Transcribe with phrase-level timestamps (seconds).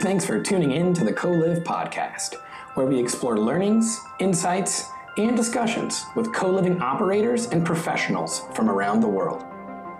[0.00, 2.36] Thanks for tuning in to the Co-Live podcast,
[2.72, 4.86] where we explore learnings, insights,
[5.18, 9.44] and discussions with co-living operators and professionals from around the world.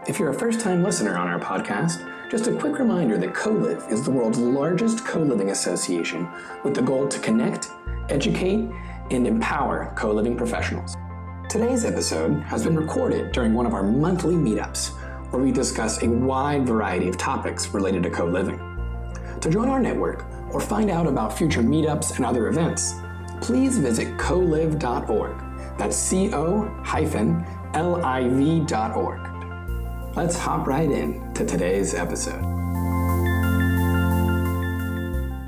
[0.08, 4.02] If you're a first-time listener on our podcast, just a quick reminder that Co-Live is
[4.02, 6.26] the world's largest co-living association
[6.64, 7.68] with the goal to connect,
[8.08, 8.70] educate,
[9.10, 10.96] and empower co-living professionals.
[11.50, 14.96] Today's episode has been recorded during one of our monthly meetups,
[15.30, 18.69] where we discuss a wide variety of topics related to co-living.
[19.40, 22.92] To join our network or find out about future meetups and other events,
[23.40, 25.42] please visit colive.org.
[25.78, 29.20] That's C O hyphen L I V.org.
[30.14, 32.44] Let's hop right in to today's episode.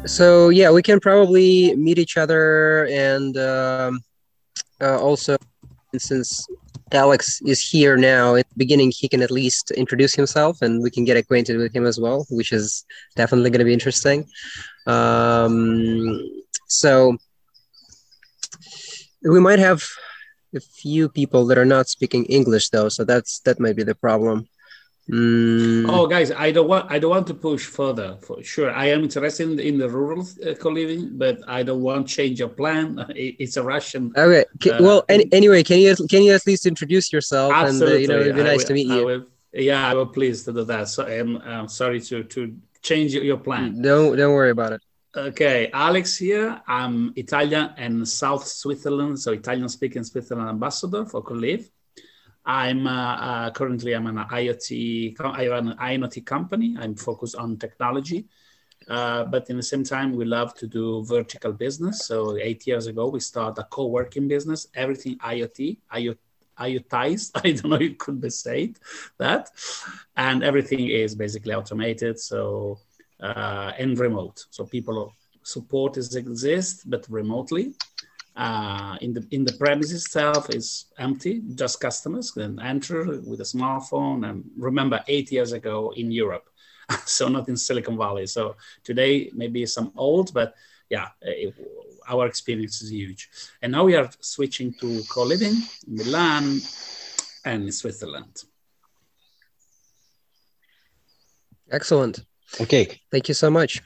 [0.06, 4.00] So, yeah, we can probably meet each other and um,
[4.80, 5.36] uh, also,
[5.98, 6.46] since
[6.94, 8.34] Alex is here now.
[8.34, 11.74] In the beginning, he can at least introduce himself, and we can get acquainted with
[11.74, 12.84] him as well, which is
[13.16, 14.26] definitely going to be interesting.
[14.86, 16.20] Um,
[16.66, 17.16] so
[19.22, 19.82] we might have
[20.54, 23.94] a few people that are not speaking English, though, so that's that might be the
[23.94, 24.48] problem.
[25.10, 25.86] Mm.
[25.88, 28.16] Oh, guys, I don't want I don't want to push further.
[28.22, 32.06] For sure, I am interested in, in the rural uh, co-living, but I don't want
[32.06, 33.04] change your plan.
[33.12, 34.12] It, it's a Russian.
[34.16, 34.44] Okay.
[34.70, 37.52] Uh, well, any, anyway, can you can you at least introduce yourself?
[37.52, 38.04] Absolutely.
[38.04, 39.04] And uh, you know, it'd be nice will, to meet you.
[39.04, 40.88] Will, yeah, I will pleased to do that.
[40.88, 43.82] So I'm, I'm sorry to to change your plan.
[43.82, 44.82] Don't don't worry about it.
[45.14, 46.62] Okay, Alex here.
[46.66, 51.68] I'm Italian and South Switzerland, so Italian speaking Switzerland ambassador for Co-Live.
[52.44, 55.20] I'm uh, uh, currently I'm an IoT.
[55.20, 56.76] I run an IoT company.
[56.78, 58.26] I'm focused on technology,
[58.88, 62.06] uh, but in the same time, we love to do vertical business.
[62.06, 64.66] So eight years ago, we started a co-working business.
[64.74, 66.18] Everything IoT, IoT
[66.58, 67.30] IoTized.
[67.44, 68.78] I don't know it could be said
[69.18, 69.50] that,
[70.16, 72.18] and everything is basically automated.
[72.18, 72.78] So
[73.22, 74.44] uh, and remote.
[74.50, 77.74] So people support is exist, but remotely
[78.36, 83.44] uh, in the in the premise itself is empty, just customers can enter with a
[83.44, 84.28] smartphone.
[84.28, 86.48] And remember, eight years ago in Europe,
[87.04, 88.26] so not in Silicon Valley.
[88.26, 90.54] So today maybe some old, but
[90.88, 91.54] yeah, it,
[92.08, 93.28] our experience is huge.
[93.60, 95.54] And now we are switching to co-living,
[95.86, 96.60] in Milan,
[97.44, 98.44] and Switzerland.
[101.70, 102.24] Excellent.
[102.60, 103.00] Okay.
[103.10, 103.80] Thank you so much.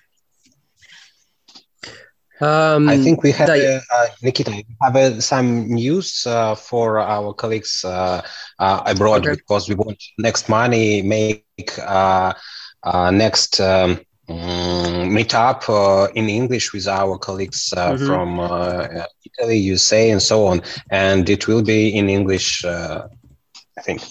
[2.41, 6.99] Um, I think we have, uh, uh, Nikita, we have uh, some news uh, for
[6.99, 8.21] our colleagues uh,
[8.59, 9.37] uh, abroad okay.
[9.37, 15.65] because we want next money make next um, mm, meet up
[16.15, 18.07] in English with our colleagues mm-hmm.
[18.07, 18.39] from
[19.25, 20.61] Italy, USA, and so on.
[20.91, 23.09] And it will be in English, I
[23.83, 24.03] think.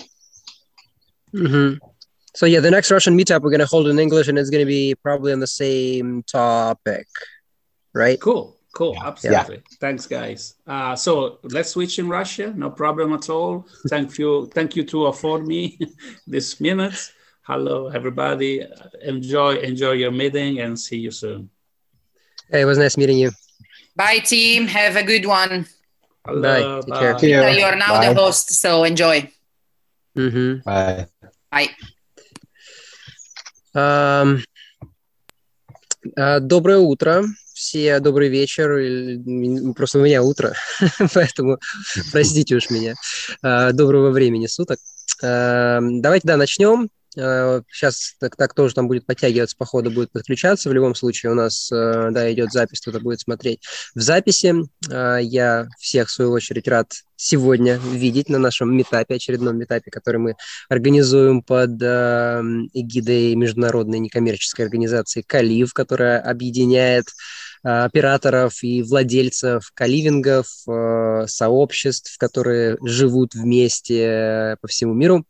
[1.31, 1.77] Mm-hmm.
[2.33, 4.63] So, yeah, the next Russian meetup we're going to hold in English, and it's going
[4.63, 7.05] to be probably on the same topic
[7.94, 8.20] right?
[8.20, 9.06] Cool, cool, yeah.
[9.08, 9.56] absolutely.
[9.56, 9.76] Yeah.
[9.80, 10.54] Thanks, guys.
[10.66, 12.52] Uh, so let's switch in Russia.
[12.56, 13.66] No problem at all.
[13.88, 15.78] thank you, thank you to afford me
[16.26, 17.12] this minutes.
[17.42, 18.64] Hello, everybody.
[19.02, 21.50] Enjoy, enjoy your meeting, and see you soon.
[22.50, 23.30] Hey, it was nice meeting you.
[23.96, 24.66] Bye, team.
[24.66, 25.66] Have a good one.
[26.24, 27.12] Hello, bye.
[27.12, 27.50] Take care.
[27.50, 28.08] You are now bye.
[28.08, 29.30] the host, so enjoy.
[30.16, 30.62] Mm-hmm.
[30.64, 31.06] Bye.
[31.50, 31.70] Bye.
[33.74, 34.42] Um,
[36.16, 37.24] uh, доброе утро.
[37.55, 38.67] Все добрый вечер.
[39.73, 40.53] Просто у меня утро,
[41.13, 41.57] поэтому
[42.11, 42.95] простите уж меня.
[43.41, 44.77] А, доброго времени суток.
[45.23, 46.89] А, давайте, да, начнем.
[47.13, 50.67] Сейчас так, так тоже там будет подтягиваться по ходу, будет подключаться.
[50.67, 53.61] В любом случае у нас, да, идет запись, кто-то будет смотреть.
[53.95, 54.53] В записи
[54.89, 60.35] я всех, в свою очередь, рад сегодня видеть на нашем метапе, очередном метапе, который мы
[60.67, 67.05] организуем под эгидой международной некоммерческой организации «Калив», которая объединяет
[67.65, 70.47] операторов и владельцев каливингов,
[71.27, 75.25] сообществ, которые живут вместе по всему миру.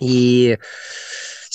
[0.00, 0.58] И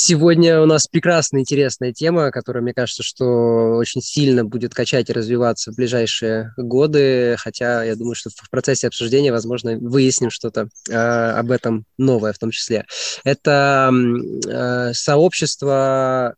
[0.04, 5.14] Сегодня у нас прекрасная, интересная тема, которая, мне кажется, что очень сильно будет качать и
[5.14, 10.96] развиваться в ближайшие годы, хотя я думаю, что в процессе обсуждения, возможно, выясним что-то э,
[10.96, 12.86] об этом новое в том числе.
[13.24, 16.34] Это э, сообщество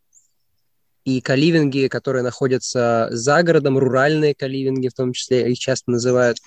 [1.05, 6.37] и каливинги, которые находятся за городом, руральные каливинги в том числе, их часто называют.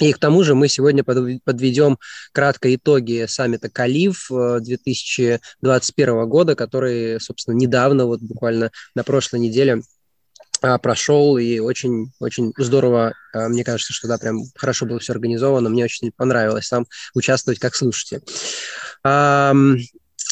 [0.00, 1.98] И к тому же мы сегодня подведем
[2.32, 9.82] кратко итоги саммита Калив 2021 э, года, который, собственно, недавно, вот буквально на прошлой неделе
[10.62, 15.68] а, прошел, и очень-очень здорово, а, мне кажется, что да, прям хорошо было все организовано,
[15.68, 18.22] мне очень понравилось там участвовать как слушатель.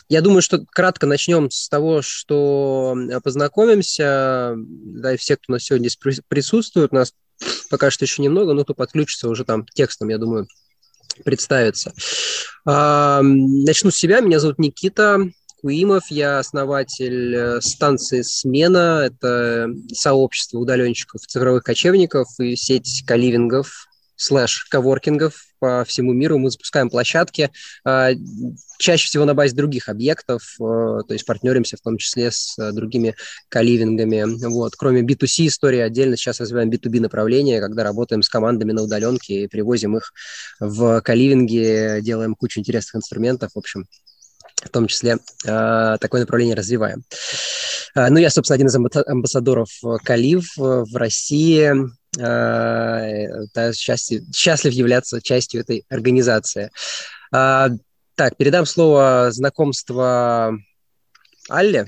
[0.08, 4.54] Я думаю, что кратко начнем с того, что познакомимся.
[4.56, 7.14] Да, и все, кто у нас сегодня здесь присутствует, нас
[7.70, 10.46] пока что еще немного, но кто подключится уже там текстом, я думаю,
[11.24, 11.92] представиться.
[12.64, 14.20] Начну с себя.
[14.20, 15.18] Меня зовут Никита
[15.60, 16.04] Куимов.
[16.10, 19.06] Я основатель э, станции «Смена».
[19.06, 25.34] Это сообщество удаленщиков цифровых кочевников и сеть каливингов слэш коворкингов
[25.64, 26.38] по всему миру.
[26.38, 27.50] Мы запускаем площадки,
[27.86, 28.10] а,
[28.78, 32.72] чаще всего на базе других объектов, а, то есть партнеримся в том числе с а,
[32.72, 33.14] другими
[33.48, 34.24] каливингами.
[34.46, 34.76] Вот.
[34.76, 39.48] Кроме B2C истории, отдельно сейчас развиваем B2B направление, когда работаем с командами на удаленке и
[39.48, 40.12] привозим их
[40.60, 43.52] в каливинги, делаем кучу интересных инструментов.
[43.54, 43.86] В общем,
[44.62, 47.04] в том числе такое направление развиваем.
[47.94, 48.76] Ну, я, собственно, один из
[49.06, 49.68] амбассадоров
[50.04, 51.72] Калив в России.
[52.16, 56.70] Да, счастлив, счастлив являться частью этой организации.
[57.30, 60.56] Так, передам слово знакомства
[61.48, 61.86] Алле.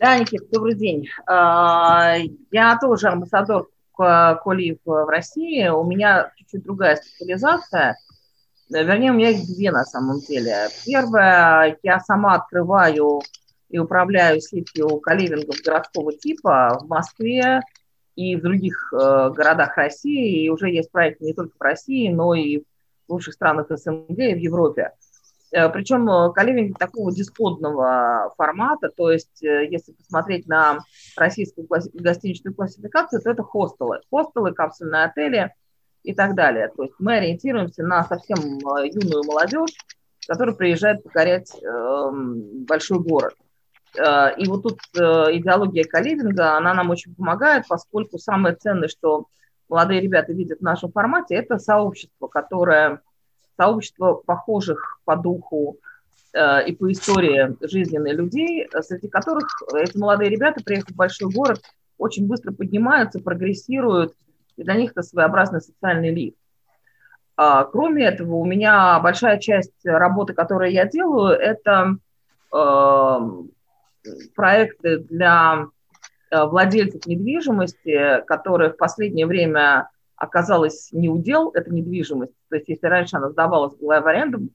[0.00, 1.08] Да, Никит, добрый день.
[1.28, 5.68] Я тоже амбассадор Колив в России.
[5.68, 7.96] У меня чуть-чуть другая специализация–
[8.70, 10.68] Вернее, у меня их две на самом деле.
[10.86, 13.20] Первое, я сама открываю
[13.72, 17.60] и управляю сетью каливингов городского типа в Москве
[18.14, 20.44] и в других э, городах России.
[20.44, 22.58] И уже есть проекты не только в России, но и
[23.08, 24.92] в лучших странах СНГ и в Европе.
[25.50, 30.78] Э, причем э, каливинг такого дисплодного формата, то есть э, если посмотреть на
[31.16, 31.88] российскую класс...
[31.92, 34.00] гостиничную классификацию, то это хостелы.
[34.10, 35.52] Хостелы, капсульные отели–
[36.02, 36.68] и так далее.
[36.76, 39.72] То есть мы ориентируемся на совсем э, юную молодежь,
[40.26, 42.10] которая приезжает покорять э,
[42.66, 43.34] большой город.
[43.98, 45.00] Э, и вот тут э,
[45.36, 49.26] идеология каливинга, она нам очень помогает, поскольку самое ценное, что
[49.68, 53.00] молодые ребята видят в нашем формате, это сообщество, которое
[53.56, 55.78] сообщество похожих по духу
[56.32, 61.60] э, и по истории жизненной людей, среди которых эти молодые ребята, приехав в большой город,
[61.98, 64.14] очень быстро поднимаются, прогрессируют,
[64.56, 66.36] и для них это своеобразный социальный лифт.
[67.36, 71.96] А, кроме этого, у меня большая часть работы, которую я делаю, это
[74.34, 75.66] проекты для
[76.30, 82.34] э, владельцев недвижимости, которые в последнее время оказалась не удел, это недвижимость.
[82.48, 84.48] То есть если раньше она сдавалась была в аренду,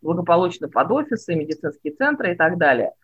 [0.00, 2.92] благополучно под офисы, медицинские центры и так далее–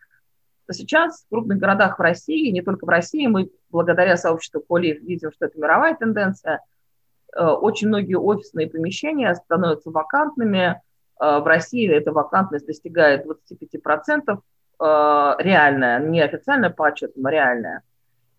[0.65, 4.93] то сейчас в крупных городах в России, не только в России, мы благодаря сообществу Коли
[4.93, 6.61] видим, что это мировая тенденция,
[7.35, 10.81] э, очень многие офисные помещения становятся вакантными.
[11.19, 14.37] Э, в России эта вакантность достигает 25%, э,
[14.83, 17.81] реальная, не официальная по отчетам, а реальная.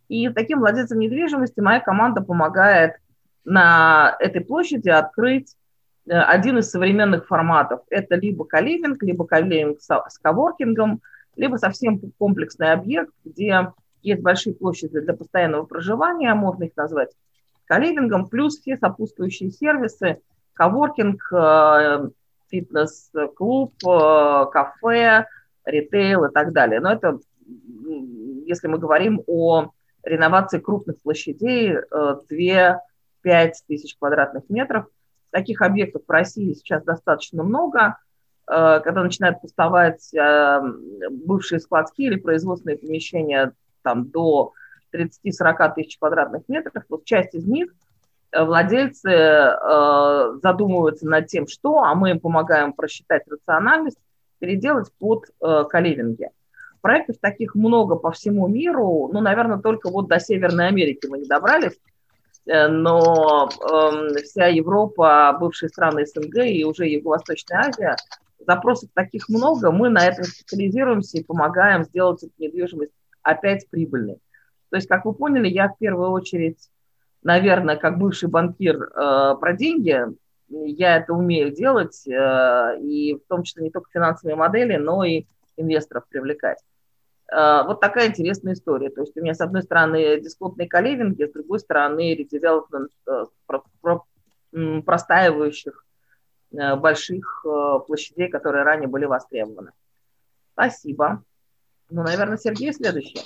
[0.09, 2.97] И таким владельцам недвижимости моя команда помогает
[3.45, 5.55] на этой площади открыть
[6.07, 7.81] один из современных форматов.
[7.89, 11.01] Это либо каливинг, либо каливинг с коворкингом–
[11.37, 17.11] либо совсем комплексный объект, где есть большие площади для постоянного проживания, можно их назвать
[17.67, 20.21] каливингом, плюс все сопутствующие сервисы,
[20.53, 22.09] коворкинг, э,
[22.51, 25.27] фитнес-клуб, э, кафе,
[25.65, 26.81] ритейл и так далее.
[26.81, 27.19] Но это,
[28.47, 29.71] если мы говорим о
[30.05, 32.79] реновации крупных площадей, 2-5
[33.25, 34.87] э, тысяч квадратных метров.
[35.31, 37.99] Таких объектов в России сейчас достаточно много.
[38.47, 40.61] Э, когда начинают пустовать э,
[41.11, 43.53] бывшие складские или производственные помещения
[43.83, 44.53] там, до
[44.93, 47.75] 30-40 тысяч квадратных метров, вот часть из них
[48.37, 49.53] владельцы
[50.43, 53.99] задумываются над тем, что, а мы им помогаем просчитать рациональность,
[54.45, 56.29] переделать под каливинги.
[56.81, 61.27] Проектов таких много по всему миру, ну, наверное, только вот до Северной Америки мы не
[61.27, 61.79] добрались,
[62.45, 67.97] но э, вся Европа, бывшие страны СНГ и уже Юго-Восточная Азия
[68.39, 74.19] запросов таких много, мы на этом специализируемся и помогаем сделать эту недвижимость опять прибыльной.
[74.69, 76.59] То есть, как вы поняли, я в первую очередь,
[77.23, 80.05] наверное, как бывший банкир э, про деньги,
[80.67, 85.25] я это умею делать, э, и в том числе не только финансовые модели, но и
[85.57, 86.59] инвесторов привлекать.
[87.31, 88.91] Э, вот такая интересная история.
[88.91, 93.63] То есть у меня с одной стороны дисконтные каливинги, с другой стороны редевелопмент э, про,
[93.81, 94.05] про,
[94.85, 95.85] простаивающих
[96.53, 97.45] больших
[97.89, 99.73] площадей, которые ранее были востребованы.
[100.53, 101.25] Спасибо.
[101.91, 103.19] Ну, наверное, Сергей следующий.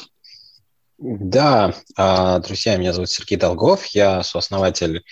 [0.98, 5.04] Да, а, друзья, меня зовут Сергей Долгов, я сооснователь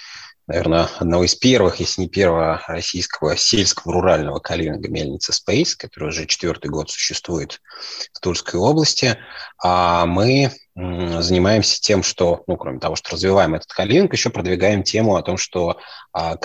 [0.46, 6.26] наверное, одного из первых, если не первого российского сельского рурального каливинга мельницы Space, который уже
[6.26, 7.60] четвертый год существует
[8.12, 9.18] в Тульской области.
[9.62, 15.16] А мы занимаемся тем, что, ну, кроме того, что развиваем этот каливинг, еще продвигаем тему
[15.16, 15.78] о том, что
[16.12, 16.36] а,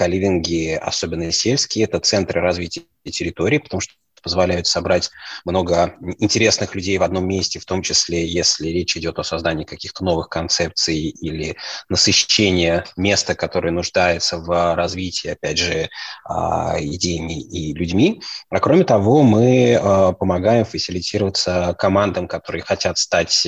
[0.77, 5.11] особенно сельские, это центры развития территории, потому что позволяют собрать
[5.45, 10.03] много интересных людей в одном месте, в том числе, если речь идет о создании каких-то
[10.03, 11.57] новых концепций или
[11.89, 15.89] насыщения места, которое нуждается в развитии, опять же,
[16.25, 18.21] а, идеями и людьми.
[18.49, 23.47] А кроме того, мы а, помогаем фасилитироваться командам, которые хотят стать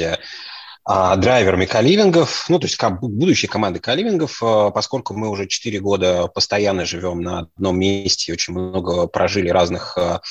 [0.86, 6.28] а, драйверами каливингов, ну, то есть будущей команды каливингов, а, поскольку мы уже 4 года
[6.28, 10.22] постоянно живем на одном месте, очень много прожили разных а,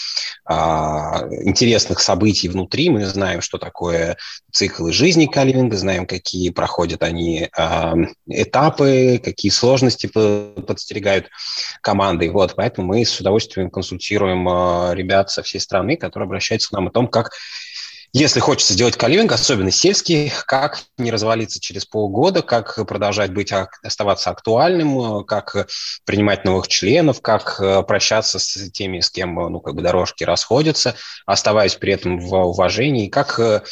[0.44, 4.18] а, интересных событий внутри, мы знаем, что такое
[4.50, 7.94] циклы жизни каливинга, знаем, какие проходят они а,
[8.26, 11.30] этапы, какие сложности подстерегают
[11.80, 12.30] команды.
[12.30, 14.46] Вот, поэтому мы с удовольствием консультируем
[14.92, 17.30] ребят со всей страны, которые обращаются к нам о том, как
[18.12, 23.52] если хочется сделать каливинг, особенно сельский, как не развалиться через полгода, как продолжать быть,
[23.82, 25.68] оставаться актуальным, как
[26.04, 30.94] принимать новых членов, как э, прощаться с теми, с кем ну, как бы дорожки расходятся,
[31.24, 33.62] оставаясь при этом в уважении, как э,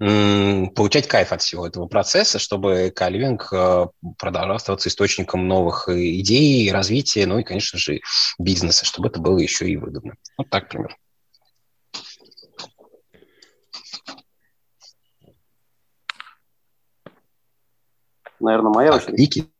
[0.00, 3.86] м, получать кайф от всего этого процесса, чтобы каливинг э,
[4.16, 8.00] продолжал оставаться источником новых идей, развития, ну и, конечно же,
[8.38, 10.14] бизнеса, чтобы это было еще и выгодно.
[10.36, 10.94] Вот так примерно.
[18.40, 19.18] Наверное, моя очередь.
[19.18, 19.52] Ники.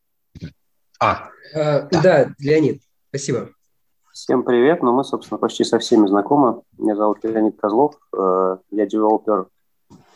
[1.00, 2.02] А, а да.
[2.02, 3.50] да, Леонид, спасибо.
[4.12, 4.82] Всем привет.
[4.82, 6.62] Ну, мы, собственно, почти со всеми знакомы.
[6.76, 7.94] Меня зовут Леонид Козлов.
[8.16, 9.47] Э, я девелопер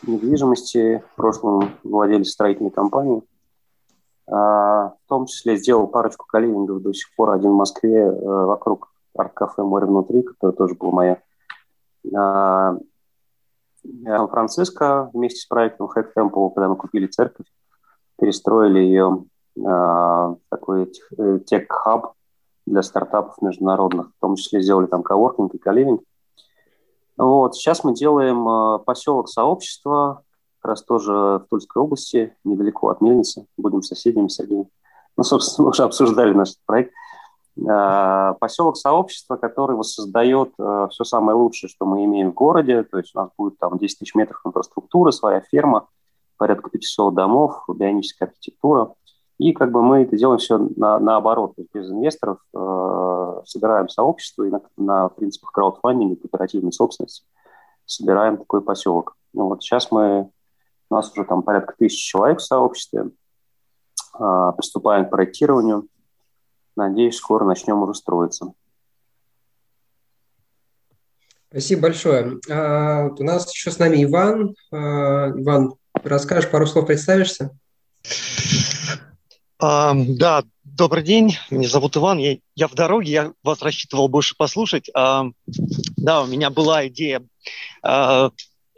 [0.03, 3.23] недвижимости, в прошлом владелец строительной компании.
[4.27, 7.31] А, в том числе сделал парочку каливингов до сих пор.
[7.31, 11.19] Один в Москве э, вокруг арт-кафе «Море внутри», который тоже был моя.
[12.15, 12.77] А,
[14.05, 17.47] Сан-Франциско вместе с проектом Hack Temple, когда мы купили церковь,
[18.19, 19.25] перестроили ее
[19.57, 22.13] э, такой э, тех-хаб
[22.67, 26.03] для стартапов международных, в том числе сделали там коворкинг и каливинг.
[27.17, 30.23] Вот, сейчас мы делаем э, поселок сообщества,
[30.61, 34.69] как раз тоже в Тульской области, недалеко от Мельницы, будем соседями Сергеем.
[35.17, 36.93] Ну, собственно, уже обсуждали наш проект.
[37.59, 42.99] Э, поселок сообщества, который воссоздает э, все самое лучшее, что мы имеем в городе, то
[42.99, 45.89] есть у нас будет там 10 тысяч метров инфраструктуры, своя ферма–
[46.83, 48.95] 500 домов, бионическая архитектура.
[49.39, 54.51] И как бы мы это делаем все на, наоборот, без инвесторов, э, собираем сообщество и
[54.51, 57.25] на, на принципах краудфандинга, кооперативной собственности
[57.87, 59.17] собираем такой поселок.
[59.33, 60.31] Ну, вот сейчас мы,
[60.91, 63.11] у нас уже там порядка тысячи человек в сообществе,
[64.19, 65.89] э, приступаем к проектированию.
[66.77, 68.53] Надеюсь, скоро начнем уже строиться.
[71.51, 72.41] Спасибо большое.
[72.51, 74.55] А, у нас еще с нами Иван.
[74.73, 77.57] А, Иван, Расскажешь пару слов, представишься?
[79.61, 81.37] А, да, добрый день.
[81.51, 82.19] Меня зовут Иван.
[82.19, 83.13] Я, я в дороге.
[83.13, 84.91] Я вас рассчитывал больше послушать.
[84.95, 85.27] А,
[85.97, 87.23] да, у меня была идея
[87.83, 88.31] а,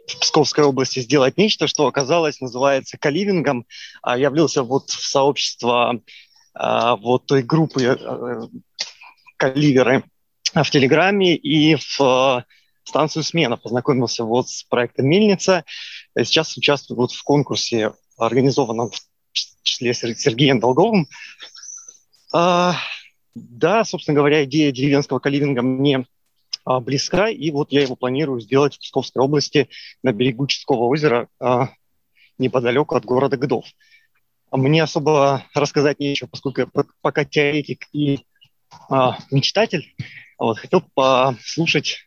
[0.07, 3.65] в Псковской области сделать нечто, что оказалось называется каливингом.
[4.03, 5.99] А, я влился вот в сообщество
[6.53, 8.47] а, вот той группы а,
[9.37, 10.03] каливеры
[10.53, 12.45] в Телеграме и в
[12.83, 13.57] станцию «Смена».
[13.57, 15.65] Познакомился вот с проектом «Мельница».
[16.17, 18.99] Сейчас участвую вот в конкурсе, организованном в
[19.63, 21.07] числе Сергеем Долговым.
[22.33, 22.75] А,
[23.33, 26.05] да, собственно говоря, идея деревенского каливинга мне
[26.63, 29.69] а, близка, и вот я его планирую сделать в Псковской области
[30.03, 31.69] на берегу Ческого озера, а,
[32.37, 33.65] неподалеку от города Гдов.
[34.51, 36.67] А мне особо рассказать нечего, поскольку я
[37.01, 38.25] пока теоретик и
[38.89, 39.93] а, мечтатель.
[40.37, 42.04] Вот, хотел послушать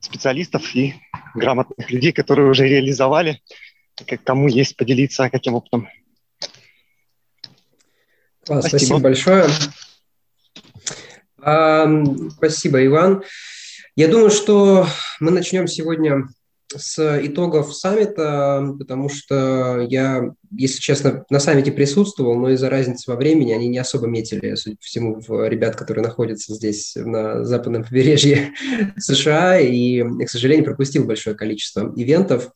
[0.00, 0.94] специалистов и
[1.34, 3.40] грамотных людей, которые уже реализовали,
[4.24, 5.88] кому есть поделиться каким опытом.
[8.44, 8.78] Класс, спасибо.
[8.78, 9.46] спасибо большое.
[11.42, 11.86] А,
[12.36, 13.22] спасибо, Иван.
[13.96, 14.86] Я думаю, что
[15.20, 16.28] мы начнем сегодня
[16.76, 23.16] с итогов саммита, потому что я, если честно, на саммите присутствовал, но из-за разницы во
[23.16, 27.84] времени они не особо метили, судя по всему, в ребят, которые находятся здесь на западном
[27.84, 28.52] побережье
[28.98, 32.50] США, и, к сожалению, пропустил большое количество ивентов.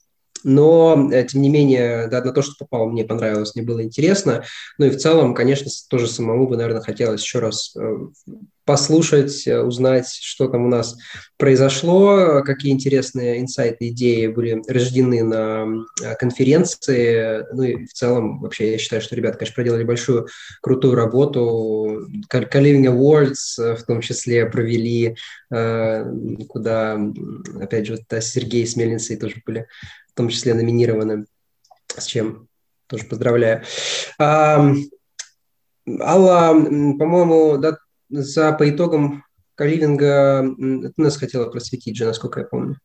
[0.44, 4.44] Но, э, тем не менее, да, на то, что попало, мне понравилось, мне было интересно.
[4.78, 7.96] Ну и в целом, конечно, тоже самому бы, наверное, хотелось еще раз э,
[8.66, 10.96] послушать, узнать, что там у нас
[11.36, 15.66] произошло, какие интересные инсайты, идеи были рождены на
[16.18, 17.44] конференции.
[17.52, 20.28] Ну и в целом, вообще, я считаю, что ребята, конечно, проделали большую
[20.62, 22.08] крутую работу.
[22.32, 25.16] Co-Living Awards в том числе провели,
[26.48, 26.98] куда,
[27.60, 29.66] опять же, Сергей с Мельницей тоже были
[30.14, 31.26] в том числе номинированы,
[31.88, 32.47] с чем
[32.87, 33.64] тоже поздравляю.
[34.21, 34.78] Алла,
[35.88, 37.78] по-моему, да,
[38.09, 39.25] за по итогам
[39.56, 42.78] каливинга ты нас хотела просветить же, насколько я помню.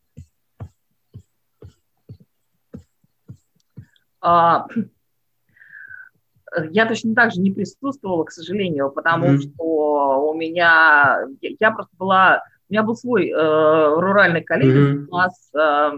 [4.20, 4.66] А,
[6.70, 9.40] я точно так же не присутствовала, к сожалению, потому mm-hmm.
[9.40, 15.06] что у меня, я просто была, у меня был свой э, руральный каливинг, mm-hmm.
[15.10, 15.92] у нас, э,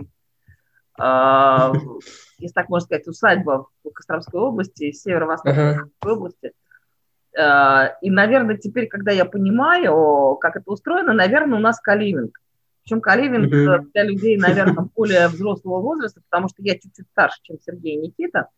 [0.99, 6.11] если так можно сказать, усадьба в Костромской области, северо-восточной uh-huh.
[6.11, 6.53] области,
[7.37, 12.39] Э, и, наверное, теперь, когда я понимаю, как это устроено, наверное, у нас каливинг.
[12.83, 13.91] Причем каливинг mm-hmm.
[13.93, 18.49] для людей, наверное, более взрослого возраста, потому что я чуть-чуть старше, чем Сергей и Никита.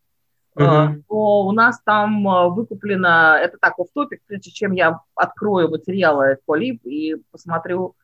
[0.57, 1.03] Mm-hmm.
[1.09, 2.25] То у нас там
[2.55, 7.97] выкуплено, это так, в топик прежде чем я открою материалы Колиб и посмотрю,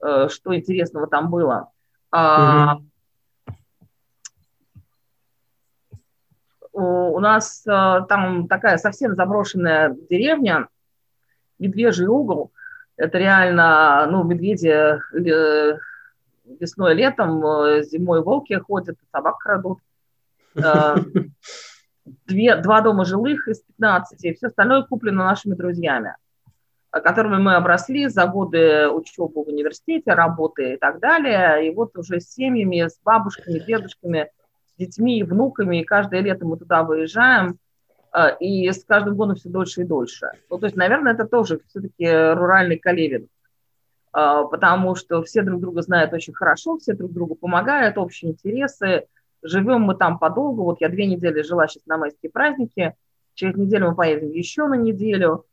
[0.00, 1.70] что интересного там было.
[2.12, 2.88] Mm-hmm
[6.72, 10.68] у нас э, там такая совсем заброшенная деревня,
[11.58, 12.52] Медвежий угол.
[12.96, 15.78] Это реально, ну, медведи э,
[16.44, 19.78] весной, летом, э, зимой волки ходят, собак крадут.
[22.26, 26.16] Две, два дома жилых из 15, и все остальное куплено нашими друзьями,
[26.90, 31.68] которыми мы обросли за годы учебы в университете, работы и так далее.
[31.68, 34.30] И вот уже с семьями, с бабушками, дедушками–
[34.78, 37.58] детьми и внуками, и каждое лето мы туда выезжаем,
[38.14, 40.30] э, и с каждым годом все дольше и дольше.
[40.50, 43.28] Ну, то есть, наверное, это тоже все-таки руральный Калевин,
[44.16, 49.06] э, потому что все друг друга знают очень хорошо, все друг другу помогают, общие интересы,
[49.42, 52.94] живем мы там подолгу, вот я две недели жила сейчас на майские праздники,
[53.34, 55.44] через неделю мы поедем еще на неделю,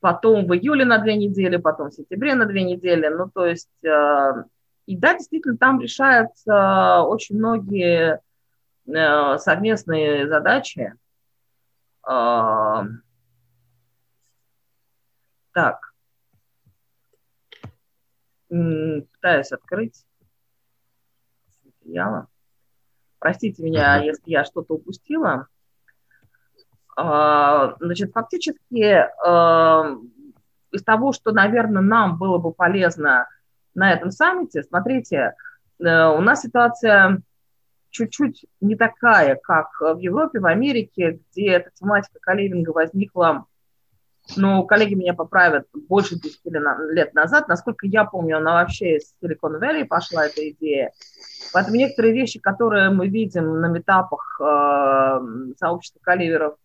[0.00, 3.70] потом в июле на две недели, потом в сентябре на две недели, ну, то есть,
[3.82, 4.44] э,
[4.86, 8.20] и да, действительно, там решаются очень многие
[8.86, 10.94] совместные задачи.
[12.02, 12.84] А,
[15.52, 15.94] так.
[18.48, 20.04] Пытаюсь открыть
[21.64, 22.26] материалы.
[23.18, 25.48] Простите меня, если я что-то упустила.
[26.96, 29.96] А, значит, фактически э,
[30.70, 33.26] из того, что, наверное, нам было бы полезно
[33.74, 35.34] на этом саммите, смотрите,
[35.80, 37.22] э, у нас ситуация
[37.94, 43.46] чуть-чуть не такая, как в Европе, в Америке, где эта тематика каливинга возникла,
[44.36, 46.40] ну, коллеги меня поправят, больше 10
[46.90, 47.46] лет назад.
[47.46, 50.92] Насколько я помню, она вообще из Silicon Valley пошла, эта идея.
[51.52, 56.56] Поэтому некоторые вещи, которые мы видим на метапах э, сообщества каливеров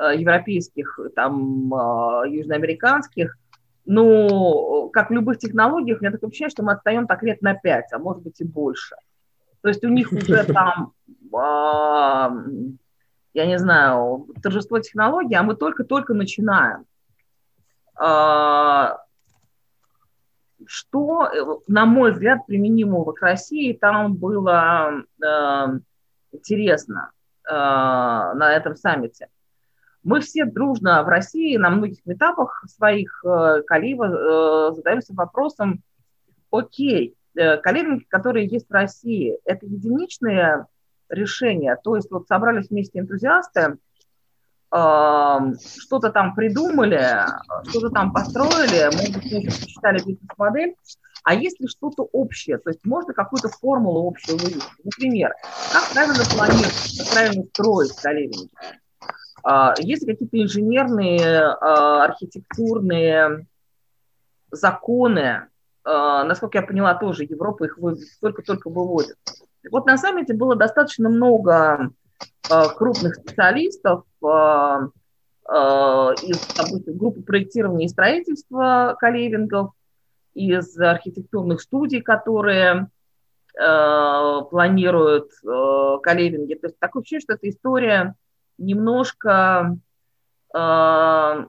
[0.00, 3.36] э, европейских, там, э, южноамериканских,
[3.84, 7.54] ну, как в любых технологиях, у меня такое ощущение, что мы отстаем так лет на
[7.54, 8.96] 5, а может быть и больше.
[9.66, 10.92] То есть у них уже там,
[11.34, 12.30] а,
[13.34, 16.86] я не знаю, торжество технологий, а мы только-только начинаем.
[17.96, 18.98] А,
[20.66, 21.32] что,
[21.66, 25.72] на мой взгляд, применимого к России там было а,
[26.30, 27.10] интересно
[27.44, 29.26] на этом саммите.
[30.04, 33.20] Мы все дружно в России на многих этапах своих
[33.66, 35.82] Калива э, задаемся вопросом,
[36.50, 40.66] окей, Э, калибринги, которые есть в России, это единичные
[41.08, 41.76] решения.
[41.82, 43.76] То есть вот собрались вместе энтузиасты,
[44.68, 47.24] что-то там придумали,
[47.68, 50.74] что-то там построили, может быть, посчитали бизнес-модель,
[51.26, 54.70] а есть ли что-то общее, то есть можно какую-то формулу общую вывести.
[54.84, 55.34] Например,
[55.72, 58.50] как правильно планировать, как правильно строить калибринги.
[59.42, 63.46] А, есть ли какие-то инженерные, а, архитектурные
[64.52, 65.48] законы,
[65.86, 67.78] насколько я поняла, тоже Европа их
[68.20, 69.16] только-только выводит.
[69.70, 71.90] Вот на саммите было достаточно много
[72.50, 74.88] а, крупных специалистов а,
[75.48, 79.70] из, допустим, группы проектирования и строительства каливингов,
[80.34, 82.88] из архитектурных студий, которые
[83.54, 85.30] планируют
[86.02, 86.54] каливинги.
[86.54, 88.14] То есть такое ощущение, что эта история
[88.58, 89.78] немножко
[90.52, 91.48] до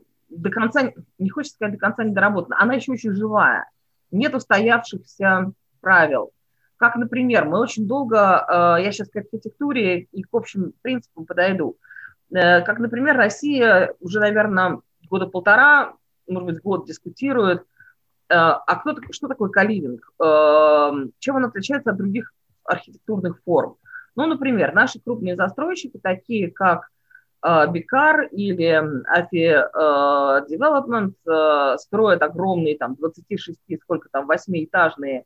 [0.49, 3.69] конца, не хочется сказать до конца недоработана, она еще очень живая
[4.11, 6.31] нет устоявшихся правил.
[6.77, 11.77] Как, например, мы очень долго, э, я сейчас к архитектуре и к общим принципам подойду,
[12.31, 15.93] э, как, например, Россия уже, наверное, года полтора,
[16.27, 17.63] может быть, год дискутирует
[18.29, 20.01] а кто, что такое каливинг?
[21.19, 22.33] Чем он отличается от других
[22.65, 23.77] архитектурных форм?
[24.17, 26.89] Ну, например, наши крупные застройщики, такие как
[27.43, 29.53] Бикар или Афи
[30.53, 35.23] Development, строят огромные там 26, сколько там, 8-этажные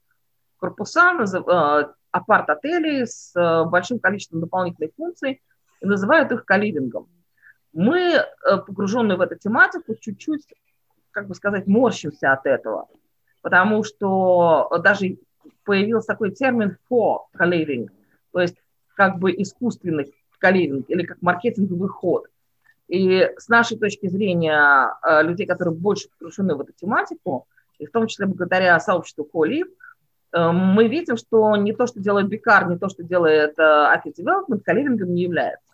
[0.58, 1.14] корпуса,
[2.12, 3.34] апарт-отели с
[3.66, 5.42] большим количеством дополнительных функций
[5.82, 7.08] и называют их каливингом.
[7.74, 8.26] Мы, э,
[8.68, 10.46] погруженные в эту тематику, чуть-чуть,
[11.12, 12.90] как бы сказать, морщимся от этого,
[13.42, 15.18] потому что даже
[15.64, 17.90] появился такой термин for co
[18.32, 18.58] то есть
[18.96, 22.28] как бы искусственный каливинг или как маркетинговый ход.
[22.88, 27.48] И с нашей точки зрения, э, людей, которые больше погружены в эту тематику,
[27.80, 29.68] и в том числе благодаря сообществу Колив,
[30.34, 34.62] э, мы видим, что не то, что делает Бикар, не то, что делает Афи Development,
[34.66, 35.72] каливингом не является.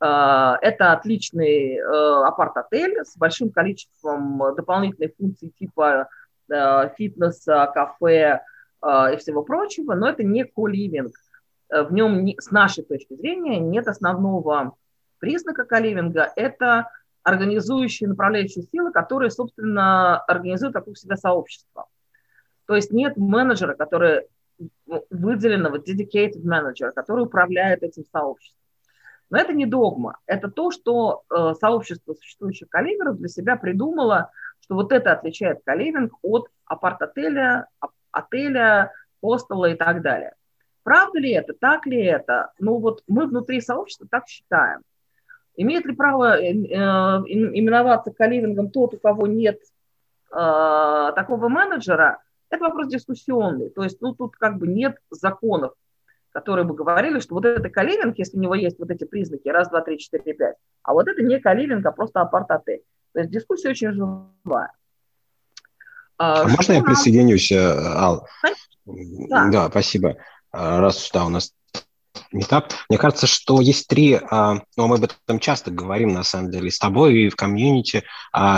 [0.00, 6.08] Э, это отличный э, апарт-отель с большим количеством дополнительных функций типа
[6.50, 8.42] э, фитнеса, кафе
[8.84, 11.12] и всего прочего, но это не коливинг.
[11.70, 14.76] В нем, с нашей точки зрения, нет основного
[15.18, 16.32] признака коливинга.
[16.36, 16.90] Это
[17.22, 21.86] организующие, направляющие силы, которые, собственно, организуют вокруг себя сообщество.
[22.66, 24.26] То есть нет менеджера, который
[25.10, 28.62] выделенного, dedicated менеджера, который управляет этим сообществом.
[29.28, 30.18] Но это не догма.
[30.26, 36.12] Это то, что э, сообщество существующих каливеров для себя придумало, что вот это отличает каливинг
[36.22, 37.68] от апарт-отеля,
[38.12, 40.34] отеля, хостела и так далее.
[40.86, 41.52] Правда ли это?
[41.52, 42.52] Так ли это?
[42.60, 44.82] Ну вот мы внутри сообщества так считаем.
[45.56, 49.58] Имеет ли право э, э, именоваться каливингом тот, у кого нет
[50.30, 50.36] э,
[51.16, 52.22] такого менеджера?
[52.50, 53.70] Это вопрос дискуссионный.
[53.70, 55.72] То есть ну, тут как бы нет законов
[56.30, 59.70] которые бы говорили, что вот это каливинг, если у него есть вот эти признаки, раз,
[59.70, 62.82] два, три, четыре, пять, а вот это не каливинг, а просто апарт-отель.
[63.14, 64.70] То есть дискуссия очень живая.
[66.18, 68.26] А, а можно я присоединюсь, э, Ал?
[68.84, 69.48] Да.
[69.50, 70.18] да, спасибо.
[70.58, 71.52] А, раз да, у нас
[72.32, 72.72] метап.
[72.88, 76.70] Мне кажется, что есть три, а, ну, мы об этом часто говорим, на самом деле,
[76.70, 78.04] с тобой и в комьюнити,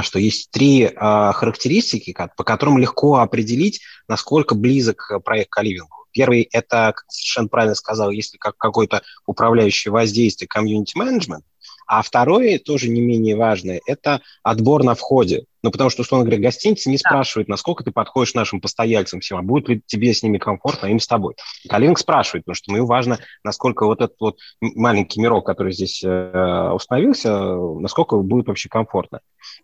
[0.02, 6.06] что есть три характеристики, по которым легко определить, насколько близок проект к ливингу.
[6.12, 11.44] Первый– это, как совершенно правильно сказал, если как какой-то управляющий воздействие комьюнити-менеджмент,
[11.86, 15.44] а второе, тоже не менее важное, это отбор на входе.
[15.62, 17.08] Ну, потому что, условно говоря, гостиницы не да.
[17.08, 20.90] спрашивают, насколько ты подходишь нашим постояльцам всем, а будет ли тебе с ними комфортно, а
[20.90, 21.34] им с тобой.
[21.68, 26.70] Калинг спрашивает, потому что ему важно, насколько вот этот вот маленький мирок, который здесь э,
[26.72, 29.20] установился, насколько будет вообще комфортно.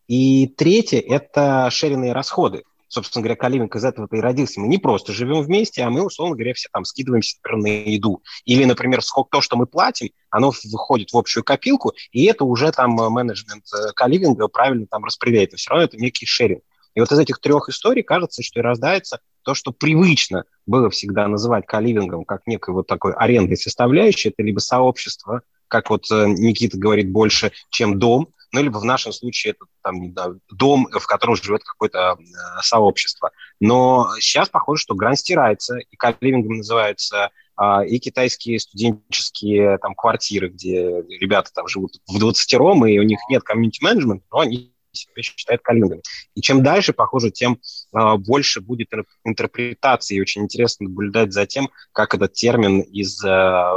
[0.09, 4.61] И третье– это шеренные расходы собственно говоря, Калининг из этого-то и родился.
[4.61, 8.23] Мы не просто живем вместе, а мы, условно говоря, все там скидываемся например, на еду.
[8.45, 12.73] Или, например, сколько то, что мы платим, оно выходит в общую копилку, и это уже
[12.73, 15.53] там э, менеджмент э, каливинга правильно там распределяет.
[15.53, 16.63] Но все равно это некий шеринг.
[16.95, 21.27] И вот из этих трех историй кажется, что и рождается то, что привычно было всегда
[21.29, 26.79] называть каливингом как некой вот такой арендой составляющей, это либо сообщество, как вот э, Никита
[26.79, 31.07] говорит, больше, чем дом, ну, либо в нашем случае это там, не знаю, дом, в
[31.07, 33.33] котором живет какое-то э, сообщество.
[33.59, 40.51] Но сейчас похоже, что грань стирается, и каливингом называются э, и китайские студенческие там квартиры,
[40.51, 45.63] где ребята там живут в 20 и у них нет комьюнити-менеджмента, но они себя считают
[45.63, 46.03] калингами.
[46.35, 47.59] И чем дальше, похоже, тем
[47.93, 48.91] э, больше будет
[49.25, 50.17] интерпретации.
[50.17, 53.29] И очень интересно наблюдать за тем, как этот термин из э,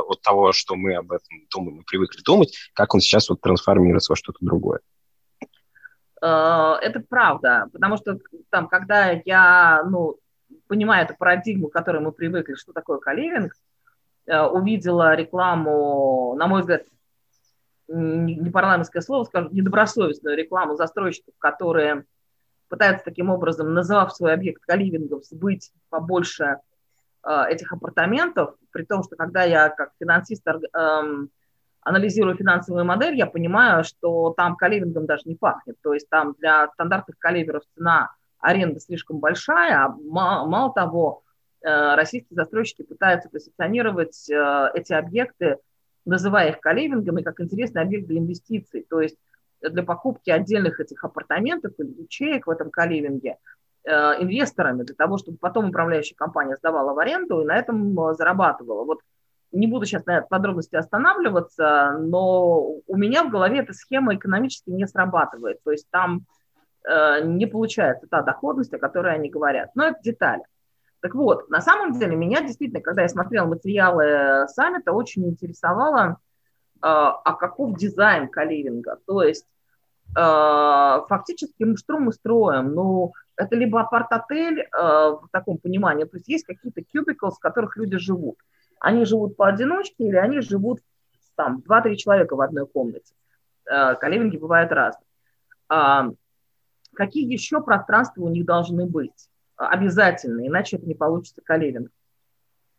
[0.08, 4.16] вот того, что мы об этом думаем, привыкли думать, как он сейчас вот трансформируется во
[4.16, 4.80] что-то другое.
[6.22, 10.18] А, это правда, потому что там, когда я, ну,
[10.68, 13.54] понимаю эту парадигму, к которой мы привыкли, что такое каливинг,
[14.26, 16.84] э, увидела рекламу, на мой взгляд,
[17.88, 22.06] не парламентское слово, скажу, недобросовестную рекламу застройщиков, которые
[22.69, 26.58] пытаются таким образом, называв свой объект каливингом, сбыть побольше
[27.23, 31.28] э, этих апартаментов, при том, что когда я как финансист э,
[31.82, 35.78] анализирую финансовую модель, я понимаю, что там каливингом даже не пахнет.
[35.82, 41.23] То есть там для стандартных каливеров цена аренды слишком большая, а мало, мало того,
[41.62, 45.58] э, российские застройщики пытаются позиционировать э, эти объекты
[46.08, 48.86] называя их каливингом и как интересный объект для инвестиций.
[48.89, 49.17] То есть
[49.62, 53.38] для покупки отдельных этих апартаментов или ячеек в этом каливинге
[53.84, 53.91] э,
[54.22, 58.86] инвесторами для того, чтобы потом управляющая компания сдавала в аренду и на этом э, зарабатывала.
[58.86, 59.00] Вот
[59.52, 64.88] не буду сейчас на подробности останавливаться, но у меня в голове эта схема экономически не
[64.88, 65.62] срабатывает.
[65.63, 66.26] То есть там
[66.88, 69.72] э, не получается та доходность, о которой они говорят.
[69.76, 70.43] Но это детали.
[71.02, 76.18] Так вот, на самом деле меня действительно, когда я смотрела материалы саммита, очень интересовало,
[76.82, 78.98] а, а каков дизайн каливинга.
[79.06, 79.46] То есть
[80.16, 82.74] а, фактически, что мы строим?
[82.74, 87.78] Ну, это либо апарт-отель э, в таком понимании, то есть есть какие-то cubicles, в которых
[87.78, 88.38] люди живут.
[88.80, 90.80] Они живут поодиночке или они живут
[91.36, 93.14] там 2-3 человека в одной комнате.
[93.66, 95.06] Э, каливинги бывают разные.
[95.72, 96.12] Э,
[96.96, 99.30] какие еще пространства у них должны быть?
[99.58, 101.91] Обязательно, иначе это не получится каливинг.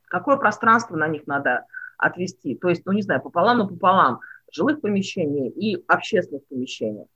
[0.05, 1.67] Какое пространство на них надо
[1.99, 2.55] отвести?
[2.55, 4.21] То есть, ну не знаю, пополам, но пополам
[4.53, 7.07] жилых помещений и общественных помещений.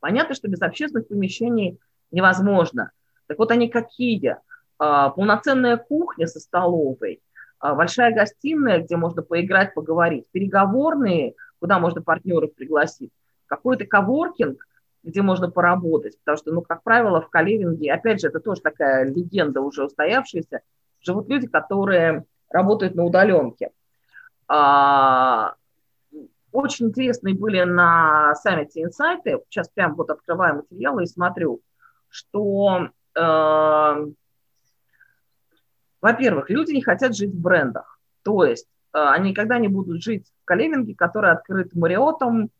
[0.00, 1.78] Понятно, что без общественных помещений
[2.10, 2.90] невозможно.
[3.26, 4.38] Так вот они какие?
[4.78, 7.22] А, полноценная кухня со столовой,
[7.58, 13.12] а, большая гостиная, где можно поиграть, поговорить, переговорные, куда можно партнеров пригласить,
[13.46, 14.66] какой-то коворкинг,
[15.04, 19.04] где можно поработать, потому что, ну, как правило, в каливинге, опять же, это тоже такая
[19.04, 20.60] легенда уже устоявшаяся,
[21.00, 23.70] живут люди, которые работают на удаленке.
[24.48, 25.54] А,
[26.52, 29.38] очень интересные были на саммите инсайты.
[29.48, 31.60] Сейчас прям вот открываю материалы и смотрю–
[32.14, 34.06] что, э,
[36.00, 37.98] во-первых, люди не хотят жить в брендах.
[38.22, 42.50] То есть э, они никогда не будут жить в каливинге, который открыт Мариотом,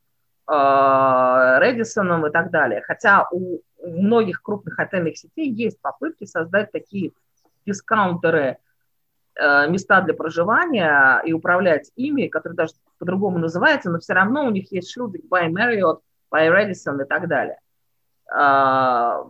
[0.47, 2.83] Редисоном и так далее.
[2.83, 7.13] Хотя у, многих крупных отельных сетей есть попытки создать такие
[7.67, 8.59] дискаунтеры,
[9.37, 14.51] э, места для проживания и управлять ими, которые даже по-другому называются, но все равно у
[14.51, 16.01] них есть шилдик by Marriott,
[16.33, 17.59] by Redison и так далее.
[18.31, 19.25] А,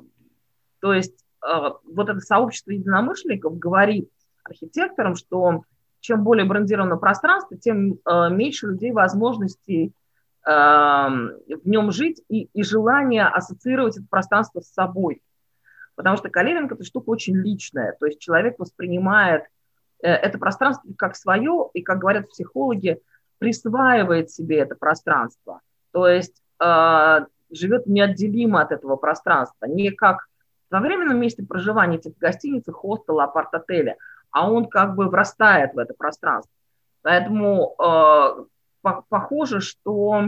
[0.80, 4.08] то есть вот это сообщество единомышленников говорит
[4.44, 5.62] архитекторам, что
[6.00, 9.92] чем более брендировано пространство, тем меньше людей возможностей
[10.44, 15.22] в нем жить и, и желание ассоциировать это пространство с собой.
[15.94, 17.96] Потому что каливинг– это штука очень личная.
[17.98, 19.44] То есть человек воспринимает
[20.02, 23.00] э, это пространство как свое, и, как говорят психологи,
[23.38, 25.60] присваивает себе это пространство.
[25.92, 26.42] То есть
[27.50, 30.26] живет неотделимо от этого пространства, не как
[30.70, 33.96] во временном месте проживания типа гостиницы, хостела, апарт-отеля,
[34.30, 36.50] а он как бы врастает в это пространство.
[37.02, 38.44] Поэтому э,
[39.08, 40.22] похоже, что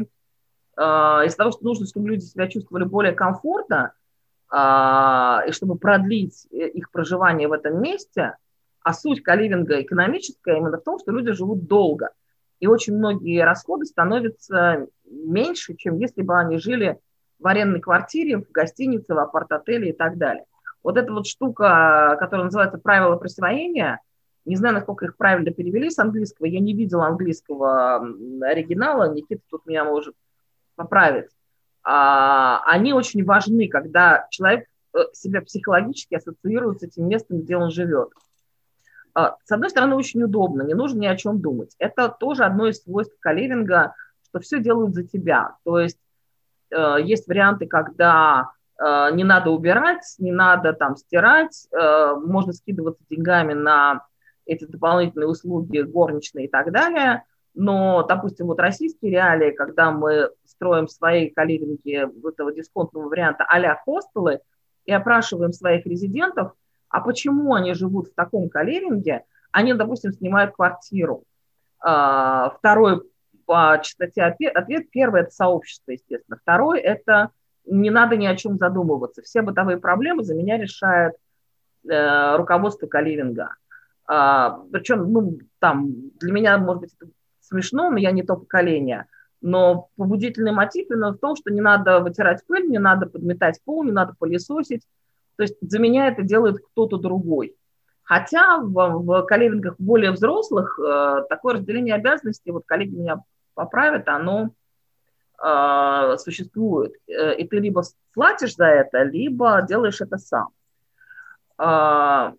[0.77, 3.93] э, из-за того, что нужно, чтобы люди себя чувствовали более комфортно,
[4.51, 8.37] э, и чтобы продлить э, их проживание в этом месте,
[8.83, 12.11] а суть каливинга экономическая именно в том, что люди живут долго.
[12.61, 16.99] И очень многие расходы становятся меньше, чем если бы они жили
[17.39, 20.45] в арендной квартире, в гостинице, в апарт-отеле и так далее.
[20.83, 24.01] Вот эта вот штука, которая называется правила присвоения,
[24.47, 27.97] не знаю, насколько их правильно перевели с английского, я не видела английского
[28.43, 30.15] оригинала, Никита тут меня может
[30.75, 31.31] поправить.
[31.83, 37.71] А, они очень важны, когда человек э, себя психологически ассоциирует с этим местом, где он
[37.71, 38.11] живет.
[39.15, 41.75] А, с одной стороны, очень удобно, не нужно ни о чем думать.
[41.79, 45.57] Это тоже одно из свойств каливинга, что все делают за тебя.
[45.65, 45.99] То есть
[46.71, 53.55] Э, есть варианты, когда э, не надо убирать, не надо там стирать, можно скидываться деньгами
[53.55, 54.05] на
[54.47, 57.25] эти дополнительные услуги горничные и так далее.
[57.55, 64.41] Но, допустим, вот российские реалии, когда мы строим свои каливинги этого дисконтного варианта а-ля хостелы
[64.85, 66.53] и опрашиваем своих резидентов,
[66.89, 71.25] а почему они живут в таком каливинге, они, допустим, снимают квартиру.
[71.79, 73.03] Второй
[73.47, 74.91] по частоте ответ.
[74.91, 76.39] Первый– это сообщество, естественно.
[76.41, 77.31] Второй– это
[77.65, 79.23] не надо ни о чем задумываться.
[79.23, 81.15] Все бытовые проблемы за меня решает
[81.89, 83.55] э, руководство каливинга.
[84.07, 89.07] А, причем, ну, там, для меня, может быть, это смешно, но я не то поколение.
[89.41, 93.85] Но побудительный мотив именно в том, что не надо вытирать пыль, не надо подметать пол,
[93.85, 94.83] не надо пылесосить.
[95.37, 97.57] То есть за меня это делает кто-то другой.
[98.03, 103.23] Хотя в, в каливингах более взрослых э, такое разделение обязанностей, вот коллеги меня
[103.55, 104.51] поправят, оно
[105.45, 106.95] э, существует.
[107.09, 107.83] Э, и ты либо
[108.15, 110.49] платишь за это, либо делаешь это сам.
[111.59, 112.33] Э,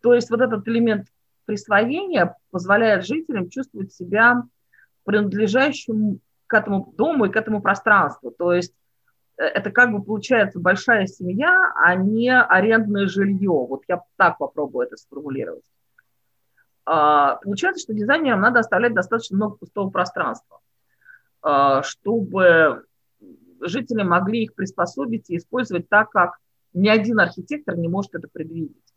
[0.00, 1.08] то есть вот этот элемент
[1.44, 4.42] присвоения позволяет жителям чувствовать себя
[5.04, 8.30] принадлежащим к этому дому и к этому пространству.
[8.30, 8.74] То есть
[9.38, 13.66] э, это как бы получается большая семья, а не арендное жилье.
[13.68, 15.64] Вот я так попробую это сформулировать.
[16.84, 20.60] А, получается, что дизайнерам надо оставлять достаточно много пустого пространства,
[21.42, 22.84] а, чтобы
[23.60, 26.38] жители могли их приспособить и использовать так, как
[26.72, 28.87] ни один архитектор не может это предвидеть.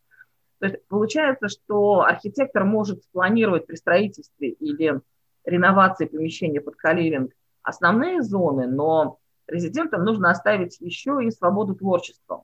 [0.62, 5.02] То есть получается, что архитектор может спланировать при строительстве или
[5.44, 7.32] реновации помещения под каливинг
[7.64, 12.44] основные зоны, но резидентам нужно оставить еще и свободу творчества.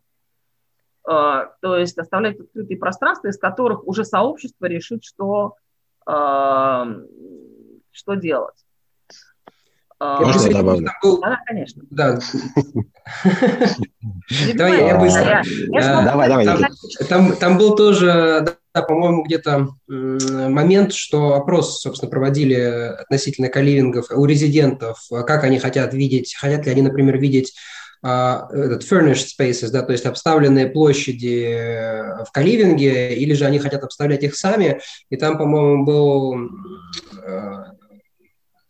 [1.08, 5.54] Э, то есть оставлять открытые пространства, из которых уже сообщество решит, что,
[6.08, 6.12] э,
[7.92, 8.66] что делать.
[10.00, 10.88] Можно добавить?
[11.22, 11.84] Да, конечно.
[11.90, 12.20] Да.
[14.56, 15.44] Давай я быстро.
[15.72, 16.48] Давай, давай.
[17.40, 22.56] Там был тоже, по-моему, где-то момент, что опрос, собственно, проводили
[23.02, 27.54] относительно каливингов у резидентов, как они хотят видеть, хотят ли они, например, видеть
[28.04, 33.84] а, этот furnished spaces, да, то есть обставленные площади в каливинге, или же они хотят
[33.84, 34.80] обставлять их сами.
[35.10, 36.36] И там, по-моему, был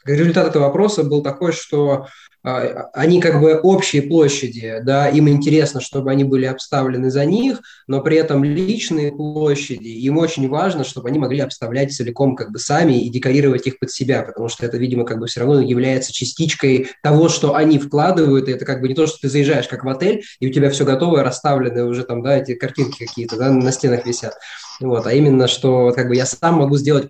[0.07, 2.07] результат этого вопроса был такой, что
[2.47, 7.59] а, они как бы общие площади, да, им интересно, чтобы они были обставлены за них,
[7.87, 12.59] но при этом личные площади, им очень важно, чтобы они могли обставлять целиком как бы
[12.59, 16.13] сами и декорировать их под себя, потому что это, видимо, как бы все равно является
[16.13, 19.83] частичкой того, что они вкладывают, и это как бы не то, что ты заезжаешь как
[19.83, 23.51] в отель, и у тебя все готовое, расставлены уже там, да, эти картинки какие-то, да,
[23.51, 24.35] на стенах висят,
[24.79, 27.09] вот, а именно, что как бы я сам могу сделать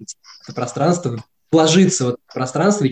[0.56, 2.92] пространство вложиться в это пространство и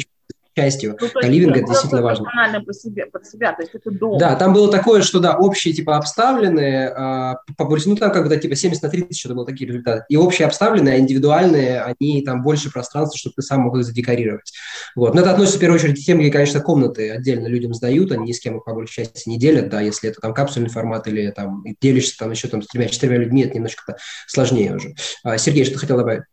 [0.55, 2.31] частью ну, каливинга это действительно важно.
[2.65, 4.17] По себе, под себя, то есть это дом.
[4.17, 8.29] Да, там было такое, что да, общие типа обставленные, а, по, ну там как бы
[8.29, 10.05] да, типа 70 на 30 что-то было такие результаты.
[10.09, 14.53] И общие обставленные, а индивидуальные, они там больше пространства, чтобы ты сам мог их задекорировать.
[14.95, 15.13] Вот.
[15.13, 18.27] Но это относится в первую очередь к тем, где, конечно, комнаты отдельно людям сдают, они
[18.27, 21.07] ни с кем их по большей части не делят, да, если это там капсульный формат
[21.07, 24.95] или там делишься там еще там с тремя-четырьмя людьми, это немножко сложнее уже.
[25.23, 26.23] А, Сергей, что хотел добавить?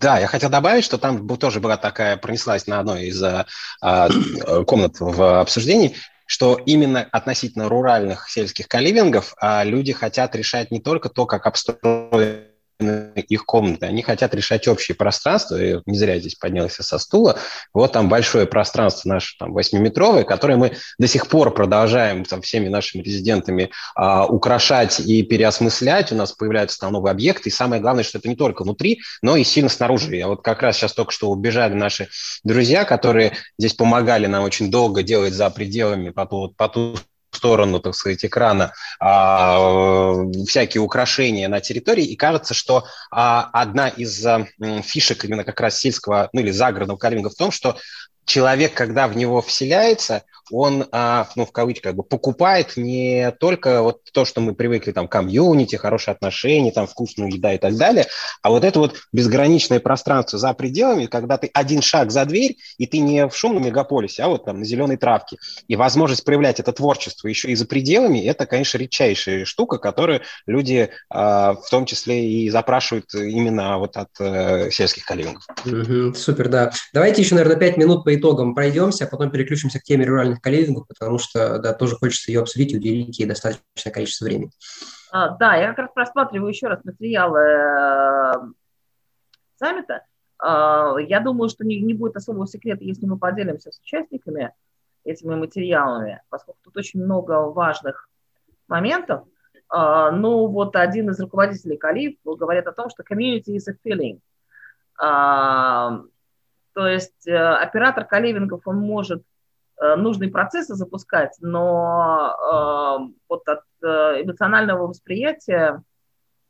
[0.00, 3.46] Да, я хотел добавить, что там тоже была такая, пронеслась на одной из а,
[3.80, 4.08] а,
[4.64, 5.94] комнат в обсуждении,
[6.26, 12.47] что именно относительно руральных сельских каливингов а, люди хотят решать не только то, как обстроить
[12.80, 13.86] их комнаты.
[13.86, 15.60] Они хотят решать общее пространство.
[15.60, 17.38] И не зря здесь поднялся со стула.
[17.72, 22.68] Вот там большое пространство наше, там, восьмиметровое, которое мы до сих пор продолжаем там, всеми
[22.68, 26.12] нашими резидентами а, украшать и переосмыслять.
[26.12, 27.48] У нас появляются там новые объекты.
[27.48, 30.16] И самое главное, что это не только внутри, но и сильно снаружи.
[30.16, 32.08] Я вот как раз сейчас только что убежали наши
[32.44, 36.96] друзья, которые здесь помогали нам очень долго делать за пределами по ту, по ту
[37.38, 40.14] сторону, так сказать, экрана а,
[40.46, 44.46] всякие украшения на территории, и кажется, что а, одна из а,
[44.82, 47.76] фишек именно как раз сельского, ну или загородного калинга в том, что
[48.28, 53.82] человек, когда в него вселяется, он, а, ну, в кавычках, как бы покупает не только
[53.82, 58.06] вот то, что мы привыкли, там, комьюнити, хорошие отношения, там, вкусную еда и так далее,
[58.42, 62.86] а вот это вот безграничное пространство за пределами, когда ты один шаг за дверь, и
[62.86, 65.36] ты не в шумном мегаполисе, а вот там на зеленой травке.
[65.66, 70.90] И возможность проявлять это творчество еще и за пределами, это, конечно, редчайшая штука, которую люди
[71.10, 75.46] а, в том числе и запрашивают именно вот от э, сельских каливингов.
[75.64, 76.72] Угу, супер, да.
[76.92, 80.84] Давайте еще, наверное, пять минут по итогам пройдемся, а потом переключимся к теме руральных каливингу,
[80.86, 84.50] потому что, да, тоже хочется ее обсудить и уделить ей достаточное количество времени.
[85.10, 88.32] А, да, я как раз просматриваю еще раз материалы э,
[89.56, 90.04] саммита.
[90.38, 94.52] А, я думаю, что не, не будет особого секрета, если мы поделимся с участниками
[95.04, 98.08] этими материалами, поскольку тут очень много важных
[98.68, 99.24] моментов.
[99.68, 104.20] А, ну, вот один из руководителей Калиф говорит о том, что community is a feeling.
[106.78, 109.24] То есть э, оператор каливингов, он может
[109.80, 115.84] Э, нужные процессы запускать, но э, вот от эмоционального восприятия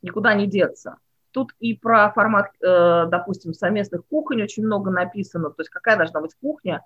[0.01, 0.97] никуда не деться.
[1.31, 6.35] Тут и про формат, допустим, совместных кухонь очень много написано, то есть какая должна быть
[6.41, 6.83] кухня,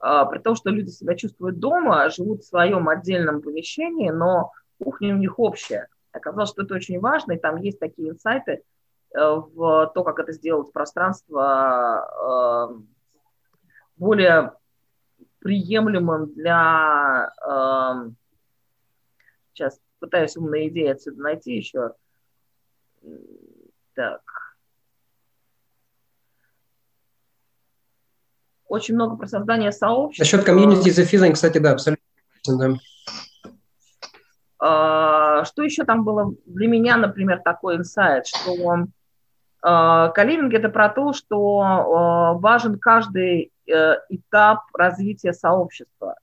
[0.00, 4.52] при том, что люди себя чувствуют дома, живут в своем отдельном помещении, но
[4.82, 5.88] кухня у них общая.
[6.10, 8.62] Оказалось, что это очень важно, и там есть такие инсайты
[9.14, 12.82] в то, как это сделать пространство э,
[13.96, 14.52] более
[15.40, 17.30] приемлемым для...
[17.46, 18.10] Э,
[19.52, 21.92] сейчас пытаюсь умные идеи отсюда найти еще.
[23.94, 24.22] Так.
[28.66, 30.24] Очень много про создание сообщества.
[30.24, 32.02] Насчет комьюнити the feeling, кстати, да, абсолютно.
[32.46, 32.78] Да.
[34.64, 38.86] Uh, что еще там было для меня, например, такой инсайт, что
[39.62, 46.16] каливинг это про то, что uh, важен каждый Э, этап развития сообщества.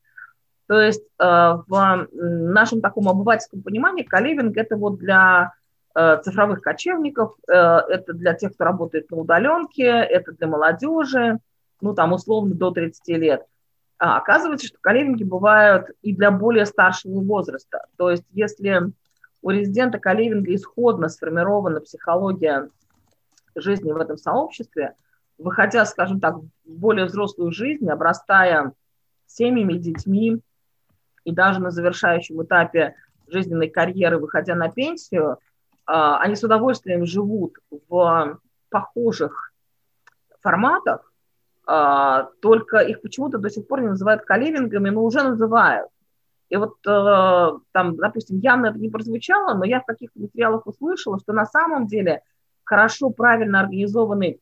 [0.68, 5.54] То есть э, в нашем таком обывательском понимании каливинг– это вот для
[5.96, 11.40] э, цифровых кочевников, это для тех, кто работает на удаленке, это для молодежи,
[11.80, 13.46] ну там условно до 30 лет.
[13.98, 17.86] А оказывается, что каливинги бывают и для более старшего возраста.
[17.98, 18.92] То есть если
[19.42, 22.70] у резидента каливинга исходно сформирована психология
[23.56, 24.96] жизни в этом сообществе–
[25.40, 28.74] выходя, скажем так, в более взрослую жизнь, обрастая
[29.26, 30.42] семьями, детьми,
[31.24, 32.96] и даже на завершающем этапе
[33.28, 35.38] жизненной карьеры, выходя на пенсию,
[35.86, 38.40] а, они с удовольствием живут в
[38.70, 39.54] похожих
[40.42, 41.12] форматах,
[41.66, 45.90] а, только их почему-то до сих пор не называют каливингами, но уже называют.
[46.50, 51.20] И вот э, там, допустим, явно это не прозвучало, но я в каких-то материалах услышала,
[51.20, 52.24] что на самом деле
[52.70, 54.40] хорошо, правильно организованный,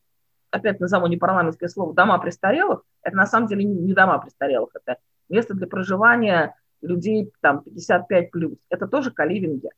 [0.50, 4.98] опять назову непарламентское слово, дома престарелых, это на самом деле не дома престарелых, это
[5.30, 8.58] место для проживания людей там 55 плюс.
[8.68, 9.70] Это тоже каливинги.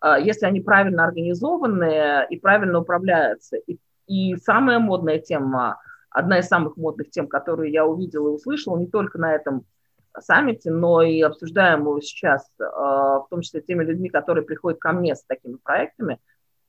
[0.00, 3.56] А, если они правильно организованы и правильно управляются.
[3.58, 5.78] И, и самая модная тема,
[6.10, 9.66] одна из самых модных тем, которые я увидела и услышала, не только на этом
[10.18, 15.14] саммите, но и обсуждаемую сейчас, а, в том числе теми людьми, которые приходят ко мне
[15.14, 16.18] с такими проектами,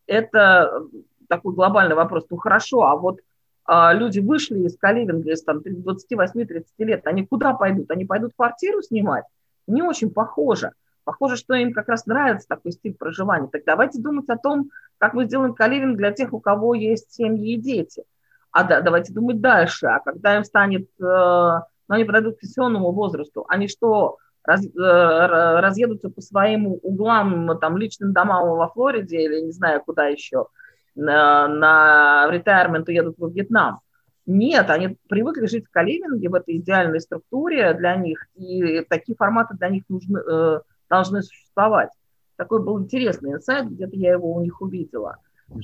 [0.05, 0.83] это
[1.27, 2.25] такой глобальный вопрос.
[2.29, 3.19] Ну хорошо, а вот
[3.65, 7.89] а, люди вышли из каливинга из там, 28-30 лет, они куда пойдут?
[7.91, 9.25] Они пойдут квартиру снимать?
[9.67, 10.71] Не очень похоже.
[11.05, 13.47] Похоже, что им как раз нравится такой стиль проживания.
[13.47, 17.53] Так давайте думать о том, как мы сделаем каливинг для тех, у кого есть семьи
[17.53, 18.03] и дети.
[18.51, 19.87] А да, давайте думать дальше.
[19.87, 24.69] А когда им станет, э, ну, они подойдут к пенсионному возрасту, они что, раз, э,
[24.79, 30.47] разъедутся по своим углам, там, личным домам во Флориде или не знаю куда еще,
[30.95, 33.79] на, на ретайрмент уедут во Вьетнам.
[34.25, 39.55] Нет, они привыкли жить в каливинге, в этой идеальной структуре для них, и такие форматы
[39.55, 41.89] для них нужны, э, должны существовать.
[42.37, 45.17] Такой был интересный инсайт, где-то я его у них увидела.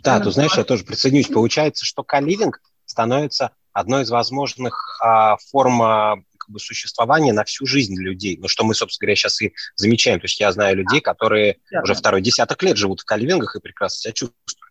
[0.03, 1.27] Да, ты знаешь, я тоже присоединюсь.
[1.27, 7.65] Получается, что каливинг становится одной из возможных а, форм а, как бы, существования на всю
[7.65, 8.37] жизнь людей.
[8.37, 10.19] Ну, что мы, собственно говоря, сейчас и замечаем.
[10.19, 11.83] То есть я знаю людей, которые Верно.
[11.83, 14.68] уже второй десяток лет живут в каливингах и прекрасно себя чувствуют.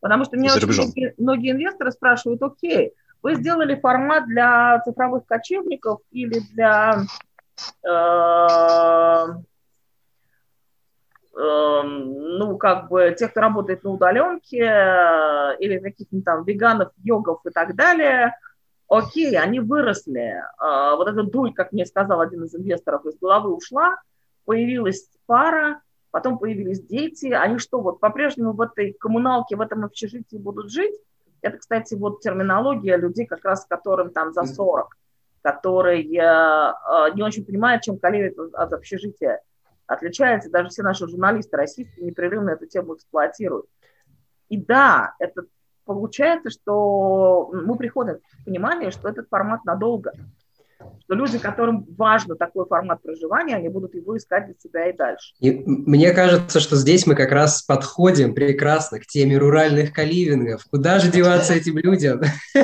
[0.00, 2.92] Потому что меня очень многие, многие инвесторы спрашивают, окей,
[3.22, 7.02] вы сделали формат для цифровых кочевников или для
[7.84, 9.26] э,
[11.40, 17.40] Эм, ну, как бы тех, кто работает на удаленке, э, или каких-нибудь там веганов, йогов
[17.46, 18.36] и так далее,
[18.88, 20.42] окей, они выросли.
[20.60, 24.00] Э, вот эта дуль, как мне сказал один из инвесторов, из головы ушла,
[24.44, 25.80] появилась пара,
[26.10, 27.26] потом появились дети.
[27.26, 30.94] Они что, вот по-прежнему в этой коммуналке, в этом общежитии будут жить?
[31.42, 34.96] Это, кстати, вот терминология людей, как раз которым там за 40,
[35.42, 39.40] которые э, не очень понимают, чем колеют от общежития
[39.90, 43.66] отличается, даже все наши журналисты российские непрерывно эту тему эксплуатируют.
[44.48, 45.46] И да, это
[45.84, 50.12] получается, что мы приходим к пониманию, что этот формат надолго
[51.04, 55.34] что люди, которым важно такой формат проживания, они будут его искать для себя и дальше.
[55.40, 60.64] И мне кажется, что здесь мы как раз подходим прекрасно к теме руральных каливингов.
[60.70, 62.20] Куда же деваться этим людям?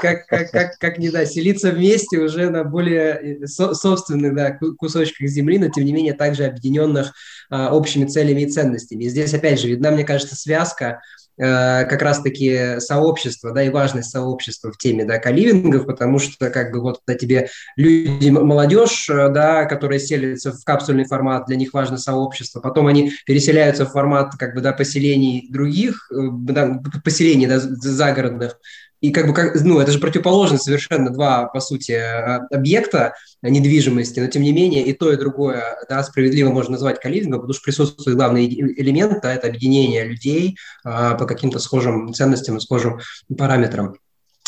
[0.00, 5.58] Как, как, как, как не да, селиться вместе уже на более собственных да, кусочках земли,
[5.58, 7.12] но тем не менее также объединенных
[7.50, 9.04] а, общими целями и ценностями.
[9.04, 14.10] И здесь опять же видна, мне кажется, связка Э, как раз-таки сообщество, да, и важность
[14.10, 19.28] сообщества в теме, да, каливингов, потому что, как бы, вот, когда тебе люди, молодежь, э,
[19.28, 24.32] да, которые селятся в капсульный формат, для них важно сообщество, потом они переселяются в формат,
[24.38, 28.58] как бы, да, поселений других, э, да, поселений, да, загородных,
[29.00, 34.20] и как бы, как, ну, это же противоположно совершенно два, по сути, а, объекта недвижимости,
[34.20, 37.62] но тем не менее и то, и другое, да, справедливо можно назвать каливингом, потому что
[37.62, 43.00] присутствует главный элемент, да, это объединение людей а, по каким-то схожим ценностям, схожим
[43.36, 43.94] параметрам.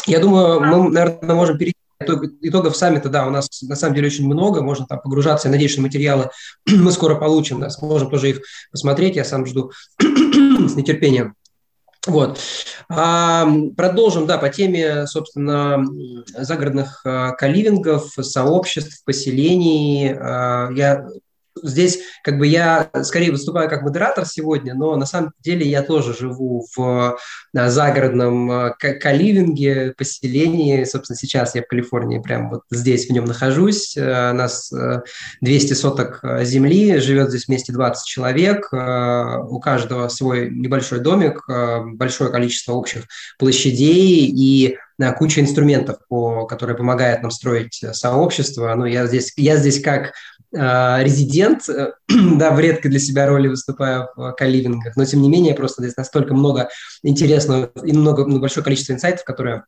[0.07, 1.77] Я думаю, мы, наверное, можем перейти
[2.41, 5.73] итогов саммита, да, у нас на самом деле очень много, можно там погружаться, я надеюсь,
[5.73, 6.31] что материалы
[6.67, 8.41] мы скоро получим, да, сможем тоже их
[8.73, 9.71] посмотреть, я сам жду
[10.01, 11.35] с нетерпением.
[12.07, 12.41] Вот.
[12.89, 13.47] А,
[13.77, 15.85] продолжим, да, по теме, собственно,
[16.37, 20.15] загородных а, каливингов, сообществ, поселений.
[20.15, 21.07] А, я
[21.63, 26.15] здесь как бы я скорее выступаю как модератор сегодня, но на самом деле я тоже
[26.17, 27.19] живу в
[27.53, 30.85] загородном э, каливинге, поселении.
[30.85, 33.97] Собственно, сейчас я в Калифорнии, прям вот здесь в нем нахожусь.
[33.97, 34.73] Э, у нас
[35.41, 38.73] 200 э, соток земли, живет здесь вместе 20 человек.
[38.73, 41.45] У каждого свой небольшой домик,
[41.95, 43.05] большое количество общих
[43.39, 44.79] площадей и
[45.19, 48.75] куча инструментов, по, которые помогают нам строить сообщество.
[48.75, 50.13] Ну, я здесь, я здесь как
[50.53, 55.29] Э, резидент, э, да, в редкой для себя роли выступаю в каливингах, но тем не
[55.29, 56.71] менее просто здесь настолько много
[57.05, 59.65] интересного и много, ну, большое количество инсайтов, которые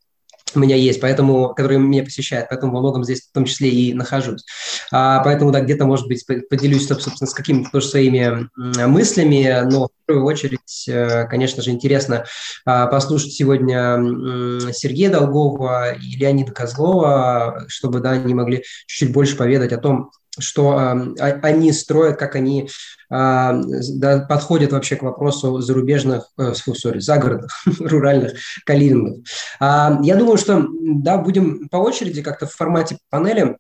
[0.55, 3.95] у меня есть, поэтому, которые меня посещают, поэтому во многом здесь в том числе и
[3.95, 4.45] нахожусь.
[4.91, 8.49] А, поэтому, да, где-то, может быть, поделюсь, собственно, с какими-то тоже своими
[8.87, 12.25] мыслями, но в первую очередь, э, конечно же, интересно
[12.65, 19.73] а, послушать сегодня Сергея Долгова и Леонида Козлова, чтобы, да, они могли чуть-чуть больше поведать
[19.73, 20.81] о том, что
[21.19, 22.67] э, они строят, как они э,
[23.11, 29.19] да, подходят вообще к вопросу зарубежных, э, sorry, загородных, руральных каливингов.
[29.61, 33.57] Э, я думаю, что да, будем по очереди как-то в формате панели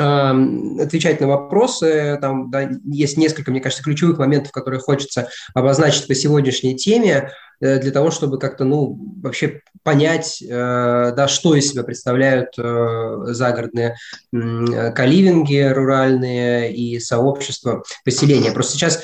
[0.00, 2.18] отвечать на вопросы.
[2.20, 7.30] Там да, есть несколько, мне кажется, ключевых моментов, которые хочется обозначить по сегодняшней теме
[7.60, 13.16] э, для того, чтобы как-то, ну, вообще понять, э, да, что из себя представляют э,
[13.26, 13.96] загородные
[14.30, 18.52] каливинги руральные и сообщества поселения.
[18.52, 19.02] Просто сейчас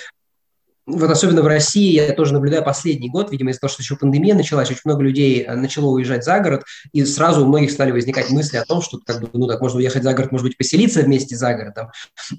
[0.87, 4.35] вот особенно в России, я тоже наблюдаю последний год, видимо, из-за того, что еще пандемия
[4.35, 6.63] началась, очень много людей э, начало уезжать за город,
[6.93, 9.79] и сразу у многих стали возникать мысли о том, что как бы, ну так, можно
[9.79, 11.91] уехать за город, может быть, поселиться вместе за городом,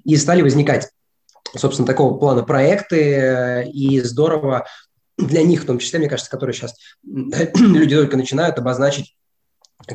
[0.05, 0.89] и стали возникать,
[1.55, 4.65] собственно, такого плана проекты, э, и здорово
[5.17, 6.73] для них, в том числе, мне кажется, которые сейчас
[7.03, 9.17] люди только начинают обозначить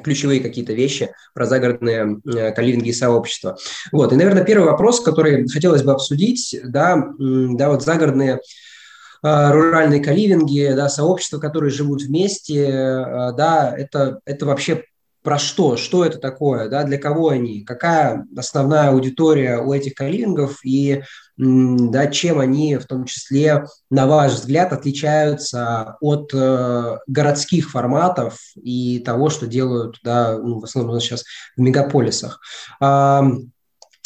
[0.00, 3.56] ключевые какие-то вещи про загородные э, каливинги и сообщества.
[3.90, 8.40] Вот, и, наверное, первый вопрос, который хотелось бы обсудить, да, да вот загородные
[9.22, 14.84] э, руральные каливинги, да, сообщества, которые живут вместе, э, да, это, это вообще
[15.22, 20.64] про что, что это такое, да, для кого они, какая основная аудитория у этих каливингов
[20.64, 21.02] и
[21.36, 28.98] да, чем они в том числе, на ваш взгляд, отличаются от э, городских форматов и
[29.00, 31.24] того, что делают да, ну, в основном сейчас
[31.56, 32.40] в мегаполисах.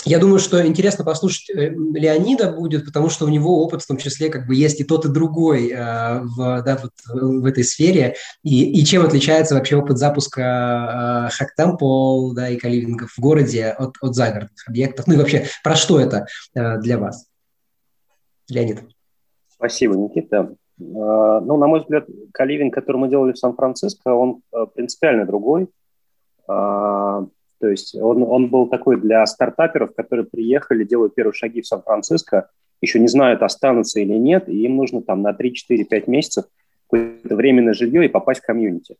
[0.06, 3.96] Я думаю, что интересно послушать э, Леонида будет, потому что у него опыт в том
[3.96, 8.14] числе как бы есть и тот, и другой э, в, да, вот, в этой сфере.
[8.44, 13.96] И, и чем отличается вообще опыт запуска э, Hack да, и каливингов в городе от,
[14.00, 15.08] от загородных объектов?
[15.08, 17.26] Ну и вообще, про что это э, для вас?
[18.48, 18.84] Леонид.
[19.48, 20.54] Спасибо, Никита.
[20.78, 24.42] Ну, на мой взгляд, каливинг, который мы делали в Сан-Франциско, он
[24.74, 25.68] принципиально другой.
[27.60, 32.50] То есть он, он был такой для стартаперов, которые приехали, делают первые шаги в Сан-Франциско,
[32.80, 36.44] еще не знают, останутся или нет, и им нужно там на 3-4-5 месяцев
[36.88, 38.96] какое-то временное жилье и попасть в комьюнити.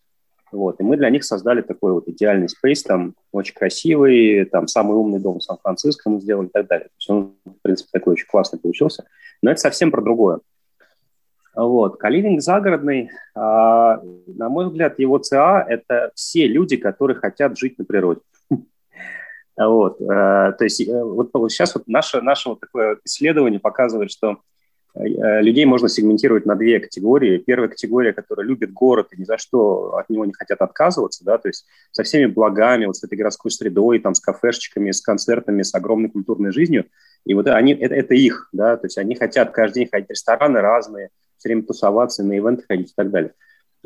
[0.52, 0.80] Вот.
[0.80, 5.20] И мы для них создали такой вот идеальный спейс, там очень красивый, там самый умный
[5.20, 6.86] дом Сан-Франциско мы сделали и так далее.
[6.86, 9.04] То есть он, в принципе, такой очень классный получился.
[9.42, 10.40] Но это совсем про другое.
[11.56, 11.96] Вот.
[11.96, 17.84] Каливинг загородный, а, на мой взгляд, его ЦА– это все люди, которые хотят жить на
[17.84, 18.20] природе.
[19.58, 24.40] Вот, э, то есть э, вот сейчас вот наше, наше вот такое исследование показывает, что
[24.94, 27.38] э, людей можно сегментировать на две категории.
[27.38, 31.38] Первая категория, которая любит город и ни за что от него не хотят отказываться, да,
[31.38, 35.62] то есть со всеми благами, вот с этой городской средой, там, с кафешечками, с концертами,
[35.62, 36.84] с огромной культурной жизнью.
[37.24, 40.10] И вот они, это, это их, да, то есть они хотят каждый день ходить в
[40.10, 41.08] рестораны разные,
[41.48, 43.32] время тусоваться, на ивенты ходить и так далее.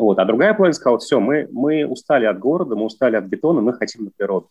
[0.00, 0.18] Вот.
[0.18, 3.74] А другая половина сказала, все, мы, мы устали от города, мы устали от бетона, мы
[3.74, 4.48] хотим на природу.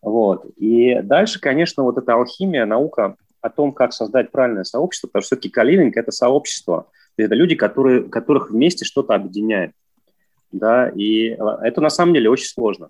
[0.00, 0.46] Вот.
[0.56, 5.36] И дальше, конечно, вот эта алхимия, наука о том, как создать правильное сообщество, потому что
[5.36, 6.88] все-таки каливинг– это сообщество.
[7.16, 9.72] Это люди, которые, которых вместе что-то объединяет.
[10.50, 12.88] Да, и это на самом деле очень сложно.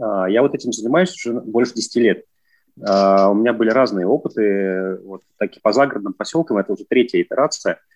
[0.00, 2.24] А, я вот этим занимаюсь уже больше 10 лет.
[2.84, 7.78] А, у меня были разные опыты, вот такие по загородным поселкам, это уже третья итерация–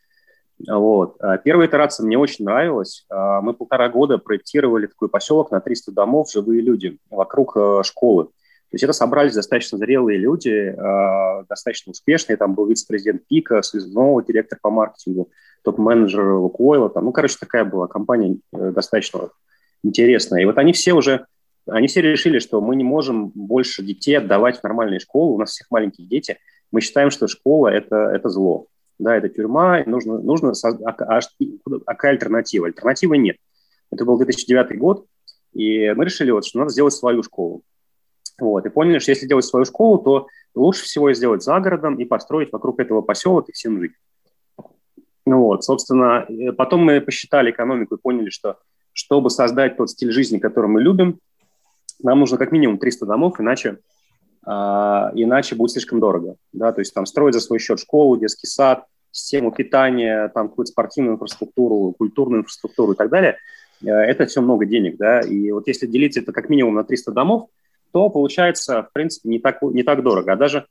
[0.66, 1.16] вот.
[1.20, 3.04] А первая итерация мне очень нравилась.
[3.10, 8.24] А, мы полтора года проектировали такой поселок на 300 домов, живые люди, вокруг э, школы.
[8.24, 12.36] То есть это собрались достаточно зрелые люди, а, достаточно успешные.
[12.36, 15.30] Там был вице-президент ПИКа, связного директор по маркетингу,
[15.62, 16.88] топ-менеджер Лукойла.
[16.88, 19.28] Там, ну, короче, такая была компания э, достаточно
[19.84, 20.40] интересная.
[20.40, 21.26] И вот они все уже,
[21.66, 25.34] они все решили, что мы не можем больше детей отдавать в нормальные школы.
[25.34, 26.38] У нас всех маленькие дети.
[26.72, 28.68] Мы считаем, что школа это,– это зло
[28.98, 32.66] да, это тюрьма, и нужно, нужно а, а, а какая альтернатива?
[32.66, 33.36] Альтернативы нет.
[33.90, 35.06] Это был 2009 год,
[35.52, 37.62] и мы решили, вот, что надо сделать свою школу.
[38.38, 42.04] Вот, и поняли, что если делать свою школу, то лучше всего сделать за городом и
[42.04, 43.92] построить вокруг этого поселок и всем жить.
[45.24, 46.26] Ну вот, собственно,
[46.56, 48.58] потом мы посчитали экономику и поняли, что
[48.92, 51.20] чтобы создать тот стиль жизни, который мы любим,
[52.02, 53.78] нам нужно как минимум 300 домов, иначе
[54.46, 56.36] иначе будет слишком дорого.
[56.52, 56.72] Да?
[56.72, 58.84] То есть там строить за свой счет школу, детский сад,
[59.16, 63.38] систему питания, там какую-то спортивную инфраструктуру, культурную инфраструктуру и так далее,
[63.82, 64.96] э, это все много денег.
[64.98, 65.20] Да?
[65.20, 67.48] И вот если делить это как минимум на 300 домов,
[67.92, 70.32] то получается, в принципе, не так, не так дорого.
[70.32, 70.66] А даже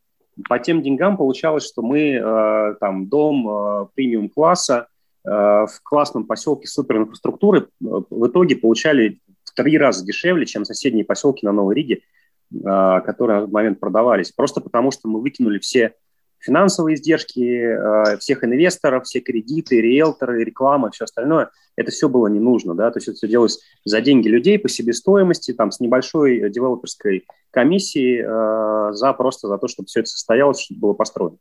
[0.47, 4.87] по тем деньгам получалось, что мы э, там дом э, премиум-класса
[5.27, 11.51] в классном поселке суперинфраструктуры в итоге получали в три раза дешевле, чем соседние поселки на
[11.51, 12.01] Новой Риге, а,
[12.63, 15.93] которые на тот момент продавались, просто потому что мы выкинули все
[16.45, 22.39] финансовые издержки, а, всех инвесторов, все кредиты, риэлторы, реклама, все остальное, это все было не
[22.39, 26.49] нужно, да, то есть это все делалось за деньги людей по себестоимости, там, с небольшой
[26.49, 31.37] девелоперской комиссии э, за просто за то, чтобы все это состоялось, чтобы было построено.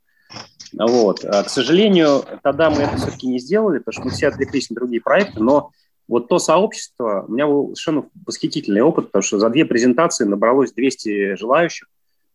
[0.72, 1.24] Вот.
[1.24, 4.76] А, к сожалению, тогда мы это все-таки не сделали, потому что мы все отвлеклись на
[4.76, 5.70] другие проекты, но
[6.08, 10.72] вот то сообщество, у меня был совершенно восхитительный опыт, потому что за две презентации набралось
[10.72, 11.88] 200 желающих,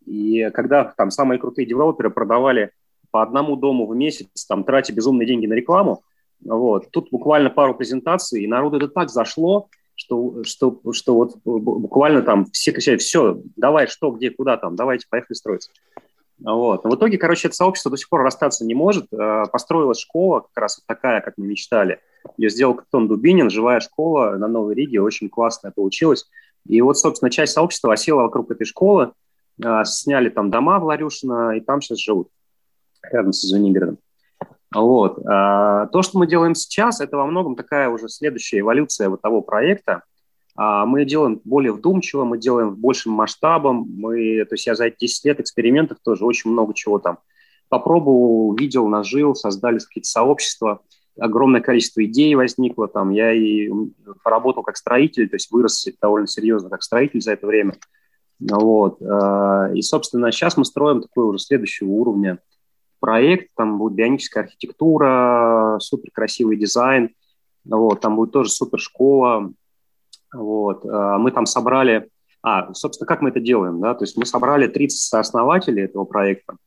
[0.05, 2.71] и когда там самые крутые девелоперы продавали
[3.11, 6.03] по одному дому в месяц, там, тратя безумные деньги на рекламу,
[6.43, 12.21] вот, тут буквально пару презентаций, и народу это так зашло, что, что, что вот буквально
[12.21, 15.71] там все кричали, все, давай, что, где, куда там, давайте, поехали строиться.
[16.39, 16.85] Вот.
[16.85, 19.07] Но в итоге, короче, это сообщество до сих пор расстаться не может.
[19.11, 21.99] Э, построилась школа, как раз вот такая, как мы мечтали.
[22.37, 26.25] Ее сделал Катон Дубинин, живая школа на Новой Риге, очень классная получилась.
[26.67, 29.11] И вот, собственно, часть сообщества осела вокруг этой школы,
[29.63, 32.29] э, сняли там дома в Ларюшино, и там сейчас живут,
[33.11, 33.97] рядом с Звенигородом.
[34.73, 35.19] Вот.
[35.25, 39.41] А, то, что мы делаем сейчас, это во многом такая уже следующая эволюция вот того
[39.41, 40.03] проекта.
[40.55, 43.87] А, мы делаем более вдумчиво, мы делаем большим масштабом.
[43.89, 47.19] Мы, то есть я за эти 10 лет экспериментов тоже очень много чего там
[47.67, 50.81] попробовал, увидел, нажил, создали какие-то сообщества.
[51.19, 53.11] Огромное количество идей возникло там.
[53.11, 53.69] Я и
[54.23, 57.73] поработал как строитель, то есть вырос довольно серьезно как строитель за это время.
[58.39, 59.01] Вот.
[59.01, 62.39] А, и, собственно, сейчас мы строим такой уже следующего уровня
[62.99, 67.11] проект, там будет бионическая архитектура, супер красивый дизайн,
[67.65, 69.51] вот, там будет тоже супер школа,
[70.33, 72.09] вот, а, мы там собрали,
[72.41, 76.57] а, собственно, как мы это делаем, да, то есть мы собрали 30 сооснователей этого проекта,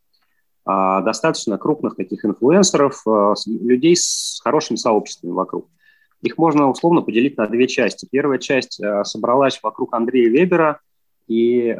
[0.64, 5.68] достаточно крупных таких инфлюенсеров, а, людей с хорошими сообществами вокруг.
[6.22, 8.06] Их можно условно поделить на две части.
[8.10, 10.80] Первая часть собралась вокруг Андрея Вебера
[11.26, 11.74] и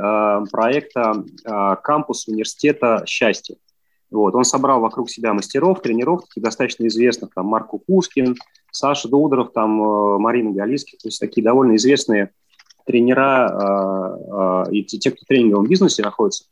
[0.50, 1.24] проекта
[1.84, 3.54] «Кампус университета счастья».
[4.10, 4.34] Вот.
[4.34, 8.34] Он собрал вокруг себя мастеров, тренеров, таких достаточно известных, там, Марк Кукушкин,
[8.72, 9.70] Саша Дудоров, там,
[10.20, 12.30] Марина Галицких, то есть такие довольно известные
[12.84, 16.44] тренера э, э, и те, кто в тренинговом бизнесе находятся.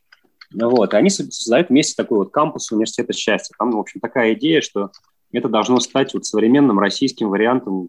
[0.55, 0.93] Вот.
[0.93, 3.55] И они создают вместе такой вот кампус университета счастья.
[3.59, 4.91] Там, в общем, такая идея, что
[5.33, 7.89] это должно стать вот современным российским вариантом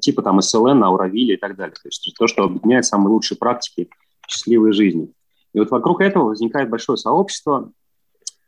[0.00, 1.74] типа там СЛН, Ауравили и так далее.
[1.74, 3.88] То есть то, что объединяет самые лучшие практики
[4.26, 5.12] счастливой жизни.
[5.52, 7.70] И вот вокруг этого возникает большое сообщество,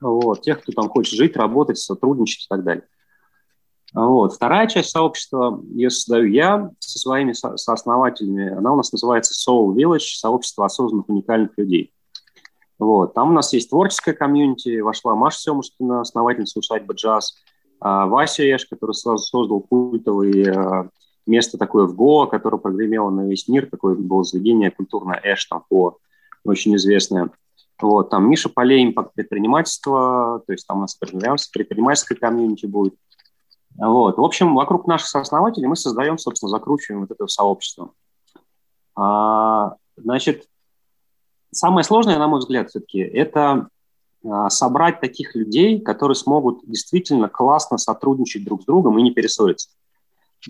[0.00, 2.84] вот, тех, кто там хочет жить, работать, сотрудничать и так далее.
[3.94, 4.34] Вот.
[4.34, 9.74] Вторая часть сообщества, ее создаю я со своими со- сооснователями, она у нас называется Soul
[9.74, 11.93] Village, сообщество осознанных уникальных людей.
[12.78, 13.14] Вот.
[13.14, 17.36] Там у нас есть творческая комьюнити, вошла Маша Семушкина, основательница усадьбы «Джаз»,
[17.80, 20.88] а Вася Эш, который сразу создал культовое э,
[21.26, 25.64] место такое в Гоа, которое прогремело на весь мир, такое было заведение культурное Эш, там,
[25.70, 25.96] Гоа,
[26.44, 27.30] очень известное.
[27.80, 32.94] Вот, там Миша Полей, импакт предпринимательства, то есть там у нас предпринимательская комьюнити будет.
[33.76, 34.18] Вот.
[34.18, 37.90] В общем, вокруг наших сооснователей мы создаем, собственно, закручиваем вот это сообщество.
[38.94, 40.48] А, значит,
[41.54, 43.68] самое сложное, на мой взгляд, все-таки, это
[44.24, 49.68] а, собрать таких людей, которые смогут действительно классно сотрудничать друг с другом и не перессориться.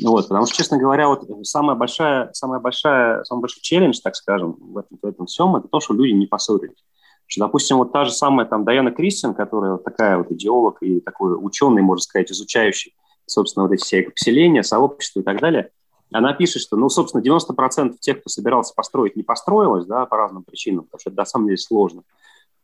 [0.02, 4.56] Вот, потому что, честно говоря, вот самая большая, самая большая, самый большой челлендж, так скажем,
[4.58, 6.84] в этом, в этом всем, это то, что люди не поссорились.
[7.26, 11.00] Что, допустим, вот та же самая там Дайана Кристиан, которая вот такая вот идеолог и
[11.00, 12.94] такой ученый, можно сказать, изучающий,
[13.26, 15.70] собственно, вот эти все поселения, сообщества и так далее,
[16.16, 20.42] она пишет, что, ну, собственно, 90% тех, кто собирался построить, не построилось, да, по разным
[20.42, 22.02] причинам, потому что это на самом деле сложно.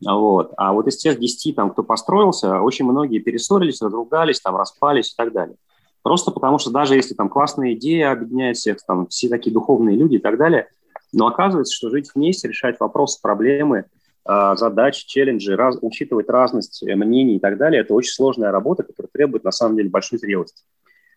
[0.04, 0.52] Вот.
[0.56, 5.16] А вот из тех 10, там, кто построился, очень многие перессорились, разругались, там, распались и
[5.16, 5.56] так далее.
[6.02, 10.16] Просто потому что даже если там классная идея объединяет всех, там, все такие духовные люди
[10.16, 10.68] и так далее,
[11.12, 13.84] но оказывается, что жить вместе, решать вопросы, проблемы–
[14.24, 18.82] а, задачи, челленджи, раз, учитывать разность э, мнений и так далее, это очень сложная работа,
[18.82, 20.62] которая требует на самом деле большой зрелости.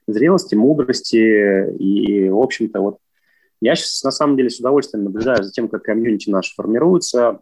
[0.07, 2.97] Зрелости, мудрости и, в общем-то, вот
[3.61, 7.39] я сейчас на самом деле с удовольствием наблюдаю за тем, как комьюнити наш формируется,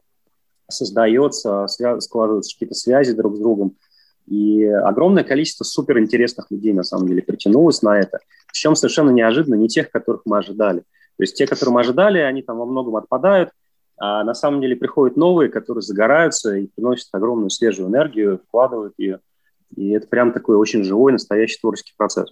[0.70, 3.76] создается, связ, складываются какие-то связи друг с другом.
[4.28, 8.20] И огромное количество суперинтересных людей на самом деле притянулось на это.
[8.47, 10.82] Причем совершенно неожиданно не тех, которых мы ожидали.
[10.82, 13.49] То есть те, которые мы ожидали, они там во многом отпадают,
[13.97, 19.20] а на самом деле приходят новые, которые загораются и приносят огромную свежую энергию, вкладывают ее.
[19.76, 22.32] И это прям такой очень живой, настоящий творческий процесс.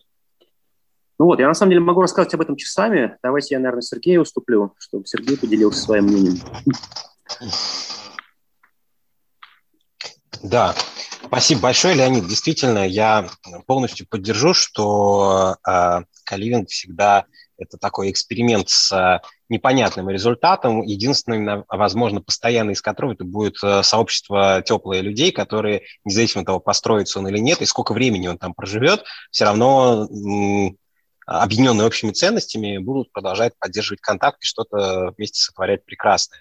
[1.19, 3.17] Ну вот, я на самом деле могу рассказать об этом часами.
[3.21, 6.39] Давайте я, наверное, Сергею уступлю, чтобы Сергей поделился своим мнением.
[10.41, 10.73] Да,
[11.25, 12.25] спасибо большое, Леонид.
[12.25, 13.27] Действительно, я
[13.67, 15.99] полностью поддержу, что э,
[16.69, 17.25] всегда
[17.57, 20.81] это такой эксперимент с э, непонятным результатом.
[20.83, 26.59] Единственным, возможно, постоянно из которого это будет э, сообщество теплые людей, которые, независимо от того,
[26.61, 30.07] построится он или нет, и сколько времени он там проживет, все равно
[31.29, 36.39] объединенные общими ценностями будут продолжать поддерживать контакт и что-то вместе сотворять прекрасное.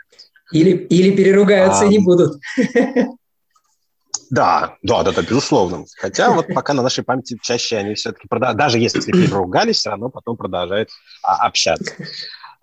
[0.50, 2.40] Или, или переругаются а, и не будут.
[4.30, 5.84] Да, да, да, да, безусловно.
[5.96, 10.10] Хотя вот пока на нашей памяти чаще они все-таки продолжают, даже если переругались, все равно
[10.10, 10.90] потом продолжают
[11.22, 11.94] а, общаться.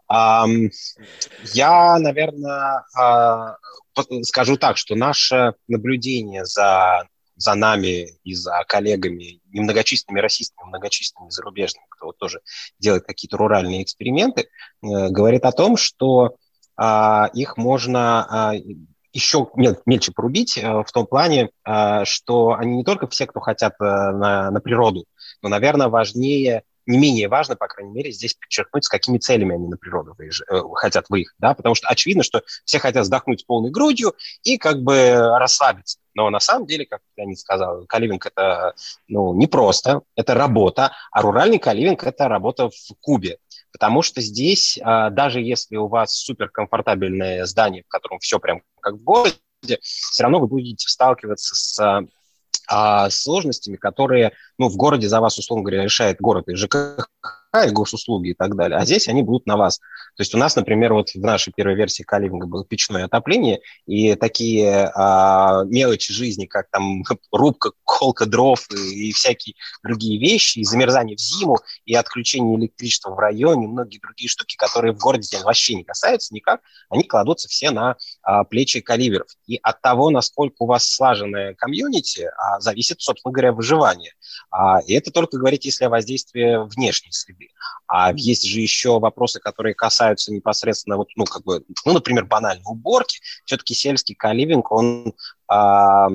[0.08, 0.46] А,
[1.54, 3.58] я, наверное, а,
[4.22, 11.86] скажу так, что наше наблюдение за, за нами и за коллегами, немногочисленными российскими, многочисленными зарубежными,
[11.90, 12.42] кто вот тоже
[12.80, 16.36] делает какие-то руральные эксперименты, э, говорит о том, что
[16.78, 18.54] а, их можно а,
[19.16, 23.40] еще мел, мельче порубить э, в том плане, э, что они не только все, кто
[23.40, 25.06] хотят э, на, на природу,
[25.42, 29.68] но, наверное, важнее не менее важно, по крайней мере, здесь подчеркнуть, с какими целями они
[29.68, 30.44] на природу выезж...
[30.76, 34.14] хотят выехать, да, потому что очевидно, что все хотят вздохнуть полной грудью
[34.44, 35.98] и как бы расслабиться.
[36.16, 38.74] Но на самом деле, как я не сказал, каливинг– это
[39.08, 43.38] ну, не просто, это работа, а руральный каливинг– это работа в кубе.
[43.72, 48.96] Потому что здесь, а, даже если у вас суперкомфортабельное здание, в котором все прям как
[48.96, 49.36] в городе,
[49.82, 52.08] все равно вы будете сталкиваться с
[52.68, 57.10] а, сложностями, которые ну, в городе за вас, условно говоря, решает город и ЖКХ,
[57.64, 58.78] и госуслуги и так далее.
[58.78, 59.80] А здесь они будут на вас.
[60.16, 64.16] То есть у нас, например, вот в нашей первой версии каливинга было печное отопление, и
[64.16, 70.64] такие а, мелочи жизни, как там рубка, колка дров и, и всякие другие вещи, и
[70.64, 75.76] замерзание в зиму, и отключение электричества в районе, многие другие штуки, которые в городе вообще
[75.76, 79.28] не касаются никак, они кладутся все на а, плечи каливеров.
[79.48, 84.14] И от того, насколько у вас слаженная комьюнити, а, зависит, собственно говоря, выживание.
[84.50, 87.45] А, и это только говорить, если о воздействии внешней среды.
[87.88, 92.64] А есть же еще вопросы, которые касаются непосредственно, вот, ну, как бы, ну, например, банальной
[92.66, 93.20] уборки.
[93.46, 95.14] Все-таки сельский каливинг, он,
[95.48, 96.10] а,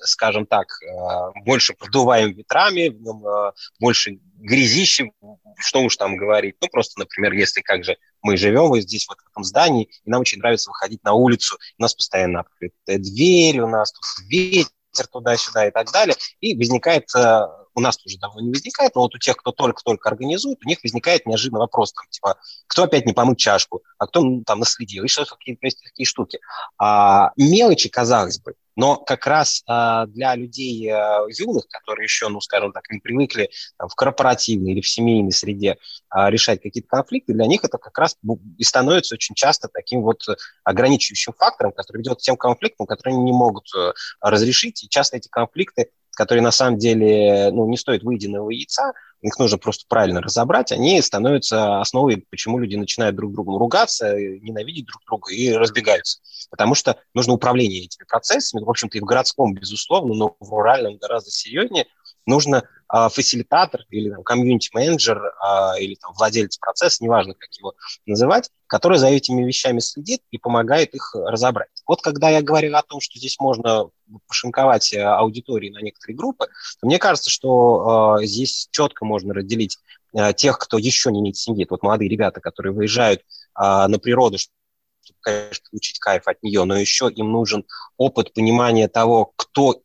[0.00, 5.12] скажем так, а, больше продуваем ветрами, в нем а, больше грязищи,
[5.56, 6.56] что уж там говорить.
[6.60, 10.10] Ну, просто, например, если как же мы живем вот здесь, вот в этом здании, и
[10.10, 14.70] нам очень нравится выходить на улицу, у нас постоянно открытая дверь, у нас тут ветер,
[15.10, 19.14] туда-сюда и так далее, и возникает, э, у нас тоже давно не возникает, но вот
[19.14, 23.12] у тех, кто только-только организует, у них возникает неожиданный вопрос, там, типа, кто опять не
[23.12, 26.40] помыл чашку, а кто там наследил, и что какие-то такие штуки.
[26.78, 32.40] А, мелочи, казалось бы, но как раз э, для людей э, юных, которые еще, ну,
[32.40, 35.78] скажем так, не привыкли в корпоративной или в семейной среде
[36.14, 38.16] э, решать какие-то конфликты, для них это как раз
[38.56, 40.24] и становится очень часто таким вот
[40.62, 44.84] ограничивающим фактором, который ведет к тем конфликтам, которые они не могут э, разрешить.
[44.84, 49.58] И часто эти конфликты, которые на самом деле ну, не стоят выеденного яйца, их нужно
[49.58, 55.32] просто правильно разобрать, они становятся основой, почему люди начинают друг другу ругаться, ненавидеть друг друга
[55.32, 56.20] и разбегаются.
[56.50, 60.98] Потому что нужно управление этими процессами, в общем-то, и в городском, безусловно, но в руральном
[60.98, 61.86] гораздо серьезнее.
[62.28, 67.72] Нужно а, фасилитатор или комьюнити-менеджер а, или там, владелец процесса, неважно, как его
[68.04, 71.70] называть, который за этими вещами следит и помогает их разобрать.
[71.86, 73.88] Вот когда я говорил о том, что здесь можно
[74.26, 76.48] пошинковать э, аудитории на некоторые группы,
[76.80, 79.78] то мне кажется, что э, здесь четко можно разделить
[80.12, 81.66] э, тех, кто еще не имеет семьи.
[81.68, 83.24] Вот молодые ребята, которые выезжают э,
[83.54, 87.64] на природу, чтобы, конечно, получить кайф от нее, но еще им нужен
[87.96, 89.80] опыт понимания того, кто,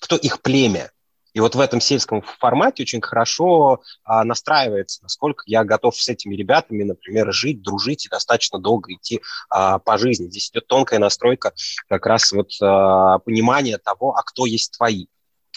[0.00, 0.90] кто их племя,
[1.34, 6.34] и вот в этом сельском формате очень хорошо а, настраивается, насколько я готов с этими
[6.34, 9.20] ребятами, например, жить, дружить и достаточно долго идти
[9.50, 10.28] а, по жизни.
[10.28, 11.52] Здесь идет тонкая настройка
[11.88, 15.06] как раз вот а, понимания того, а кто есть твои.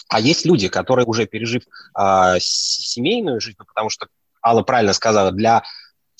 [0.08, 1.62] А есть люди, которые уже пережив
[1.94, 4.08] а, семейную жизнь, ну, потому что
[4.44, 5.62] Алла правильно сказала, для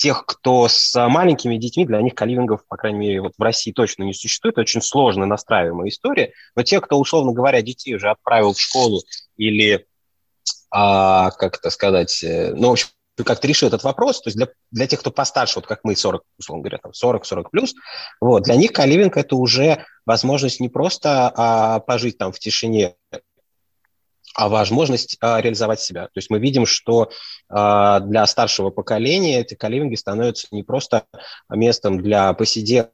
[0.02, 4.02] тех, кто с маленькими детьми, для них каливингов, по крайней мере, вот в России точно
[4.02, 4.58] не существует.
[4.58, 6.32] Очень сложно настраиваемая история.
[6.56, 9.02] Но те, кто, условно говоря, детей уже отправил в школу
[9.36, 9.86] или,
[10.72, 12.88] а, как это сказать, э, ну, в общем,
[13.24, 16.24] как-то решил этот вопрос, то есть для, для тех, кто постарше, вот как мы, 40,
[16.36, 17.74] условно говоря, там 40-40 плюс,
[18.20, 22.96] вот, для них каливинг– это уже возможность не просто а, пожить там в тишине
[24.34, 26.04] а возможность а, реализовать себя.
[26.04, 27.10] То есть мы видим, что
[27.48, 31.04] а, для старшего поколения эти каливинги становятся не просто
[31.48, 32.92] местом для посиделок,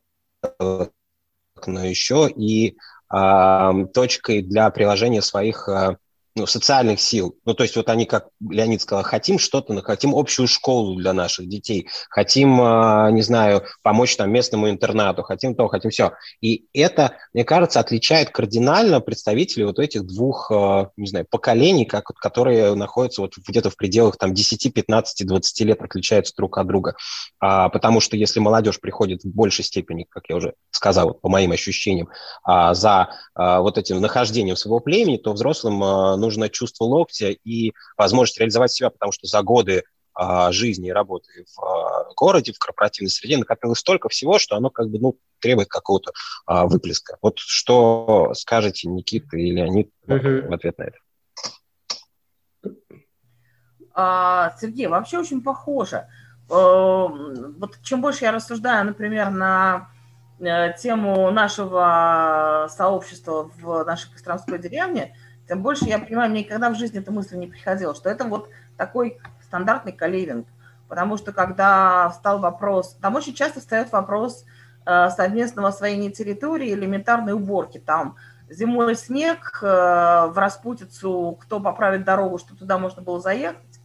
[0.60, 2.76] но еще и
[3.08, 5.96] а, точкой для приложения своих а,
[6.38, 7.36] ну, социальных сил.
[7.44, 11.48] Ну, то есть вот они, как Леонид сказал, хотим что-то, хотим общую школу для наших
[11.48, 16.12] детей, хотим, а, не знаю, помочь там местному интернату, хотим то, хотим все.
[16.40, 22.04] И это, мне кажется, отличает кардинально представителей вот этих двух, а, не знаю, поколений, как,
[22.04, 26.94] которые находятся вот где-то в пределах там 10, 15, 20 лет, отличаются друг от друга.
[27.40, 31.52] А, потому что если молодежь приходит в большей степени, как я уже сказал, по моим
[31.52, 32.08] ощущениям,
[32.72, 38.90] за вот этим нахождением своего племени, то взрослым нужно чувство локтя и возможность реализовать себя,
[38.90, 43.78] потому что за годы а, жизни и работы в а, городе, в корпоративной среде накопилось
[43.78, 46.12] столько всего, что оно как бы ну, требует какого-то
[46.44, 47.16] а, выплеска.
[47.22, 50.48] Вот что скажете Никита и Леонид uh-huh.
[50.48, 50.98] в ответ на это?
[53.94, 56.06] А, Сергей, вообще очень похоже.
[56.48, 59.90] Вот чем больше я рассуждаю, например, на
[60.40, 65.14] э, тему нашего сообщества в нашей Костромской деревне,
[65.48, 68.50] тем больше я понимаю, мне никогда в жизни эта мысль не приходила, что это вот
[68.76, 70.46] такой стандартный каливинг.
[70.88, 74.44] Потому что когда встал вопрос, там очень часто встает вопрос
[74.84, 77.78] э, совместного освоения территории, элементарной уборки.
[77.78, 78.16] Там
[78.50, 83.80] зимой снег, э, в распутицу, кто поправит дорогу, чтобы туда можно было заехать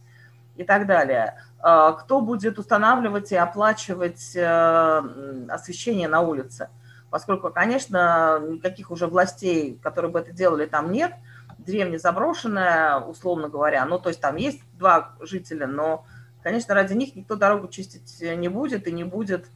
[0.56, 1.36] и так далее.
[1.62, 6.68] Э, кто будет устанавливать и оплачивать освещение на улице?
[7.08, 11.14] Поскольку, конечно, никаких уже властей, которые бы это делали, там нет–
[11.64, 13.84] деревня заброшенная, условно говоря.
[13.84, 16.04] Ну, то есть там есть два жителя, но,
[16.42, 19.46] конечно, ради них никто дорогу чистить не будет и не будет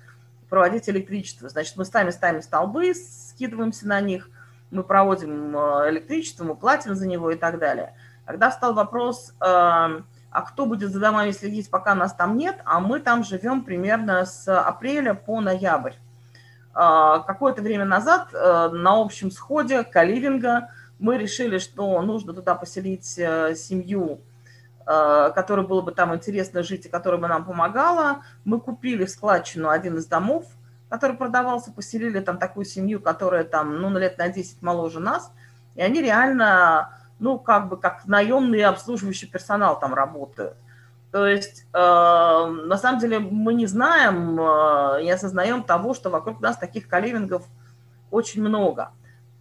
[0.48, 1.48] проводить электричество.
[1.48, 4.30] Значит, мы сами ставим столбы, скидываемся на них,
[4.70, 7.94] мы проводим э, электричество, мы платим за него и так далее.
[8.24, 12.80] Когда встал вопрос, э, а кто будет за домами следить, пока нас там нет, а
[12.80, 15.94] мы там живем примерно с апреля по ноябрь.
[16.74, 23.54] Э, какое-то время назад на общем сходе каливинга мы решили, что нужно туда поселить э,
[23.54, 24.20] семью,
[24.86, 28.22] э, которой было бы там интересно жить и которая бы нам помогала.
[28.44, 30.46] Мы купили в складчину один из домов,
[30.88, 35.30] который продавался, поселили там такую семью, которая там, ну, на лет на 10 моложе нас,
[35.74, 40.56] и они реально, ну, как бы как наемный обслуживающий персонал там работают.
[41.10, 46.40] То есть, э, на самом деле, мы не знаем, э, не осознаем того, что вокруг
[46.40, 47.46] нас таких каливингов
[48.10, 48.90] очень много.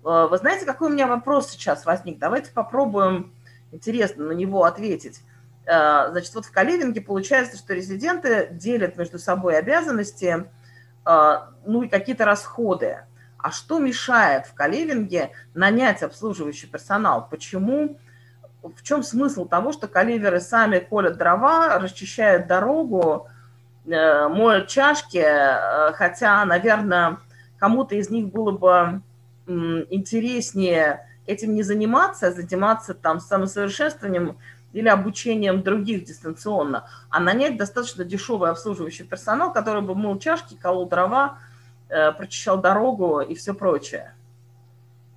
[0.03, 2.19] Э, вы знаете, какой у меня вопрос сейчас возник?
[2.19, 3.33] Давайте попробуем,
[3.71, 5.21] интересно, на него ответить.
[5.65, 10.45] Э, значит, вот в каливинге получается, что резиденты делят между собой обязанности,
[11.05, 12.99] э, ну и какие-то расходы.
[13.37, 17.27] А что мешает в каливинге нанять обслуживающий персонал?
[17.29, 17.99] Почему?
[18.63, 23.27] В чем смысл того, что каливеры сами колят дрова, расчищают дорогу,
[23.85, 25.23] моют чашки,
[25.93, 27.19] хотя, наверное,
[27.59, 29.01] кому-то из них было бы
[29.47, 34.37] интереснее этим не заниматься, а заниматься там самосовершенствованием
[34.73, 40.87] или обучением других дистанционно, а нанять достаточно дешевый обслуживающий персонал, который бы мыл чашки, колол
[40.87, 41.39] дрова,
[41.89, 44.13] э, прочищал дорогу и все прочее.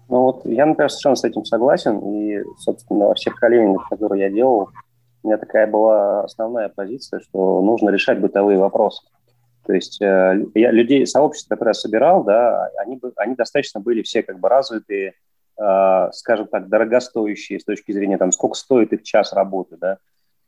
[0.09, 4.31] Ну вот я, например, совершенно с этим согласен, и, собственно, во всех коленях, которые я
[4.31, 4.71] делал,
[5.23, 9.03] у меня такая была основная позиция, что нужно решать бытовые вопросы.
[9.71, 14.25] То есть э, я людей, сообщество, которое я собирал, да, они, они достаточно были все
[14.25, 15.15] как бы развитые,
[15.57, 19.99] э, скажем так, дорогостоящие с точки зрения, там, сколько стоит их час работы, да,